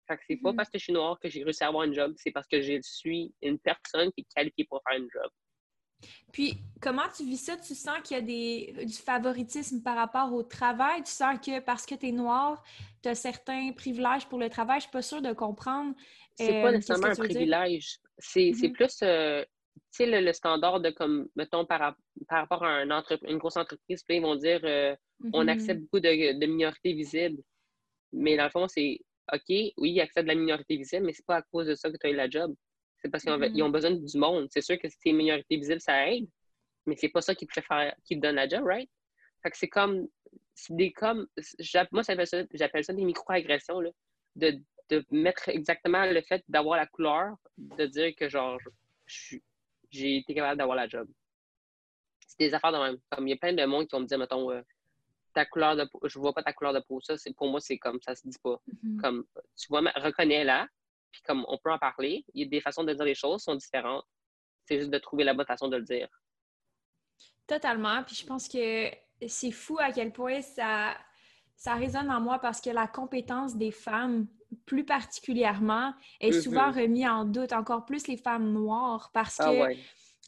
Fait 0.07 0.17
que 0.17 0.23
c'est 0.27 0.37
pas 0.37 0.51
Mhm. 0.51 0.57
parce 0.57 0.69
que 0.69 0.77
je 0.77 0.83
suis 0.83 0.93
noire 0.93 1.19
que 1.19 1.29
j'ai 1.29 1.43
réussi 1.43 1.63
à 1.63 1.67
avoir 1.69 1.83
une 1.83 1.93
job, 1.93 2.13
c'est 2.17 2.31
parce 2.31 2.47
que 2.47 2.61
je 2.61 2.79
suis 2.81 3.33
une 3.41 3.57
personne 3.59 4.11
qui 4.11 4.21
est 4.21 4.27
qualifiée 4.35 4.65
pour 4.65 4.81
faire 4.87 4.97
une 4.99 5.09
job. 5.11 5.29
Puis, 6.31 6.57
comment 6.81 7.07
tu 7.15 7.23
vis 7.23 7.37
ça? 7.37 7.55
Tu 7.57 7.75
sens 7.75 7.99
qu'il 8.03 8.17
y 8.17 8.19
a 8.19 8.21
des, 8.23 8.85
du 8.85 8.93
favoritisme 8.93 9.81
par 9.81 9.95
rapport 9.95 10.33
au 10.33 10.43
travail? 10.43 11.03
Tu 11.03 11.11
sens 11.11 11.39
que 11.39 11.59
parce 11.59 11.85
que 11.85 11.95
tu 11.95 12.07
es 12.07 12.11
noir, 12.11 12.61
tu 13.01 13.09
as 13.09 13.15
certains 13.15 13.71
privilèges 13.71 14.27
pour 14.27 14.39
le 14.39 14.49
travail? 14.49 14.79
Je 14.79 14.83
suis 14.83 14.91
pas 14.91 15.01
sûre 15.01 15.21
de 15.21 15.31
comprendre. 15.33 15.95
C'est 16.35 16.49
euh, 16.49 16.61
pas 16.61 16.71
qu'est-ce 16.73 16.77
nécessairement 16.77 17.07
un 17.07 17.15
privilège. 17.15 17.99
C'est 18.19 18.51
Mhm. 18.51 18.71
plus, 18.73 18.99
euh, 19.03 19.43
tu 19.75 19.81
sais, 19.91 20.05
le, 20.05 20.21
le 20.25 20.33
standard 20.33 20.79
de 20.79 20.91
comme, 20.91 21.27
mettons, 21.35 21.65
par, 21.65 21.95
par 22.27 22.39
rapport 22.41 22.63
à 22.63 22.69
un 22.69 22.91
entre- 22.91 23.19
une 23.27 23.37
grosse 23.37 23.57
entreprise, 23.57 24.03
ils 24.09 24.21
vont 24.21 24.35
dire, 24.35 24.61
euh, 24.63 24.95
on 25.33 25.43
Mhm. 25.43 25.49
accepte 25.49 25.81
beaucoup 25.81 25.99
de, 25.99 26.39
de 26.39 26.45
minorités 26.45 26.93
visibles. 26.93 27.41
Mais 28.11 28.37
dans 28.37 28.43
le 28.45 28.49
fond, 28.49 28.67
c'est 28.67 28.99
OK, 29.33 29.41
oui, 29.49 29.73
ils 29.77 30.01
acceptent 30.01 30.27
la 30.27 30.35
minorité 30.35 30.77
visible, 30.77 31.05
mais 31.05 31.13
c'est 31.13 31.25
pas 31.25 31.37
à 31.37 31.41
cause 31.41 31.67
de 31.67 31.75
ça 31.75 31.89
que 31.89 31.97
tu 31.97 32.07
as 32.07 32.09
eu 32.11 32.15
la 32.15 32.29
job. 32.29 32.53
C'est 32.99 33.09
parce 33.09 33.23
qu'ils 33.23 33.33
ont, 33.33 33.37
Mhm. 33.39 33.61
ont 33.61 33.69
besoin 33.69 33.91
du 33.91 34.17
monde. 34.17 34.47
C'est 34.51 34.61
sûr 34.61 34.77
que 34.79 34.87
si 34.89 34.97
tu 34.99 35.09
es 35.09 35.13
minorité 35.13 35.57
visible, 35.57 35.81
ça 35.81 36.09
aide, 36.09 36.27
mais 36.85 36.95
c'est 36.97 37.09
pas 37.09 37.21
ça 37.21 37.33
qui 37.33 37.47
te 37.47 37.53
fait 37.53 37.61
faire, 37.61 37.95
qui 38.05 38.15
te 38.15 38.21
donne 38.21 38.35
la 38.35 38.47
job, 38.47 38.63
right? 38.65 38.89
Fait 39.41 39.51
que 39.51 39.57
c'est 39.57 39.69
comme, 39.69 40.07
c'est 40.53 40.75
des 40.75 40.91
comme, 40.93 41.27
moi, 41.91 42.03
j'appelle 42.03 42.27
ça, 42.27 42.43
ça 42.83 42.93
des 42.93 43.03
micro-agressions, 43.03 43.79
là, 43.79 43.89
de, 44.35 44.61
de 45.01 45.05
mettre 45.11 45.49
exactement 45.49 46.05
le 46.05 46.21
fait 46.21 46.43
d'avoir 46.47 46.77
la 46.77 46.87
couleur, 46.87 47.35
de 47.57 47.85
dire 47.85 48.15
que, 48.15 48.29
genre, 48.29 48.59
j'ai 49.05 50.17
été 50.17 50.33
capable 50.33 50.57
d'avoir 50.57 50.75
la 50.75 50.87
job. 50.87 51.07
C'est 52.27 52.47
des 52.47 52.53
affaires 52.53 52.71
de 52.71 52.77
même. 52.77 52.97
Comme 53.09 53.27
il 53.27 53.31
y 53.31 53.33
a 53.33 53.37
plein 53.37 53.53
de 53.53 53.65
monde 53.65 53.87
qui 53.87 53.95
vont 53.95 54.01
me 54.01 54.07
dire, 54.07 54.17
mettons, 54.17 54.51
euh, 54.51 54.61
ta 55.33 55.45
couleur 55.45 55.75
de 55.75 55.85
peau, 55.85 55.99
je 56.03 56.19
vois 56.19 56.33
pas 56.33 56.43
ta 56.43 56.53
couleur 56.53 56.73
de 56.73 56.79
peau. 56.79 56.99
Ça, 57.01 57.17
c'est, 57.17 57.33
pour 57.33 57.49
moi, 57.49 57.59
c'est 57.59 57.77
comme 57.77 57.99
ça 58.01 58.15
se 58.15 58.27
dit 58.27 58.37
pas. 58.41 58.59
Mhm. 58.81 59.01
Comme, 59.01 59.25
tu 59.55 59.67
vois, 59.69 59.81
reconnais-la, 59.81 60.67
puis 61.11 61.21
comme 61.23 61.45
on 61.47 61.57
peut 61.57 61.71
en 61.71 61.79
parler. 61.79 62.25
Il 62.33 62.43
y 62.43 62.45
a 62.45 62.49
des 62.49 62.61
façons 62.61 62.83
de 62.83 62.93
dire 62.93 63.05
les 63.05 63.15
choses, 63.15 63.43
sont 63.43 63.55
différentes. 63.55 64.05
C'est 64.65 64.79
juste 64.79 64.91
de 64.91 64.97
trouver 64.97 65.23
la 65.23 65.33
bonne 65.33 65.45
façon 65.45 65.67
de 65.67 65.77
le 65.77 65.83
dire. 65.83 66.07
Totalement. 67.45 68.03
Puis 68.03 68.15
je 68.15 68.25
pense 68.25 68.47
que 68.47 68.89
c'est 69.27 69.51
fou 69.51 69.77
à 69.79 69.91
quel 69.91 70.11
point 70.11 70.41
ça, 70.41 70.97
ça 71.55 71.75
résonne 71.75 72.09
en 72.11 72.19
moi 72.21 72.39
parce 72.39 72.59
que 72.61 72.69
la 72.69 72.87
compétence 72.87 73.55
des 73.55 73.71
femmes, 73.71 74.27
plus 74.65 74.85
particulièrement, 74.85 75.93
est 76.19 76.31
Mhm. 76.31 76.41
souvent 76.41 76.71
remise 76.71 77.07
en 77.07 77.25
doute, 77.25 77.53
encore 77.53 77.85
plus 77.85 78.07
les 78.07 78.17
femmes 78.17 78.51
noires, 78.51 79.11
parce 79.13 79.37
que 79.37 79.43
Ah 79.43 79.51
ouais. 79.53 79.77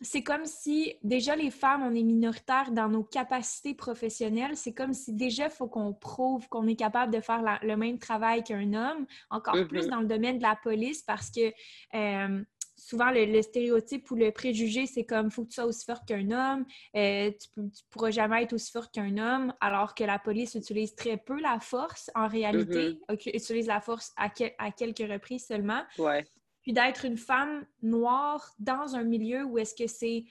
c'est 0.01 0.23
comme 0.23 0.45
si 0.45 0.95
déjà 1.03 1.35
les 1.35 1.51
femmes, 1.51 1.83
on 1.83 1.93
est 1.95 2.03
minoritaires 2.03 2.71
dans 2.71 2.89
nos 2.89 3.03
capacités 3.03 3.73
professionnelles. 3.73 4.57
C'est 4.57 4.73
comme 4.73 4.93
si 4.93 5.13
déjà 5.13 5.45
il 5.45 5.51
faut 5.51 5.67
qu'on 5.67 5.93
prouve 5.93 6.49
qu'on 6.49 6.67
est 6.67 6.75
capable 6.75 7.13
de 7.13 7.21
faire 7.21 7.41
la- 7.41 7.59
le 7.61 7.77
même 7.77 7.97
travail 7.99 8.43
qu'un 8.43 8.73
homme, 8.73 9.05
encore 9.29 9.55
Mhm. 9.55 9.67
plus 9.67 9.88
dans 9.88 9.99
le 10.01 10.07
domaine 10.07 10.38
de 10.38 10.43
la 10.43 10.55
police 10.55 11.01
parce 11.01 11.29
que 11.29 11.53
euh, 11.93 12.43
souvent 12.85 13.09
le, 13.09 13.25
le 13.25 13.41
stéréotype 13.41 14.11
ou 14.11 14.15
le 14.15 14.31
préjugé, 14.31 14.85
c'est 14.85 15.05
comme 15.05 15.31
faut 15.31 15.43
que 15.43 15.49
tu 15.49 15.55
sois 15.55 15.65
aussi 15.65 15.83
fort 15.85 16.05
qu'un 16.05 16.29
homme, 16.29 16.65
euh, 16.95 17.31
tu, 17.31 17.47
tu 17.71 17.83
pourras 17.89 18.11
jamais 18.11 18.43
être 18.43 18.53
aussi 18.53 18.71
fort 18.71 18.91
qu'un 18.91 19.17
homme, 19.17 19.53
alors 19.59 19.95
que 19.95 20.03
la 20.03 20.19
police 20.19 20.53
utilise 20.53 20.93
très 20.93 21.17
peu 21.17 21.39
la 21.41 21.59
force 21.59 22.11
en 22.13 22.27
réalité, 22.27 22.99
Ok, 23.09 23.25
utilise 23.33 23.65
la 23.67 23.81
force 23.81 24.13
à, 24.17 24.29
quel- 24.29 24.53
à 24.59 24.71
quelques 24.71 24.99
reprises 25.09 25.47
seulement 25.47 25.81
Ouais. 25.97 26.23
puis 26.61 26.73
d'être 26.73 27.05
une 27.05 27.17
femme 27.17 27.65
noire 27.81 28.53
dans 28.59 28.95
un 28.95 29.03
milieu 29.03 29.43
où 29.45 29.57
est-ce 29.57 29.73
que 29.73 29.87
c'est 29.87 30.25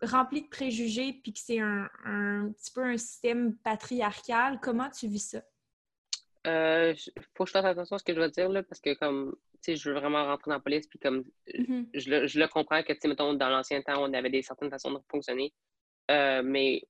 rempli 0.00 0.42
de 0.42 0.48
préjugés 0.48 1.12
puis 1.22 1.32
que 1.34 1.40
c'est 1.40 1.60
un, 1.60 1.90
un 2.04 2.50
petit 2.52 2.70
peu 2.72 2.84
un 2.84 2.96
système 2.96 3.54
patriarcal, 3.56 4.60
comment 4.62 4.88
tu 4.88 5.08
vis 5.08 5.30
ça? 5.30 5.42
Euh, 6.46 6.94
faut 7.36 7.44
que 7.44 7.48
je 7.48 7.52
fasse 7.52 7.64
attention 7.64 7.96
à 7.96 7.98
ce 7.98 8.04
que 8.04 8.14
je 8.14 8.20
vais 8.20 8.30
dire, 8.30 8.48
là, 8.48 8.62
parce 8.62 8.80
que 8.80 8.94
comme, 8.94 9.34
je 9.66 9.88
veux 9.90 9.94
vraiment 9.98 10.24
rentrer 10.24 10.50
dans 10.50 10.56
la 10.56 10.60
police, 10.60 10.86
puis 10.86 10.98
comme, 10.98 11.24
Mhm. 11.54 11.88
je 11.94 12.10
le, 12.10 12.26
je 12.26 12.38
le 12.38 12.48
comprends 12.48 12.82
que, 12.82 12.92
tu 12.92 13.00
sais, 13.00 13.08
mettons, 13.08 13.34
dans 13.34 13.48
l'ancien 13.48 13.82
temps, 13.82 14.02
on 14.02 14.12
avait 14.12 14.30
des 14.30 14.42
certaines 14.42 14.70
façons 14.70 14.92
de 14.92 14.98
fonctionner. 15.10 15.52
Euh, 16.10 16.42
mais 16.44 16.82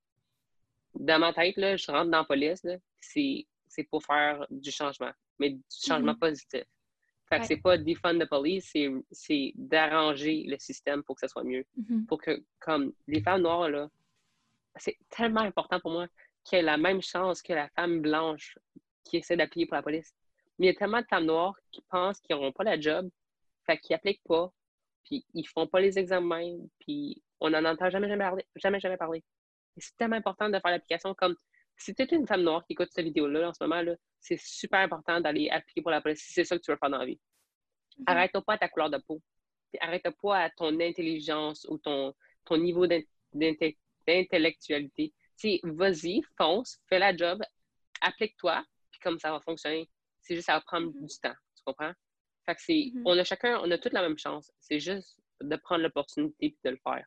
dans 0.94 1.18
ma 1.18 1.32
tête, 1.32 1.56
là, 1.56 1.76
je 1.76 1.90
rentre 1.90 2.10
dans 2.10 2.18
la 2.18 2.24
police, 2.24 2.64
c'est 3.00 3.46
pour 3.90 4.02
faire 4.04 4.46
du 4.50 4.70
changement, 4.70 5.12
mais 5.38 5.50
du 5.50 5.62
changement 5.70 6.12
Mhm. 6.12 6.18
positif. 6.18 6.64
Fait 7.28 7.36
que 7.36 7.40
Ouais. 7.42 7.46
c'est 7.46 7.56
pas 7.58 7.76
defund 7.76 8.18
the 8.24 8.28
police, 8.28 8.72
c'est 9.12 9.52
d'arranger 9.54 10.44
le 10.46 10.56
système 10.58 11.02
pour 11.02 11.14
que 11.16 11.20
ça 11.20 11.28
soit 11.28 11.44
mieux. 11.44 11.64
Mhm. 11.76 12.06
Pour 12.06 12.20
que, 12.20 12.42
comme, 12.58 12.92
les 13.06 13.20
femmes 13.20 13.42
noires, 13.42 13.68
là, 13.68 13.88
c'est 14.76 14.96
tellement 15.10 15.40
important 15.42 15.78
pour 15.80 15.90
moi 15.90 16.06
qu'elles 16.44 16.60
aient 16.60 16.62
la 16.62 16.76
même 16.78 17.02
chance 17.02 17.42
que 17.42 17.52
la 17.52 17.68
femme 17.70 18.00
blanche 18.00 18.56
qui 19.04 19.18
essaie 19.18 19.36
d'appliquer 19.36 19.66
pour 19.66 19.74
la 19.76 19.82
police. 19.82 20.14
Mais 20.58 20.66
il 20.66 20.70
y 20.70 20.72
a 20.72 20.74
tellement 20.74 21.00
de 21.00 21.06
femmes 21.06 21.26
noires 21.26 21.56
qui 21.70 21.82
pensent 21.88 22.20
qu'ils 22.20 22.36
n'auront 22.36 22.52
pas 22.52 22.64
la 22.64 22.80
job, 22.80 23.08
fait 23.66 23.78
qu'ils 23.78 23.94
n'appliquent 23.94 24.22
pas, 24.24 24.52
puis 25.04 25.24
ils 25.34 25.46
font 25.46 25.66
pas 25.66 25.80
les 25.80 25.98
examens, 25.98 26.56
puis 26.80 27.22
on 27.40 27.50
n'en 27.50 27.64
entend 27.64 27.90
jamais, 27.90 28.08
jamais 28.08 28.24
parler. 28.24 28.44
Jamais, 28.56 28.80
jamais 28.80 28.96
parler. 28.96 29.22
C'est 29.76 29.96
tellement 29.96 30.16
important 30.16 30.48
de 30.48 30.58
faire 30.58 30.72
l'application 30.72 31.14
comme 31.14 31.36
si 31.76 31.94
tu 31.94 32.02
es 32.02 32.06
une 32.06 32.26
femme 32.26 32.42
noire 32.42 32.64
qui 32.66 32.72
écoute 32.72 32.88
cette 32.92 33.04
vidéo-là 33.04 33.48
en 33.48 33.54
ce 33.54 33.62
moment, 33.62 33.80
là, 33.82 33.94
c'est 34.20 34.40
super 34.40 34.80
important 34.80 35.20
d'aller 35.20 35.48
appliquer 35.48 35.80
pour 35.80 35.92
la 35.92 36.00
police 36.00 36.20
si 36.20 36.32
c'est 36.32 36.44
ça 36.44 36.56
que 36.56 36.62
tu 36.62 36.72
veux 36.72 36.76
faire 36.76 36.90
dans 36.90 36.98
la 36.98 37.06
vie. 37.06 37.20
Mhm. 37.98 38.04
Arrête-toi 38.08 38.42
pas 38.42 38.54
à 38.54 38.58
ta 38.58 38.68
couleur 38.68 38.90
de 38.90 38.98
peau. 38.98 39.22
Arrête-toi 39.80 40.12
pas 40.20 40.38
à 40.38 40.50
ton 40.50 40.80
intelligence 40.80 41.64
ou 41.68 41.78
ton, 41.78 42.14
ton 42.44 42.56
niveau 42.56 42.86
d'intellectualité. 42.86 45.14
Vas-y, 45.62 46.22
fonce, 46.36 46.80
fais 46.88 46.98
la 46.98 47.16
job, 47.16 47.40
applique-toi, 48.00 48.64
puis 48.90 49.00
comme 49.00 49.20
ça 49.20 49.30
va 49.30 49.40
fonctionner. 49.40 49.88
C'est 50.28 50.34
juste, 50.34 50.46
ça 50.46 50.52
va 50.54 50.60
prendre 50.60 50.88
Mhm. 50.94 51.06
du 51.06 51.18
temps. 51.18 51.34
Tu 51.56 51.62
comprends? 51.64 51.92
Fait 52.44 52.54
que 52.54 52.60
c'est, 52.62 52.90
Mhm. 52.94 53.02
on 53.06 53.18
a 53.18 53.24
chacun, 53.24 53.60
on 53.64 53.70
a 53.70 53.78
toute 53.78 53.92
la 53.94 54.02
même 54.02 54.18
chance. 54.18 54.52
C'est 54.60 54.78
juste 54.78 55.18
de 55.40 55.56
prendre 55.56 55.82
l'opportunité 55.82 56.50
puis 56.50 56.58
de 56.64 56.70
le 56.70 56.76
faire. 56.82 57.06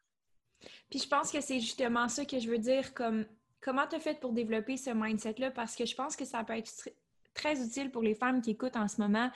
Puis 0.90 1.00
je 1.00 1.08
pense 1.08 1.32
que 1.32 1.40
c'est 1.42 1.60
justement 1.60 2.08
ça 2.08 2.26
que 2.26 2.40
je 2.40 2.50
veux 2.50 2.58
dire, 2.60 2.94
comme 2.94 3.26
comment 3.62 3.88
tu 3.88 3.96
as 3.96 4.00
fait 4.00 4.20
pour 4.20 4.34
développer 4.34 4.76
ce 4.78 4.90
mindset-là, 4.90 5.52
parce 5.52 5.76
que 5.76 5.86
je 5.86 5.96
pense 5.96 6.16
que 6.16 6.26
ça 6.26 6.44
peut 6.44 6.54
être 6.58 6.68
tr- 6.70 6.94
très 7.34 7.64
utile 7.64 7.92
pour 7.92 8.02
les 8.02 8.16
femmes 8.16 8.42
qui 8.42 8.52
écoutent 8.52 8.76
en 8.76 8.88
ce 8.88 9.00
moment. 9.02 9.30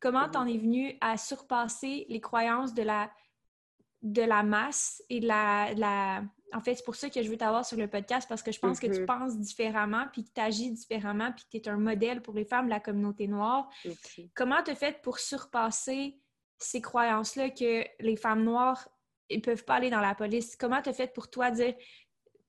Comment 0.00 0.26
Mhm. 0.26 0.30
t'en 0.32 0.46
es 0.46 0.56
venu 0.58 0.96
à 1.00 1.16
surpasser 1.16 2.06
les 2.08 2.20
croyances 2.20 2.74
de 2.74 2.82
la, 2.82 3.12
de 4.02 4.22
la 4.22 4.42
masse 4.42 5.02
et 5.08 5.20
de 5.20 5.26
la, 5.28 5.74
de 5.74 5.80
la... 5.80 6.22
En 6.52 6.60
fait, 6.60 6.74
c'est 6.76 6.84
pour 6.84 6.94
ça 6.94 7.10
que 7.10 7.22
je 7.22 7.28
veux 7.28 7.36
t'avoir 7.36 7.64
sur 7.64 7.76
le 7.76 7.88
podcast, 7.88 8.28
parce 8.28 8.42
que 8.42 8.52
je 8.52 8.58
pense 8.58 8.80
que 8.80 8.86
tu 8.86 9.00
Mhm. 9.00 9.06
penses 9.06 9.38
différemment, 9.38 10.06
puis 10.12 10.24
que 10.24 10.30
tu 10.34 10.40
agis 10.40 10.70
différemment, 10.70 11.32
puis 11.32 11.44
que 11.44 11.50
tu 11.50 11.68
es 11.68 11.68
un 11.68 11.76
modèle 11.76 12.22
pour 12.22 12.34
les 12.34 12.44
femmes 12.44 12.66
de 12.66 12.70
la 12.70 12.80
communauté 12.80 13.26
noire. 13.28 13.68
Comment 14.34 14.62
tu 14.62 14.70
as 14.70 14.74
fait 14.74 15.00
pour 15.02 15.18
surpasser 15.18 16.18
ces 16.58 16.80
croyances-là 16.80 17.50
que 17.50 17.84
les 18.00 18.16
femmes 18.16 18.44
noires 18.44 18.88
ne 19.30 19.40
peuvent 19.40 19.64
pas 19.64 19.74
aller 19.74 19.90
dans 19.90 20.00
la 20.00 20.14
police? 20.14 20.56
Comment 20.56 20.80
tu 20.80 20.88
as 20.88 20.94
fait 20.94 21.12
pour 21.12 21.28
toi 21.28 21.50
dire. 21.50 21.74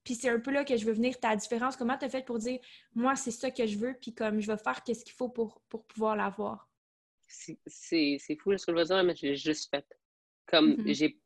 Puis 0.06 0.16
c'est 0.16 0.30
un 0.30 0.40
peu 0.40 0.52
là 0.52 0.64
que 0.64 0.78
je 0.78 0.86
veux 0.86 0.94
venir 0.94 1.20
ta 1.20 1.36
différence. 1.36 1.76
Comment 1.76 1.98
tu 1.98 2.06
as 2.06 2.10
fait 2.10 2.26
pour 2.26 2.40
dire, 2.40 2.60
moi, 2.96 3.16
c'est 3.16 3.32
ça 3.32 3.52
que 3.52 3.68
je 3.68 3.78
veux, 3.78 3.96
puis 4.02 4.14
comme 4.16 4.40
je 4.40 4.48
vais 4.48 4.58
faire 4.58 4.82
qu'est-ce 4.82 5.04
qu'il 5.04 5.14
faut 5.14 5.30
pour, 5.30 5.62
pour 5.68 5.86
pouvoir 5.86 6.16
l'avoir? 6.16 6.70
C'est 7.28 7.60
fou 8.42 8.58
ce 8.58 8.66
que 8.66 8.72
je 8.72 8.78
veux 8.78 8.86
dire, 8.86 9.04
mais 9.04 9.16
je 9.16 9.28
l'ai 9.28 9.36
juste 9.36 9.70
fait. 9.70 9.86
Comme 10.48 10.72
mm-hmm. 10.72 10.94
j'ai 10.94 11.20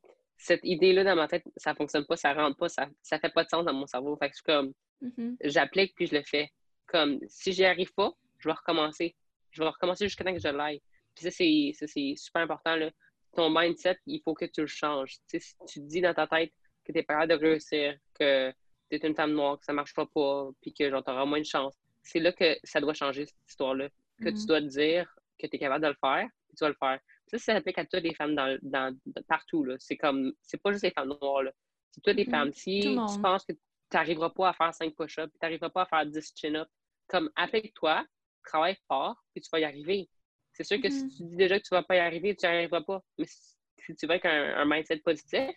cette 0.43 0.60
idée-là 0.63 1.06
dans 1.06 1.15
ma 1.15 1.29
tête, 1.29 1.45
ça 1.56 1.73
fonctionne 1.73 2.06
pas, 2.06 2.17
ça 2.17 2.34
rentre 2.34 2.58
pas, 2.58 2.67
ça, 2.67 2.89
ça 3.01 3.17
fait 3.17 3.34
pas 3.34 3.45
de 3.45 3.49
sens 3.49 3.63
dans 3.63 3.73
mon 3.73 3.88
cerveau. 3.88 4.17
Fait 4.17 4.29
que 4.29 4.36
je 4.36 4.43
comme, 4.43 4.73
mm-hmm. 5.01 5.38
j'applique 5.45 5.95
puis 5.95 6.08
je 6.08 6.15
le 6.15 6.23
fais. 6.23 6.51
Comme, 6.86 7.19
si 7.29 7.53
j'y 7.53 7.63
arrive 7.63 7.93
pas, 7.93 8.12
je 8.39 8.49
vais 8.49 8.53
recommencer. 8.53 9.15
Je 9.51 9.63
vais 9.63 9.69
recommencer 9.69 10.06
jusqu'à 10.06 10.25
temps 10.25 10.34
que 10.34 10.41
je 10.41 10.49
l'aille. 10.49 10.82
Puis 11.15 11.32
ça, 11.32 11.88
c'est 11.88 12.13
super 12.17 12.41
important. 12.41 12.75
Là. 12.75 12.91
Ton 13.38 13.49
mindset, 13.49 13.97
il 14.06 14.21
faut 14.21 14.34
que 14.34 14.43
tu 14.43 14.60
le 14.62 14.67
changes. 14.67 15.15
si 15.27 15.39
tu 15.65 15.79
te 15.79 15.86
dis 15.86 16.01
dans 16.01 16.13
ta 16.13 16.27
tête 16.27 16.51
que 16.84 16.91
tu 16.91 16.99
es 16.99 17.03
pas 17.03 17.25
de 17.25 17.36
réussir, 17.36 17.95
que 18.13 18.51
tu 18.89 18.97
es 18.97 19.08
une 19.08 19.15
femme 19.15 19.32
noire, 19.32 19.58
que 19.58 19.63
ça 19.63 19.71
marchera 19.71 20.06
pas, 20.06 20.49
puis 20.62 20.73
que 20.73 20.89
tu 20.89 20.93
auras 20.93 21.25
moins 21.25 21.39
de 21.39 21.45
chance, 21.45 21.73
c'est 22.01 22.19
là 22.19 22.34
que 22.34 22.58
ça 22.65 22.82
doit 22.82 22.93
changer, 22.93 23.27
cette 23.27 23.49
histoire-là. 23.49 23.88
Que 24.19 24.25
tu 24.25 24.32
mm-hmm. 24.32 24.47
dois 24.47 24.62
te 24.62 24.67
dire 24.67 25.15
que 25.39 25.47
tu 25.47 25.56
es 25.56 25.60
capable 25.60 25.86
de 25.86 25.89
le 25.89 25.97
faire, 26.01 26.27
puis 26.49 26.58
tu 26.58 26.65
vas 26.65 26.69
le 26.69 26.75
faire. 26.75 26.99
Ça, 27.27 27.38
ça 27.38 27.53
s'applique 27.53 27.77
à 27.77 27.86
toutes 27.86 28.03
les 28.03 28.13
femmes 28.13 28.36
dans, 28.36 28.57
dans, 28.62 28.95
partout. 29.27 29.65
C'est 29.79 29.97
comme, 29.97 30.33
c'est 30.41 30.62
pas 30.62 30.71
juste 30.71 30.83
les 30.83 30.91
femmes 30.91 31.15
noires. 31.21 31.43
C'est 31.91 32.01
toutes 32.01 32.15
les 32.15 32.25
mm-hmm. 32.25 32.31
femmes. 32.31 32.53
Si 32.53 32.81
tu 32.81 33.21
penses 33.21 33.45
que 33.45 33.53
tu 33.53 33.59
n'arriveras 33.93 34.29
pas 34.29 34.49
à 34.49 34.53
faire 34.53 34.73
5 34.73 34.95
push-ups, 34.95 35.31
tu 35.31 35.38
n'arriveras 35.41 35.69
pas 35.69 35.83
à 35.83 35.86
faire 35.86 36.05
10 36.05 36.33
chin-ups, 36.36 36.69
comme 37.07 37.29
applique-toi, 37.36 38.05
travaille 38.43 38.77
fort, 38.88 39.15
puis 39.33 39.41
tu 39.41 39.49
vas 39.51 39.59
y 39.59 39.63
arriver. 39.63 40.09
C'est 40.51 40.63
sûr 40.63 40.81
que 40.81 40.89
si 40.89 41.05
mm-hmm. 41.05 41.17
tu 41.17 41.23
dis 41.23 41.36
déjà 41.36 41.59
que 41.59 41.63
tu 41.63 41.73
ne 41.73 41.79
vas 41.79 41.83
pas 41.83 41.95
y 41.95 41.99
arriver, 41.99 42.36
tu 42.36 42.45
n'y 42.45 42.53
arriveras 42.53 42.81
pas. 42.81 43.01
Mais 43.17 43.25
si 43.25 43.95
tu 43.95 44.05
veux 44.05 44.12
avec 44.12 44.25
un, 44.25 44.65
mindset 44.65 44.97
positif, 44.97 45.49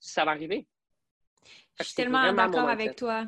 ça 0.00 0.24
va 0.24 0.32
arriver. 0.32 0.66
Je 1.78 1.84
suis 1.84 1.94
tellement 1.94 2.32
d'accord 2.32 2.68
avec 2.68 2.96
toi. 2.96 3.26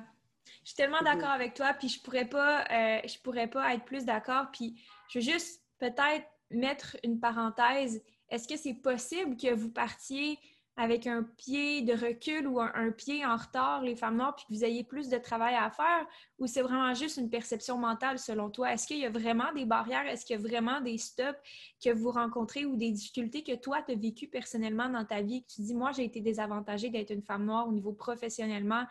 Je 0.63 0.69
suis 0.69 0.77
tellement 0.77 0.99
mm-hmm. 0.99 1.05
d'accord 1.05 1.31
avec 1.31 1.55
toi, 1.55 1.75
puis 1.75 1.89
je 1.89 2.03
pourrais 2.03 2.29
pas, 2.29 2.65
euh, 2.65 3.01
je 3.07 3.19
pourrais 3.21 3.49
pas 3.49 3.75
être 3.75 3.85
plus 3.85 4.05
d'accord. 4.05 4.47
Puis 4.53 4.83
je 5.09 5.19
veux 5.19 5.25
juste 5.25 5.63
peut-être 5.79 6.27
mettre 6.51 6.97
une 7.05 7.21
parenthèse. 7.21 8.03
Est-ce 8.29 8.47
que 8.47 8.57
c'est 8.57 8.75
possible 8.75 9.37
que 9.37 9.53
vous 9.53 9.71
partiez 9.71 10.39
avec 10.77 11.07
un 11.07 11.25
pied 11.37 11.83
de 11.83 11.93
recul 11.93 12.47
ou 12.47 12.59
un, 12.59 12.91
pied 12.91 13.25
en 13.27 13.37
retard, 13.37 13.83
les 13.83 13.97
femmes 13.97 14.17
noires, 14.17 14.35
puis 14.35 14.47
que 14.49 14.55
vous 14.55 14.65
ayez 14.65 14.83
plus 14.83 15.09
de 15.09 15.19
travail 15.19 15.55
à 15.55 15.71
faire? 15.71 16.07
Ou 16.39 16.47
c'est 16.47 16.63
vraiment 16.63 16.95
juste 16.95 17.19
une 17.19 17.29
perception 17.29 17.77
mentale 17.77 18.19
selon 18.19 18.49
toi? 18.49 18.73
Est-ce 18.73 18.87
qu'il 18.87 18.99
y 18.99 19.05
a 19.05 19.11
vraiment 19.11 19.53
des 19.55 19.67
barrières? 19.67 20.07
Est-ce 20.07 20.25
qu'il 20.25 20.37
y 20.37 20.39
a 20.39 20.43
vraiment 20.43 20.81
des 20.81 20.97
stops 20.97 21.39
que 21.85 21.91
vous 21.91 22.11
rencontrez 22.11 22.65
ou 22.65 22.77
des 22.77 22.93
difficultés 22.93 23.43
que 23.43 23.57
toi, 23.57 23.83
tu 23.83 23.93
as 23.93 23.97
vécues 23.97 24.29
personnellement 24.29 24.89
dans 24.89 25.05
ta 25.05 25.21
vie? 25.21 25.43
Que 25.43 25.53
tu 25.55 25.63
dis, 25.63 25.75
moi, 25.75 25.93
j'ai 25.93 26.05
été 26.05 26.21
désavantagée 26.21 26.89
d'être 26.89 27.11
une 27.11 27.25
femme 27.25 27.45
noire 27.45 27.69
au 27.69 27.73
niveau 27.73 27.93
professionnellement. 27.93 28.85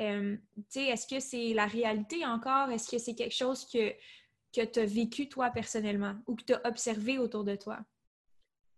Euh, 0.00 0.36
tu 0.56 0.64
sais, 0.70 0.84
est-ce 0.86 1.06
que 1.06 1.20
c'est 1.20 1.54
la 1.54 1.66
réalité 1.66 2.26
encore? 2.26 2.70
Est-ce 2.70 2.90
que 2.90 2.98
c'est 2.98 3.14
quelque 3.14 3.36
chose 3.36 3.64
que 3.66 3.92
que 4.56 4.70
tu 4.70 4.80
as 4.80 4.86
vécu 4.86 5.28
toi 5.28 5.50
personnellement 5.50 6.16
ou 6.26 6.36
que 6.36 6.44
tu 6.44 6.54
as 6.54 6.66
observé 6.66 7.18
autour 7.18 7.44
de 7.44 7.56
toi? 7.56 7.78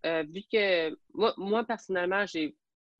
Euh, 0.06 0.24
vu 0.28 0.42
que 0.52 0.96
moi, 1.14 1.34
moi 1.36 1.64
personnellement, 1.64 2.24
j'ai 2.26 2.56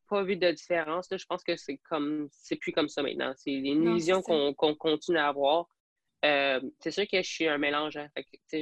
pas 0.09 0.23
vu 0.23 0.37
de 0.37 0.51
différence. 0.51 1.09
je 1.11 1.25
pense 1.27 1.45
que 1.45 1.57
c'est 1.57 1.79
comme 1.79 2.29
c'est 2.31 2.57
plus 2.57 2.73
comme 2.73 2.89
ça 2.89 3.03
maintenant. 3.03 3.33
C'est 3.37 3.53
une 3.53 3.95
vision 3.95 4.23
qu'on 4.23 4.55
continue 4.55 5.19
à 5.19 5.29
avoir. 5.29 5.69
Euh, 6.25 6.61
c'est 6.81 6.91
sûr 6.91 7.07
que 7.07 7.23
je 7.23 7.29
suis 7.29 7.47
un 7.47 7.59
mélange. 7.59 7.97
Hein. 7.97 8.09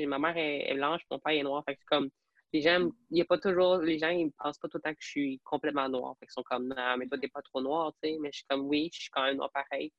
ma 0.06 0.18
mère 0.18 0.36
est, 0.36 0.74
blanche, 0.74 1.02
mon 1.10 1.18
père 1.18 1.34
est 1.34 1.42
noir. 1.42 1.62
Fait 1.66 1.78
comme 1.86 2.10
les 2.52 2.60
gens, 2.60 2.90
il 3.10 3.22
a 3.22 3.24
pas 3.24 3.38
toujours. 3.38 3.78
Les 3.78 3.98
gens, 3.98 4.10
ils 4.10 4.30
pensent 4.32 4.58
pas 4.58 4.68
tout 4.68 4.78
le 4.78 4.82
temps 4.82 4.92
que 4.92 5.00
je 5.00 5.08
suis 5.08 5.40
complètement 5.44 5.88
noir. 5.88 6.14
Fait 6.18 6.26
ils 6.28 6.32
sont 6.32 6.42
comme 6.42 6.68
non, 6.68 6.96
mais 6.98 7.06
toi, 7.06 7.18
t'es 7.18 7.28
pas 7.28 7.42
trop 7.42 7.62
noir, 7.62 7.92
tu 8.02 8.18
Mais 8.20 8.30
je 8.32 8.38
suis 8.38 8.46
comme 8.48 8.66
oui, 8.66 8.90
je 8.92 9.02
suis 9.02 9.10
quand 9.10 9.22
même 9.22 9.36
noir 9.36 9.50
pareil. 9.52 9.92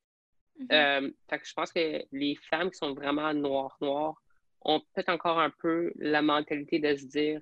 Mm-hmm. 0.59 0.73
Euh, 0.73 1.11
je 1.43 1.53
pense 1.53 1.71
que 1.71 2.03
les 2.11 2.35
femmes 2.49 2.71
qui 2.71 2.77
sont 2.77 2.93
vraiment 2.93 3.33
noires, 3.33 3.77
noires, 3.81 4.21
ont 4.61 4.79
peut-être 4.79 5.09
encore 5.09 5.39
un 5.39 5.51
peu 5.61 5.91
la 5.95 6.21
mentalité 6.21 6.79
de 6.79 6.95
se 6.95 7.05
dire 7.05 7.41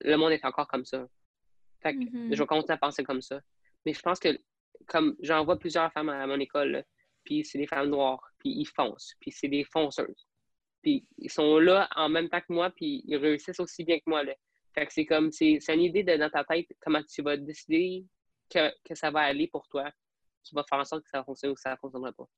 le 0.00 0.16
monde 0.16 0.32
est 0.32 0.44
encore 0.44 0.66
comme 0.68 0.84
ça. 0.84 1.06
Fait 1.82 1.92
mm-hmm. 1.92 2.34
je 2.34 2.38
vais 2.38 2.46
continuer 2.46 2.74
à 2.74 2.78
penser 2.78 3.04
comme 3.04 3.22
ça. 3.22 3.40
Mais 3.84 3.92
je 3.92 4.00
pense 4.00 4.18
que, 4.18 4.28
comme 4.86 5.16
j'en 5.20 5.44
vois 5.44 5.58
plusieurs 5.58 5.92
femmes 5.92 6.08
à 6.08 6.26
mon 6.26 6.40
école, 6.40 6.84
puis 7.24 7.44
c'est 7.44 7.58
des 7.58 7.66
femmes 7.66 7.90
noires, 7.90 8.22
puis 8.38 8.50
ils 8.50 8.66
foncent, 8.66 9.14
puis 9.20 9.30
c'est 9.30 9.48
des 9.48 9.64
fonceuses. 9.64 10.26
Puis 10.82 11.06
ils 11.18 11.30
sont 11.30 11.58
là 11.58 11.88
en 11.96 12.08
même 12.08 12.28
temps 12.28 12.40
que 12.40 12.52
moi, 12.52 12.70
puis 12.70 13.02
ils 13.06 13.16
réussissent 13.16 13.60
aussi 13.60 13.84
bien 13.84 13.98
que 13.98 14.04
moi. 14.06 14.22
Là. 14.22 14.34
Fait 14.74 14.86
que 14.86 14.92
c'est 14.92 15.06
comme, 15.06 15.32
c'est 15.32 15.58
une 15.68 15.80
idée 15.80 16.04
de, 16.04 16.16
dans 16.16 16.30
ta 16.30 16.44
tête, 16.44 16.66
comment 16.80 17.02
tu 17.02 17.22
vas 17.22 17.36
décider 17.36 18.04
que, 18.50 18.70
que 18.84 18.94
ça 18.94 19.10
va 19.10 19.20
aller 19.20 19.48
pour 19.48 19.66
toi, 19.68 19.90
qui 20.42 20.54
va 20.54 20.64
faire 20.68 20.78
en 20.78 20.84
sorte 20.84 21.02
que 21.02 21.10
ça 21.10 21.24
fonctionne 21.24 21.52
ou 21.52 21.54
que 21.54 21.60
ça 21.60 21.72
ne 21.72 21.76
fonctionnera 21.76 22.12
pas. 22.12 22.28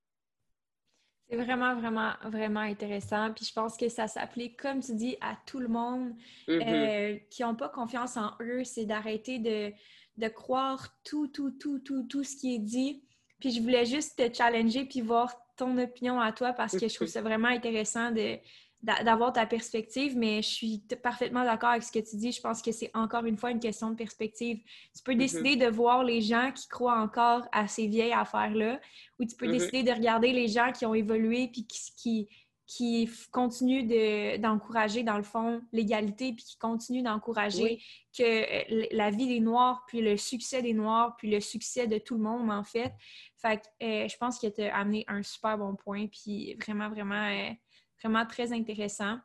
C'est 1.31 1.37
vraiment, 1.37 1.75
vraiment, 1.75 2.13
vraiment 2.25 2.61
intéressant. 2.61 3.33
Puis 3.35 3.45
je 3.45 3.53
pense 3.53 3.77
que 3.77 3.89
ça 3.89 4.09
s'applique, 4.09 4.57
comme 4.61 4.81
tu 4.81 4.95
dis, 4.95 5.17
à 5.21 5.37
tout 5.47 5.59
le 5.59 5.69
monde 5.69 6.15
mm-hmm. 6.49 6.69
euh, 6.69 7.19
qui 7.31 7.43
n'ont 7.43 7.55
pas 7.55 7.69
confiance 7.69 8.17
en 8.17 8.33
eux. 8.41 8.65
C'est 8.65 8.87
d'arrêter 8.87 9.39
de, 9.39 9.73
de, 10.17 10.29
croire 10.29 10.89
tout, 11.05 11.29
tout, 11.29 11.51
tout, 11.51 11.81
tout, 11.81 12.05
tout 12.05 12.25
ce 12.25 12.37
qui 12.37 12.55
est 12.55 12.61
dit. 12.61 13.03
Puis 13.41 13.51
je 13.51 13.61
voulais 13.61 13.85
juste 13.85 14.19
te 14.19 14.35
challenger 14.35 14.87
puis 14.87 15.03
voir 15.03 15.35
ton 15.57 15.77
opinion 15.77 16.19
à 16.21 16.33
toi 16.33 16.53
parce 16.53 16.79
que 16.79 16.89
je 16.89 16.95
trouve 16.95 17.09
ça 17.09 17.21
vraiment 17.21 17.49
intéressant 17.49 18.11
de, 18.11 18.39
d'avoir 18.83 19.33
ta 19.33 19.45
perspective, 19.45 20.17
mais 20.17 20.41
je 20.41 20.49
suis 20.49 20.79
parfaitement 21.03 21.45
d'accord 21.45 21.71
avec 21.71 21.83
ce 21.83 21.91
que 21.91 21.99
tu 21.99 22.17
dis. 22.17 22.31
Je 22.31 22.41
pense 22.41 22.63
que 22.63 22.71
c'est 22.71 22.91
encore 22.95 23.25
une 23.25 23.37
fois 23.37 23.51
une 23.51 23.59
question 23.59 23.91
de 23.91 23.97
perspective. 23.97 24.61
Tu 24.95 25.03
peux 25.03 25.13
mm-hmm. 25.13 25.19
décider 25.19 25.57
de 25.57 25.67
voir 25.67 26.05
les 26.05 26.21
gens 26.21 26.53
qui 26.55 26.69
croient 26.69 27.01
encore 27.01 27.49
à 27.51 27.67
ces 27.67 27.89
vieilles 27.89 28.13
affaires-là, 28.13 28.81
ou 29.19 29.25
tu 29.25 29.35
peux 29.35 29.47
mm-hmm. 29.47 29.51
décider 29.51 29.83
de 29.83 29.91
regarder 29.91 30.33
les 30.33 30.47
gens 30.47 30.71
qui 30.71 30.87
ont 30.87 30.95
évolué 30.95 31.49
puis 31.49 31.67
qui, 31.67 31.93
qui, 31.97 32.29
qui 32.69 33.11
continuent 33.33 34.39
d'encourager, 34.39 35.03
dans 35.03 35.17
le 35.17 35.25
fond, 35.25 35.61
l'égalité, 35.73 36.33
puis 36.33 36.45
qui 36.45 36.57
continuent 36.59 37.03
d'encourager 37.03 37.83
que 38.17 38.23
euh, 38.23 38.87
la 38.93 39.11
vie 39.11 39.27
des 39.27 39.41
Noirs, 39.41 39.85
puis 39.89 40.03
le 40.03 40.17
succès 40.17 40.63
des 40.63 40.75
Noirs, 40.75 41.17
puis 41.17 41.31
le 41.31 41.41
succès 41.41 41.89
de 41.89 41.99
tout 41.99 42.17
le 42.17 42.23
monde, 42.23 42.51
en 42.51 42.63
fait. 42.63 42.93
Fait 43.39 43.57
que 43.57 43.85
euh, 43.85 44.09
je 44.09 44.17
pense 44.19 44.39
que 44.39 44.47
tu 44.47 44.63
as 44.63 44.77
amené 44.77 45.05
un 45.09 45.23
super 45.25 45.59
bon 45.59 45.75
point, 45.75 46.07
puis 46.07 46.55
vraiment, 46.63 46.89
vraiment... 46.89 47.27
Euh, 47.29 47.51
vraiment 48.03 48.27
très 48.27 48.53
intéressant. 48.53 49.19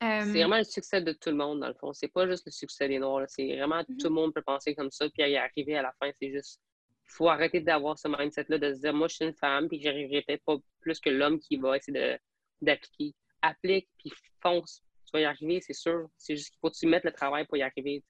c'est 0.00 0.24
vraiment 0.24 0.58
le 0.58 0.64
succès 0.64 1.00
de 1.00 1.12
tout 1.12 1.30
le 1.30 1.36
monde, 1.36 1.60
dans 1.60 1.68
le 1.68 1.74
fond. 1.74 1.92
C'est 1.92 2.08
pas 2.08 2.26
juste 2.26 2.46
le 2.46 2.52
succès 2.52 2.88
des 2.88 2.98
Noirs. 2.98 3.26
C'est 3.28 3.56
vraiment 3.56 3.80
mm-hmm. 3.80 3.96
tout 3.98 4.08
le 4.08 4.14
monde 4.14 4.34
peut 4.34 4.42
penser 4.42 4.74
comme 4.74 4.90
ça, 4.90 5.08
puis 5.08 5.30
y 5.30 5.36
arriver 5.36 5.76
à 5.76 5.82
la 5.82 5.92
fin, 6.00 6.10
c'est 6.18 6.30
juste. 6.30 6.60
Il 7.04 7.14
faut 7.14 7.28
arrêter 7.28 7.60
d'avoir 7.60 7.98
ce 7.98 8.08
mindset-là, 8.08 8.58
de 8.58 8.74
se 8.74 8.80
dire, 8.80 8.94
moi, 8.94 9.06
je 9.06 9.16
suis 9.16 9.24
une 9.26 9.34
femme, 9.34 9.68
puis 9.68 9.82
j'arriverai 9.82 10.22
peut-être 10.22 10.44
pas 10.44 10.56
plus 10.80 10.98
que 10.98 11.10
l'homme 11.10 11.38
qui 11.40 11.56
va 11.56 11.76
essayer 11.76 12.16
d'appliquer. 12.62 13.14
Applique, 13.42 13.88
puis 13.98 14.12
fonce. 14.40 14.82
Tu 15.06 15.10
vas 15.12 15.20
y 15.20 15.24
arriver, 15.24 15.60
c'est 15.60 15.74
sûr. 15.74 16.08
C'est 16.16 16.36
juste 16.36 16.50
qu'il 16.50 16.58
faut 16.60 16.70
que 16.70 16.78
tu 16.78 16.86
mettes 16.86 17.04
le 17.04 17.12
travail 17.12 17.44
pour 17.46 17.58
y 17.58 17.62
arriver. 17.62 18.02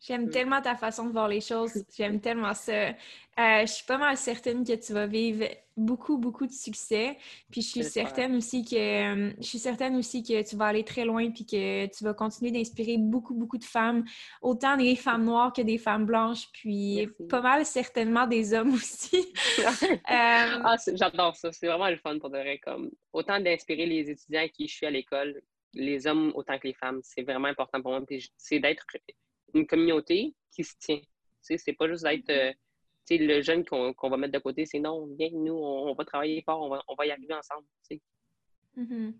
J'aime 0.00 0.26
mm. 0.26 0.30
tellement 0.30 0.62
ta 0.62 0.76
façon 0.76 1.06
de 1.06 1.12
voir 1.12 1.28
les 1.28 1.40
choses. 1.40 1.84
J'aime 1.96 2.20
tellement 2.20 2.54
ça. 2.54 2.72
Euh, 2.72 3.60
je 3.60 3.66
suis 3.66 3.86
pas 3.86 3.98
mal 3.98 4.16
certaine 4.16 4.64
que 4.64 4.74
tu 4.74 4.92
vas 4.92 5.06
vivre 5.06 5.44
beaucoup, 5.76 6.18
beaucoup 6.18 6.46
de 6.46 6.52
succès. 6.52 7.16
Puis 7.50 7.62
je 7.62 7.68
suis 7.68 7.84
certaine 7.84 8.34
aussi 8.36 8.64
que 8.64 8.76
euh, 8.76 9.32
je 9.38 9.46
suis 9.46 9.58
certaine 9.58 9.96
aussi 9.96 10.24
que 10.24 10.42
tu 10.48 10.56
vas 10.56 10.66
aller 10.66 10.84
très 10.84 11.04
loin 11.04 11.30
puis 11.30 11.46
que 11.46 11.86
tu 11.86 12.02
vas 12.02 12.14
continuer 12.14 12.50
d'inspirer 12.50 12.96
beaucoup, 12.98 13.34
beaucoup 13.34 13.58
de 13.58 13.64
femmes, 13.64 14.04
autant 14.42 14.76
des 14.76 14.96
femmes 14.96 15.24
noires 15.24 15.52
que 15.52 15.62
des 15.62 15.78
femmes 15.78 16.04
blanches, 16.04 16.48
puis 16.52 17.08
pas 17.28 17.40
mal 17.40 17.64
certainement 17.64 18.26
des 18.26 18.54
hommes 18.54 18.74
aussi. 18.74 19.24
Euh, 20.08 20.62
ah, 20.64 20.76
j'adore 20.94 21.36
ça. 21.36 21.52
C'est 21.52 21.66
vraiment 21.66 21.88
le 21.90 21.96
fun 21.96 22.18
pour 22.18 22.30
de 22.30 22.38
vrai. 22.38 22.58
Comme 22.58 22.90
autant 23.12 23.40
d'inspirer 23.40 23.86
les 23.86 24.10
étudiants 24.10 24.46
qui 24.52 24.66
je 24.66 24.74
suis 24.74 24.86
à 24.86 24.90
l'école, 24.90 25.40
les 25.74 26.06
hommes 26.06 26.32
autant 26.34 26.58
que 26.58 26.66
les 26.66 26.74
femmes. 26.74 27.00
C'est 27.02 27.22
vraiment 27.22 27.48
important 27.48 27.80
pour 27.82 27.92
moi. 27.92 28.00
C'est 28.36 28.58
d'être 28.58 28.86
une 29.54 29.66
communauté 29.66 30.34
qui 30.50 30.64
se 30.64 30.74
tient. 30.78 31.00
C'est 31.40 31.72
pas 31.72 31.88
juste 31.88 32.04
d'être 32.04 32.30
euh, 32.30 32.52
le 33.10 33.40
jeune 33.40 33.64
qu'on 33.64 34.10
va 34.10 34.16
mettre 34.16 34.34
de 34.34 34.38
côté, 34.38 34.66
c'est 34.66 34.80
non, 34.80 35.06
viens, 35.18 35.30
nous, 35.32 35.54
on, 35.54 35.94
va 35.94 36.04
travailler 36.04 36.42
fort, 36.42 36.60
on 36.60 36.68
va, 36.68 36.82
on 36.88 36.94
va 36.94 37.06
y 37.06 37.10
arriver 37.10 37.34
ensemble. 37.34 37.66
Mm-hmm. 38.76 39.12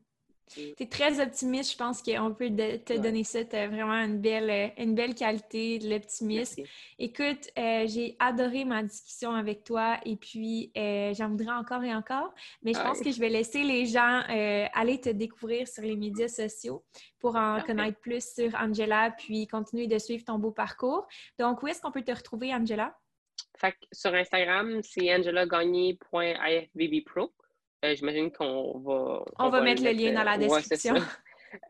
Tu 0.49 0.75
es 0.79 0.87
très 0.87 1.21
optimiste, 1.21 1.73
je 1.73 1.77
pense 1.77 2.03
qu'on 2.03 2.35
peut 2.35 2.51
te 2.51 2.99
donner 2.99 3.25
ça. 3.25 3.45
Tu 3.45 3.57
as 3.57 3.69
vraiment 3.69 3.95
une 3.95 4.21
belle, 4.21 4.51
euh, 4.51 4.83
une 4.83 4.95
belle 4.95 5.15
qualité 5.15 5.79
de 5.79 5.91
l'optimisme. 5.91 6.63
Écoute, 6.99 7.51
euh, 7.59 7.87
j'ai 7.87 8.17
adoré 8.19 8.65
ma 8.65 8.83
discussion 8.83 9.33
avec 9.33 9.65
toi 9.65 9.99
et 10.05 10.17
puis 10.17 10.73
euh, 10.77 11.13
j'en 11.15 11.29
voudrais 11.29 11.55
encore 11.55 11.85
et 11.85 11.95
encore, 11.95 12.35
mais 12.63 12.75
je 12.75 12.81
pense 12.81 13.01
que 13.01 13.11
je 13.11 13.21
vais 13.21 13.29
laisser 13.29 13.63
les 13.63 13.87
gens 13.87 14.23
aller 14.75 15.01
te 15.01 15.11
découvrir 15.11 15.69
sur 15.69 15.83
les 15.83 15.97
médias 15.97 16.29
sociaux 16.29 16.85
pour 17.19 17.37
en 17.37 17.61
connaître 17.63 17.99
plus 18.01 18.35
sur 18.35 18.55
Angela 18.55 19.15
puis 19.17 19.47
continuer 19.47 19.87
de 19.87 19.99
suivre 19.99 20.25
ton 20.25 20.39
beau 20.39 20.51
parcours. 20.51 21.07
Donc, 21.39 21.63
où 21.63 21.69
est-ce 21.69 21.81
qu'on 21.81 21.93
peut 21.93 22.03
te 22.03 22.13
retrouver, 22.13 22.55
Angela? 22.55 22.95
sur 23.93 24.15
Instagram, 24.15 24.81
c'est 24.83 25.15
angelagagné.ifbbpro. 25.15 27.33
Euh, 27.85 27.95
j'imagine 27.95 28.31
qu'on 28.33 28.79
va. 28.81 29.25
On, 29.39 29.51
va, 29.51 29.61
mettre 29.61 29.83
le 29.83 29.93
lien 29.93 30.13
dans 30.13 30.25
la 30.25 30.39
description. 30.39 30.95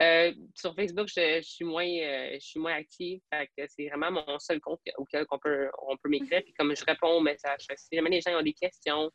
Euh, 0.02 0.32
sur 0.56 0.74
Facebook, 0.74 1.06
je, 1.06 1.40
suis 1.40 1.64
moins, 1.64 1.86
je 1.86 2.40
suis 2.40 2.59
moins 2.59 2.74
active. 2.74 3.20
c'est 3.54 3.86
vraiment 3.86 4.11
mon 4.11 4.38
seul 4.40 4.61
compte 4.61 4.80
auquel 4.96 5.24
on 5.30 5.38
peut, 5.38 5.70
on 5.86 5.96
peut 5.96 6.09
m'écrire. 6.09 6.42
Puis 6.42 6.52
comme 6.54 6.74
je 6.74 6.84
réponds 6.84 7.12
aux 7.12 7.20
messages, 7.20 7.61
si 7.76 7.94
jamais 7.94 8.11
les 8.11 8.20
gens 8.20 8.36
ont 8.36 8.42
des 8.42 8.54
questions, 8.54 9.09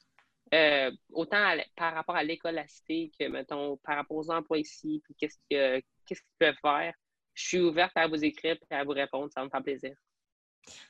autant 1.12 1.58
par 1.76 1.94
rapport 1.94 2.16
à 2.16 2.24
l'école 2.24 2.58
à 2.60 2.68
cité 2.70 3.12
que, 3.20 3.28
mettons, 3.28 3.76
par 3.84 3.98
rapport 3.98 4.16
aux 4.16 4.32
emplois 4.32 4.58
ici, 4.58 5.02
puis 5.04 5.16
qu'est-ce 5.16 5.38
qu'ils 5.50 6.18
peuvent 6.40 6.56
faire, 6.62 6.94
je 7.34 7.46
suis 7.46 7.60
ouverte 7.60 7.92
à 7.96 8.08
vous 8.08 8.24
écrire 8.24 8.56
et 8.72 8.76
à 8.76 8.86
vous 8.86 8.92
répondre. 8.92 9.30
Ça 9.34 9.44
me 9.44 9.50
fait 9.50 9.62
plaisir. 9.62 9.96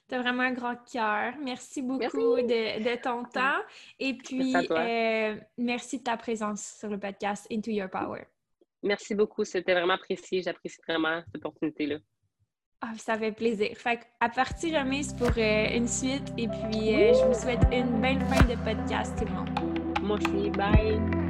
Tu 0.08 0.16
as 0.16 0.22
vraiment 0.22 0.44
un 0.44 0.54
grand 0.54 0.76
cœur. 0.92 1.34
Merci 1.42 1.82
beaucoup 1.82 2.38
De, 2.38 3.02
ton 3.02 3.24
temps. 3.24 3.62
Et 4.00 4.16
puis, 4.16 4.56
euh, 4.56 5.36
merci, 5.58 6.00
de 6.00 6.04
ta 6.04 6.18
présence 6.18 6.78
sur 6.80 6.90
le 6.90 7.00
podcast 7.00 7.48
Into 7.52 7.72
Your 7.72 7.90
Power. 7.90 8.24
Merci 8.84 9.16
beaucoup. 9.16 9.44
C'était 9.46 9.74
vraiment 9.74 9.94
apprécié. 9.94 10.42
J'apprécie 10.42 10.80
vraiment 10.88 11.22
cette 11.32 11.46
opportunité-là. 11.46 11.98
Ah, 12.82 12.92
ça 12.98 13.18
fait 13.18 13.32
plaisir. 13.32 13.70
Fait 13.78 14.02
à 14.20 14.28
partir 14.28 14.78
remise 14.78 15.14
pour 15.14 15.32
euh, 15.38 15.68
une 15.74 15.88
suite 15.88 16.34
et 16.38 16.50
puis 16.50 16.94
euh, 16.94 17.14
je 17.14 17.26
vous 17.26 17.34
souhaite 17.34 17.64
une 17.72 18.02
belle 18.02 18.20
fin 18.26 18.44
de 18.44 18.56
podcast 18.62 19.18
tout 19.18 19.24
le 19.24 19.32
monde. 19.32 20.00
Moi 20.02 20.18
aussi. 20.18 20.50
Bye. 20.50 21.23